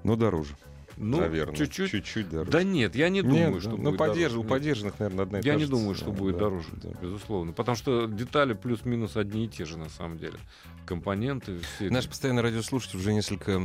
Но 0.04 0.16
дороже. 0.16 0.56
Ну, 0.98 1.20
наверное. 1.20 1.56
чуть-чуть. 1.56 1.92
Чуть-чуть 1.92 2.30
дороже. 2.30 2.52
Да 2.52 2.64
нет, 2.64 2.96
я 2.96 3.10
не 3.10 3.20
Нет, 3.22 3.28
думаю, 3.30 3.54
да. 3.56 3.60
что 3.62 3.70
ну, 3.72 3.78
будет 3.92 4.00
подерж- 4.00 4.16
дороже. 4.16 4.38
у 4.38 4.42
Нет. 4.42 4.50
подержанных, 4.50 5.00
наверное, 5.00 5.24
одна 5.26 5.40
и 5.40 5.46
Я 5.46 5.54
та 5.54 5.60
не 5.60 5.66
думаю, 5.66 5.96
что 5.96 6.12
будет 6.12 6.34
да, 6.36 6.40
дороже, 6.46 6.68
да. 6.82 6.90
безусловно. 7.02 7.52
Потому 7.52 7.76
что 7.76 8.08
детали 8.08 8.54
плюс-минус 8.54 9.18
одни 9.18 9.46
и 9.46 9.48
те 9.48 9.66
же 9.66 9.78
на 9.78 9.90
самом 9.90 10.18
деле. 10.18 10.36
Компоненты 10.86 11.58
все. 11.78 11.90
Наш 11.90 12.08
постоянный 12.08 12.44
радиослушатель 12.44 12.98
уже 13.00 13.12
несколько 13.14 13.60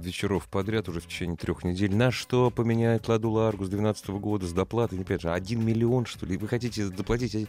вечеров 0.00 0.46
подряд, 0.48 0.88
уже 0.88 1.00
в 1.00 1.06
течение 1.06 1.36
трех 1.36 1.64
недель. 1.64 1.94
На 1.94 2.10
что 2.10 2.50
поменяет 2.50 3.08
Ладу 3.08 3.30
Ларгу 3.30 3.64
с 3.64 3.68
2012 3.68 4.08
года 4.20 4.46
с 4.46 4.52
доплатой? 4.52 5.00
Опять 5.00 5.22
же, 5.22 5.30
один 5.30 5.64
миллион, 5.64 6.06
что 6.06 6.24
ли? 6.26 6.36
Вы 6.36 6.48
хотите 6.48 6.86
заплатить? 6.86 7.34
один- 7.34 7.48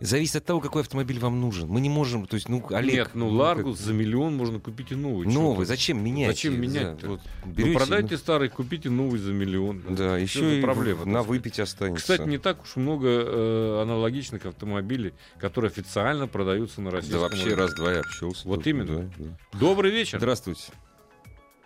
Зависит 0.00 0.36
от 0.36 0.44
того, 0.44 0.60
какой 0.60 0.82
автомобиль 0.82 1.18
вам 1.20 1.40
нужен. 1.40 1.68
Мы 1.68 1.80
не 1.80 1.88
можем, 1.90 2.26
то 2.26 2.34
есть, 2.34 2.48
ну, 2.48 2.64
Олег... 2.70 2.94
Нет, 2.94 3.10
ну 3.14 3.28
как- 3.30 3.38
Ларгус 3.38 3.78
за 3.78 3.92
миллион 3.92 4.36
можно 4.36 4.58
купить 4.58 4.90
и 4.92 4.94
новый. 4.94 5.26
Новый, 5.28 5.64
зачем 5.66 6.02
менять? 6.02 6.28
Зачем 6.30 6.60
менять-то? 6.60 7.08
Вот, 7.10 7.20
Ну, 7.44 7.52
берете, 7.52 7.78
продайте 7.78 8.16
старый 8.18 8.48
купите 8.58 8.90
новый 8.90 9.18
за 9.20 9.32
миллион. 9.32 9.82
Да, 9.90 9.94
Что 9.94 10.16
еще 10.18 10.58
и 10.58 10.62
проблема, 10.62 11.04
на 11.04 11.22
выпить 11.22 11.60
останется. 11.60 12.02
Кстати, 12.02 12.28
не 12.28 12.38
так 12.38 12.60
уж 12.62 12.74
много 12.74 13.06
э, 13.08 13.82
аналогичных 13.82 14.44
автомобилей, 14.46 15.14
которые 15.38 15.68
официально 15.68 16.26
продаются 16.26 16.80
на 16.80 16.90
Да 16.90 16.96
российском 16.96 17.22
вообще 17.22 17.44
рынке. 17.44 17.60
раз-два 17.60 17.92
и 17.92 17.96
общался. 17.98 18.48
Вот 18.48 18.56
тут, 18.56 18.66
именно. 18.66 19.02
да, 19.02 19.10
да. 19.16 19.58
Добрый 19.60 19.92
вечер. 19.92 20.18
Здравствуйте. 20.18 20.72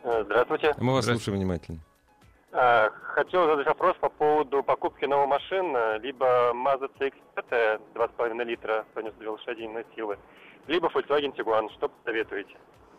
Э, 0.04 0.22
Здравствуйте. 0.26 0.74
Мы 0.78 0.92
вас 0.92 1.04
Здравствуйте. 1.06 1.14
слушаем 1.24 1.38
внимательно. 1.38 1.78
Э, 2.52 2.90
Хотел 3.14 3.46
задать 3.46 3.66
вопрос 3.66 3.96
по 4.00 4.10
поводу 4.10 4.62
покупки 4.62 5.06
новой 5.06 5.26
машины, 5.28 5.98
либо 6.02 6.52
Mazda 6.54 6.90
CX-5 7.00 7.80
2,5 7.94 8.44
литра, 8.44 8.84
192 8.92 9.32
лошадиные 9.32 9.84
силы, 9.96 10.18
либо 10.66 10.88
Volkswagen 10.88 11.34
Tiguan. 11.34 11.70
Что 11.76 11.88
посоветуете? 11.88 12.54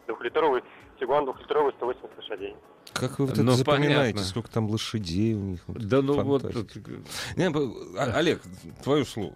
Двухлитровый 0.07 0.63
Tiguan, 1.03 1.25
двухлитровый, 1.25 1.73
180 1.77 2.17
лошадей. 2.17 2.55
Как 2.93 3.19
вы 3.19 3.25
вот 3.25 3.37
Ну, 3.37 3.43
это 3.43 3.51
запоминаете? 3.57 4.13
понятно. 4.13 4.23
Сколько 4.23 4.49
там 4.51 4.69
лошадей 4.69 5.33
у 5.33 5.39
них? 5.39 5.61
Вот 5.67 5.77
Да 5.87 6.01
ну 6.01 6.21
вот, 6.23 6.41
фантастика. 6.43 6.91
э, 6.91 6.99
Не, 7.37 7.45
а- 7.97 8.17
Олег, 8.17 8.41
твое 8.83 9.03
слово. 9.05 9.35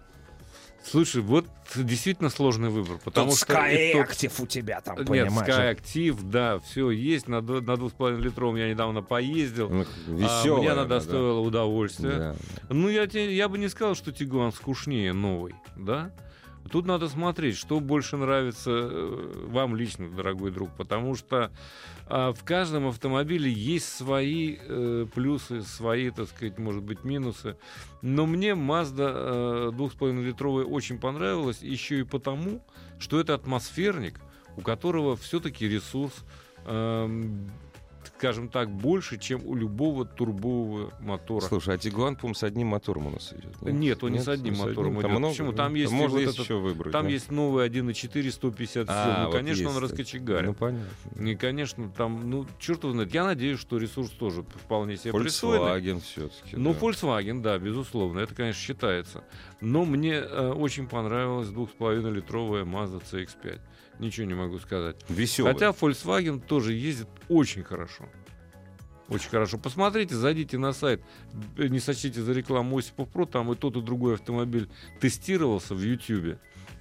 слушай, 0.84 1.20
вот 1.22 1.46
действительно 1.74 2.30
сложный 2.30 2.68
выбор, 2.70 2.98
потому 3.04 3.32
что 3.32 3.66
и 3.66 3.92
тот- 3.94 4.40
у 4.40 4.46
тебя 4.46 4.80
там, 4.80 4.96
Нет, 4.98 5.28
Sky 5.28 5.76
Active, 5.76 6.20
да, 6.22 6.58
все 6.60 6.90
есть. 6.90 7.26
На, 7.28 7.40
на 7.40 7.76
2,5 7.76 8.20
литровом 8.20 8.56
я 8.56 8.68
недавно 8.70 9.02
поездил. 9.02 9.68
Ну, 9.68 9.82
А, 9.82 10.10
Веселая. 10.10 10.60
мне 10.60 10.70
она 10.70 10.82
она, 10.82 10.88
да. 10.88 10.94
доставила 10.96 11.40
удовольствия. 11.40 12.16
Да. 12.18 12.36
Ну, 12.70 12.88
я, 12.88 13.06
тебе, 13.06 13.34
я 13.34 13.48
бы 13.48 13.58
не 13.58 13.68
сказал, 13.68 13.94
что 13.96 14.12
Тигуан 14.12 14.52
скучнее 14.52 15.12
новый, 15.12 15.54
да? 15.76 16.10
Тут 16.70 16.86
надо 16.86 17.08
смотреть, 17.08 17.56
что 17.56 17.80
больше 17.80 18.16
нравится 18.16 18.70
э, 18.70 19.46
вам 19.46 19.74
лично, 19.74 20.08
дорогой 20.10 20.50
друг, 20.50 20.70
потому 20.76 21.14
что 21.14 21.50
а, 22.06 22.32
в 22.32 22.44
каждом 22.44 22.86
автомобиле 22.88 23.50
есть 23.50 23.88
свои 23.88 24.56
э, 24.60 25.06
плюсы, 25.14 25.62
свои, 25.62 26.10
так 26.10 26.28
сказать, 26.28 26.58
может 26.58 26.82
быть, 26.82 27.04
минусы. 27.04 27.56
Но 28.02 28.26
мне 28.26 28.50
Mazda 28.50 29.70
э, 29.70 29.70
2,5-литровая 29.72 30.64
очень 30.64 30.98
понравилась 30.98 31.62
еще 31.62 32.00
и 32.00 32.04
потому, 32.04 32.64
что 32.98 33.20
это 33.20 33.34
атмосферник, 33.34 34.20
у 34.56 34.60
которого 34.60 35.16
все-таки 35.16 35.68
ресурс 35.68 36.14
эм, 36.66 37.50
скажем 38.18 38.48
так, 38.48 38.68
больше, 38.68 39.16
чем 39.16 39.46
у 39.46 39.54
любого 39.54 40.04
турбового 40.04 40.92
мотора. 40.98 41.42
Слушай, 41.46 41.76
а 41.76 41.78
Тигуан, 41.78 42.16
по-моему, 42.16 42.34
с 42.34 42.42
одним 42.42 42.66
мотором 42.68 43.06
у 43.06 43.10
нас 43.10 43.32
идет. 43.32 43.62
Нет, 43.62 44.02
он 44.02 44.12
не 44.12 44.18
с 44.18 44.26
одним 44.26 44.56
мотором 44.56 44.94
Там 44.94 45.02
идет. 45.02 45.10
много, 45.18 45.32
Почему? 45.32 45.50
да? 45.52 45.56
Там 45.58 45.74
есть 45.74 45.92
можно 45.92 46.08
вот 46.16 46.20
есть 46.20 46.32
этот- 46.34 46.44
еще 46.44 46.54
выбрать. 46.58 46.92
Там 46.92 47.04
да? 47.04 47.10
есть 47.12 47.30
новый 47.30 47.64
1.4 47.64 48.30
150 48.32 48.88
сил. 48.88 48.94
А, 48.96 49.18
ну, 49.20 49.24
вот 49.26 49.34
конечно, 49.36 49.68
он 49.68 49.74
есть, 49.76 49.82
раскочегарит. 49.82 50.46
Ну, 50.46 50.54
понятно. 50.54 51.28
И, 51.28 51.36
конечно, 51.36 51.90
там, 51.96 52.28
ну, 52.28 52.46
черт 52.58 52.82
его 52.82 52.92
знает. 52.92 53.14
Я 53.14 53.24
надеюсь, 53.24 53.60
что 53.60 53.78
ресурс 53.78 54.10
тоже 54.10 54.42
вполне 54.42 54.96
себе. 54.96 55.12
Volkswagen 55.12 56.00
все-таки. 56.00 56.56
Ну, 56.56 56.72
Volkswagen, 56.72 57.40
да, 57.40 57.56
безусловно, 57.58 58.18
это, 58.18 58.34
конечно, 58.34 58.60
считается. 58.60 59.22
Но 59.60 59.84
мне 59.84 60.14
э, 60.14 60.52
очень 60.52 60.88
понравилась 60.88 61.48
2,5-литровая 61.50 62.64
Mazda 62.64 63.00
CX-5. 63.00 63.60
Ничего 63.98 64.26
не 64.26 64.34
могу 64.34 64.58
сказать. 64.58 64.96
Веселый. 65.08 65.52
Хотя 65.52 65.70
Volkswagen 65.70 66.40
тоже 66.40 66.72
ездит 66.72 67.08
очень 67.28 67.64
хорошо. 67.64 68.07
Очень 69.08 69.30
хорошо. 69.30 69.58
Посмотрите, 69.58 70.14
зайдите 70.14 70.58
на 70.58 70.72
сайт, 70.72 71.00
не 71.56 71.80
сочтите 71.80 72.20
за 72.22 72.32
рекламу 72.32 72.76
Осипов 72.78 73.08
Про, 73.08 73.24
там 73.26 73.50
и 73.52 73.56
тот, 73.56 73.76
и 73.76 73.80
другой 73.80 74.14
автомобиль 74.14 74.68
тестировался 75.00 75.74
в 75.74 75.80
Ютьюбе. 75.82 76.38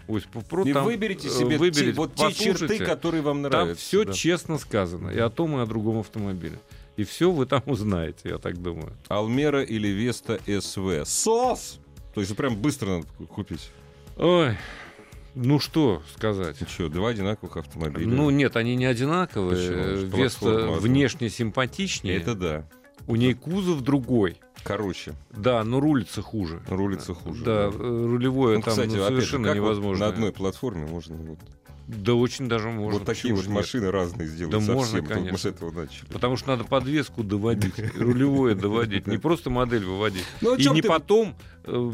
Осипов 0.10 0.46
Про, 0.46 0.64
И 0.64 0.74
там, 0.74 0.86
выберите 0.86 1.28
э, 1.28 1.32
себе 1.32 1.52
те- 1.52 1.58
выберите, 1.58 1.92
вот 1.94 2.16
те 2.16 2.34
черты, 2.34 2.80
которые 2.80 3.22
вам 3.22 3.42
Там 3.44 3.52
нравятся. 3.52 3.82
все 3.84 4.04
да. 4.06 4.14
честно 4.14 4.58
сказано. 4.58 5.10
И 5.10 5.20
о 5.20 5.30
том, 5.30 5.58
и 5.58 5.62
о 5.62 5.66
другом 5.66 6.00
автомобиле. 6.00 6.60
И 6.98 7.04
все 7.04 7.30
вы 7.32 7.46
там 7.46 7.62
узнаете, 7.66 8.30
я 8.30 8.38
так 8.40 8.62
думаю. 8.62 8.94
Алмера 9.08 9.62
или 9.64 9.88
Веста 9.88 10.40
СВ. 10.46 11.04
СОС! 11.06 11.80
То 12.14 12.22
есть 12.22 12.36
прям 12.36 12.56
быстро 12.56 12.88
надо 12.98 13.08
купить. 13.30 13.70
Ой, 14.18 14.58
ну 15.38 15.60
что 15.60 16.02
сказать. 16.16 16.58
Что, 16.68 16.90
два 16.90 17.10
одинаковых 17.10 17.58
автомобиля. 17.58 18.08
Ну 18.08 18.30
нет, 18.30 18.56
они 18.56 18.76
не 18.76 18.86
одинаковые. 18.86 20.06
Веста 20.06 20.50
внешне 20.80 21.30
симпатичнее. 21.30 22.18
это 22.18 22.36
да. 22.36 22.70
У 23.08 23.16
ней 23.16 23.34
кузов 23.34 23.82
другой. 23.82 24.38
Короче, 24.64 25.14
Да, 25.32 25.64
но 25.64 25.80
рулится 25.80 26.22
хуже. 26.22 26.62
рулится 26.68 27.14
хуже. 27.14 27.44
Да, 27.46 27.68
э, 27.68 27.70
рулевое 27.72 28.58
Ну, 28.58 28.64
там 28.64 28.72
кстати, 28.72 28.90
ну, 28.90 28.96
опять 28.96 29.08
же, 29.10 29.16
совершенно 29.16 29.48
как 29.48 29.58
вот 29.58 29.64
невозможно. 29.64 30.06
на 30.06 30.12
одной 30.12 30.32
платформе 30.34 30.86
можно 30.86 31.16
вот, 31.16 31.40
Да 31.88 32.16
очень 32.16 32.50
даже 32.50 32.70
можно. 32.70 33.00
вот 33.00 33.06
такие 33.06 33.34
Почему 33.34 33.36
вот 33.38 33.44
же 33.46 33.50
нет? 33.50 33.58
машины 33.60 33.92
разные 33.92 34.28
сделать 34.28 34.52
Да 34.52 34.58
совсем. 34.60 34.76
можно, 34.76 35.00
Тут 35.00 35.08
Мы 35.10 35.16
конечно. 35.16 35.38
с 35.38 35.46
этого 35.46 35.72
начали. 35.72 36.06
Потому 36.08 36.36
что 36.36 36.50
надо 36.50 36.66
подвеску 36.66 37.24
доводить, 37.24 37.74
рулевое 37.98 38.56
доводить, 38.56 39.08
не 39.08 39.18
просто 39.18 39.50
модель 39.50 39.86
выводить. 39.86 40.26
Ну, 40.42 40.56
И 40.56 40.68
не 40.70 40.82
потом 40.82 41.36
э, 41.64 41.92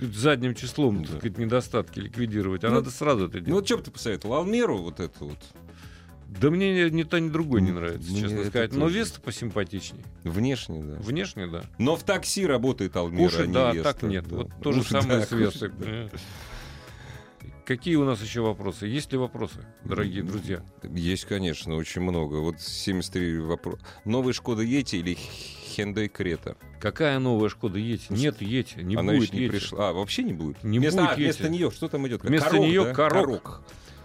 задним 0.00 0.54
числом, 0.56 1.02
недостатки 1.02 2.00
ликвидировать, 2.00 2.64
а 2.64 2.70
Ну, 2.70 2.74
надо 2.76 2.90
сразу 2.90 3.26
это 3.26 3.38
Ну 3.38 3.44
делать. 3.44 3.60
вот 3.60 3.66
что 3.68 3.76
бы 3.78 3.82
ты 3.84 3.90
посоветовал? 3.92 4.34
Алмеру 4.34 4.78
вот 4.78 4.98
эту 4.98 5.26
вот? 5.26 5.38
Да 6.40 6.50
мне 6.50 6.90
ни, 6.90 7.04
то, 7.04 7.20
ни 7.20 7.28
другой 7.28 7.62
не 7.62 7.70
нравится, 7.70 8.10
мне 8.10 8.20
честно 8.22 8.44
сказать. 8.46 8.72
Но 8.72 8.86
тоже. 8.86 8.98
Веста 8.98 9.20
посимпатичнее. 9.20 10.04
Внешне, 10.24 10.82
да. 10.82 10.96
Внешне, 11.00 11.46
да. 11.46 11.62
Но 11.78 11.94
в 11.94 12.02
такси 12.02 12.44
работает 12.44 12.96
Алмера, 12.96 13.26
а 13.26 13.30
Кушать, 13.30 13.46
не 13.46 13.52
да, 13.54 13.72
Веста, 13.72 13.92
так 13.92 14.02
нет. 14.02 14.26
да. 14.28 14.36
Вот 14.38 14.50
то 14.60 14.72
же 14.72 14.78
Ну, 14.78 14.84
самое 14.84 15.20
да, 15.20 15.26
с 15.26 15.30
Вестой. 15.30 15.70
да. 15.78 16.08
Какие 17.66 17.96
у 17.96 18.04
нас 18.04 18.22
еще 18.22 18.42
вопросы? 18.42 18.86
Есть 18.86 19.10
ли 19.10 19.18
вопросы, 19.18 19.58
дорогие 19.82 20.22
друзья? 20.22 20.62
Есть, 20.84 21.24
конечно, 21.24 21.74
очень 21.74 22.00
много. 22.00 22.36
Вот 22.36 22.60
73 22.60 23.40
вопроса. 23.40 23.80
Новая 24.04 24.32
Шкода 24.32 24.62
Ети 24.62 24.96
или 24.96 25.18
Hyundai 25.76 26.08
Крета? 26.08 26.56
Какая 26.80 27.18
новая 27.18 27.48
Шкода 27.48 27.80
Ети? 27.80 28.06
Ну, 28.10 28.16
Нет 28.16 28.40
Ети, 28.40 28.78
не 28.82 28.94
Она 28.94 29.14
будет 29.14 29.24
еще 29.30 29.36
не 29.36 29.42
Ети. 29.46 29.50
пришла. 29.50 29.88
А, 29.88 29.92
вообще 29.92 30.22
не 30.22 30.32
будет? 30.32 30.62
Не 30.62 30.78
вместо, 30.78 31.00
будет 31.00 31.10
а, 31.10 31.16
вместо 31.16 31.42
Ети. 31.44 31.52
нее 31.54 31.70
что 31.72 31.88
там 31.88 32.06
идет? 32.06 32.22
Вместо 32.22 32.50
Корок, 32.50 32.64
нее 32.64 32.84
да? 32.84 32.94
Корок. 32.94 33.62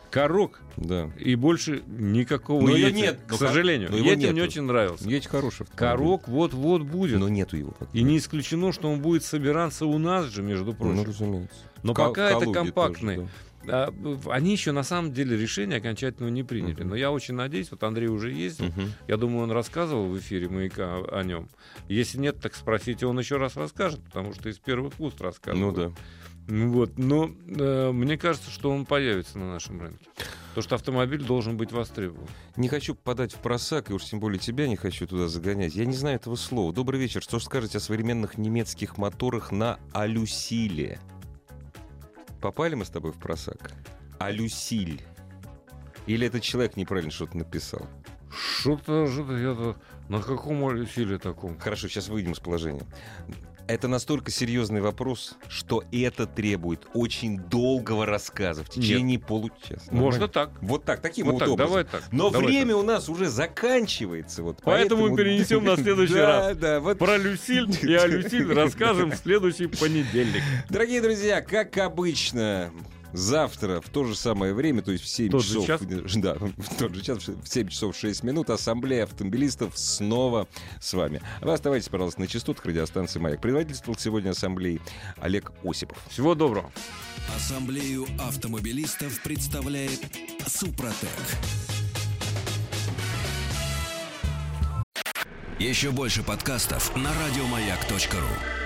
Корок. 0.09 0.62
Да. 0.76 1.12
И 1.20 1.36
больше 1.36 1.84
никакого 1.88 2.62
Но 2.64 2.76
её 2.76 2.88
Ети, 2.88 2.95
нет, 2.97 3.20
к 3.28 3.32
ну, 3.32 3.38
сожалению. 3.38 3.91
но 3.91 3.97
его 3.97 4.07
Ети 4.09 4.18
мне 4.26 4.32
нету. 4.32 4.47
очень 4.47 4.64
нравился. 4.64 5.07
Едь 5.07 5.28
хороший. 5.28 5.68
Корок 5.76 6.28
вот-вот 6.28 6.82
будет. 6.82 7.20
Но 7.20 7.30
нету 7.30 7.57
его 7.57 7.72
пока. 7.78 7.91
И 7.93 8.01
не 8.01 8.18
исключено, 8.18 8.74
что 8.74 8.89
он 8.91 9.01
будет 9.01 9.24
собираться 9.24 9.86
у 9.86 9.99
нас 9.99 10.26
же, 10.26 10.41
между 10.41 10.72
Ну, 10.72 10.74
прочим. 10.74 11.03
разумеется. 11.03 11.55
Но 11.84 11.93
Кал- 11.93 12.09
пока 12.09 12.26
это 12.32 12.39
Калуге 12.39 12.53
компактный. 12.53 13.16
тоже, 13.18 13.28
А, 13.30 13.50
Они 13.68 14.51
еще 14.51 14.72
на 14.72 14.84
самом 14.84 15.14
деле 15.14 15.38
решение 15.38 15.78
окончательного 15.78 16.32
не 16.32 16.43
приняли. 16.43 16.84
Но 16.84 16.95
я 16.95 17.12
очень 17.12 17.36
надеюсь, 17.36 17.72
вот 17.72 17.84
Андрей 17.84 18.07
уже 18.07 18.32
ездил. 18.32 18.66
Мгм. 18.66 18.93
Я 19.07 19.18
думаю, 19.18 19.43
он 19.43 19.51
рассказывал 19.51 20.07
в 20.07 20.18
эфире 20.18 20.49
маяка 20.49 20.97
о, 20.97 21.24
нем. 21.24 21.47
Если 21.88 22.18
нет, 22.18 22.39
так 22.41 22.55
спросите, 22.55 23.05
он 23.05 23.20
еще 23.20 23.38
раз 23.38 23.55
расскажет, 23.55 24.03
потому 24.03 24.34
что 24.34 24.49
из 24.49 24.57
первых 24.57 24.99
уст 24.99 25.22
рассказывал. 25.22 25.72
Ну 25.72 25.76
да. 25.76 25.91
Ну 26.47 26.72
Вот, 26.72 26.97
но 26.97 27.32
э, 27.47 27.91
мне 27.91 28.18
кажется, 28.18 28.49
что 28.49 28.72
он 28.72 28.86
появится 28.86 29.38
на 29.38 29.51
нашем 29.51 29.82
рынке. 29.82 30.05
Потому 30.49 30.64
что 30.64 30.76
автомобиль 30.76 31.24
должен 31.24 31.55
быть 31.55 31.72
востребован. 31.72 32.28
Не 32.57 32.68
хочу 32.68 32.93
попадать 32.93 33.34
в 33.34 33.38
просак, 33.38 33.89
и 33.89 33.93
уж 33.93 34.03
тем 34.03 34.20
более 34.20 34.38
тебя 34.38 34.68
не 34.68 34.76
хочу 34.76 35.07
туда 35.07 35.30
загонять. 35.30 35.76
Я 35.76 35.86
не 35.86 35.95
знаю 35.95 36.18
этого 36.18 36.36
слова. 36.36 36.74
Добрый 36.74 36.99
вечер. 36.99 37.22
Что 37.22 37.39
скажете 37.39 37.78
о 37.78 37.82
современных 37.82 38.38
немецких 38.38 38.97
моторах 38.97 39.51
на 39.53 39.80
алюсиле? 39.93 40.99
Попали 42.41 42.73
мы 42.75 42.85
с 42.85 42.89
тобой 42.89 43.11
в 43.11 43.19
просак? 43.19 43.71
Алюсиль. 44.19 45.01
Или 46.07 46.27
этот 46.27 46.41
человек 46.41 46.75
неправильно 46.75 47.11
что-то 47.11 47.37
написал? 47.37 47.87
Что-то, 48.31 49.07
что-то 49.07 49.37
я 49.37 49.75
на 50.09 50.21
каком 50.21 50.63
усилии 50.63 51.17
таком? 51.17 51.57
Хорошо, 51.57 51.87
сейчас 51.87 52.07
выйдем 52.09 52.31
из 52.31 52.39
положения. 52.39 52.83
Это 53.72 53.88
настолько 53.88 54.32
серьезный 54.32 54.82
вопрос, 54.82 55.38
что 55.47 55.86
это 55.93 56.26
требует 56.26 56.86
очень 56.93 57.39
долгого 57.39 58.05
рассказа 58.05 58.65
в 58.65 58.69
течение 58.69 59.17
получаса. 59.17 59.86
Можно 59.91 60.28
так. 60.28 60.51
Вот 60.61 60.84
так, 60.84 60.99
таким 60.99 61.28
Вот 61.28 61.36
вот 61.36 61.39
так, 61.39 61.49
образом. 61.49 61.69
давай 61.69 61.84
так. 61.86 62.03
Но 62.11 62.30
давай 62.30 62.47
время 62.47 62.76
у 62.76 62.84
нас 62.84 63.07
уже 63.07 63.30
заканчивается. 63.30 64.43
Вот 64.43 64.59
Поэтому 64.61 65.15
перенесем 65.15 65.63
на 65.63 65.78
следующий 65.82 66.15
раз. 66.15 66.57
Да, 66.57 66.82
вот. 66.82 66.99
так. 66.99 67.07
Про 67.07 67.15
Люсиль 67.15 67.69
и 67.82 67.93
о 67.93 68.07
Люсиль 68.07 68.51
расскажем 68.53 69.11
в 69.11 69.15
следующий 69.15 69.67
понедельник. 69.67 70.43
Дорогие 70.69 71.01
друзья, 71.01 71.39
как 71.39 71.78
обычно, 71.78 72.74
завтра 73.14 73.82
в 73.82 73.89
то 73.89 74.03
же 74.03 74.16
самое 74.16 74.53
время, 74.53 74.82
то 74.82 74.91
есть 74.91 75.03
в 75.03 75.07
7 75.07 75.30
Тот 75.30 75.43
же 75.43 75.62
часов... 75.62 75.68
час? 75.68 75.82
Да, 76.22 76.36
в 76.36 76.78
тот 76.78 76.93
же 76.93 77.01
час, 77.01 77.28
в 77.28 77.47
7 77.47 77.68
часов 77.70 77.95
6 77.95 78.24
минут, 78.24 78.49
Ассамблея 78.49 79.03
автомобилистов 79.03 79.78
снова 79.78 80.47
с 80.80 80.93
вами. 80.93 81.22
Вы 81.41 81.53
оставайтесь, 81.53 81.89
пожалуйста, 81.89 82.22
на 82.22 82.28
частотах 82.28 82.66
радиостанции 82.66 83.20
«Маяк». 83.20 83.41
Предводительствовал 83.41 83.97
сегодня 83.97 84.32
Ассамблеи 84.32 84.82
Олег 85.18 85.51
Осипов. 85.64 85.97
Всего 86.09 86.36
доброго. 86.36 86.72
Ассамблею 87.36 88.07
автомобилистов 88.20 89.22
представляет 89.24 90.01
Супротек. 90.45 91.09
Еще 95.59 95.91
больше 95.91 96.24
подкастов 96.24 96.95
на 96.95 97.12
радиомаяк.ру. 97.14 98.61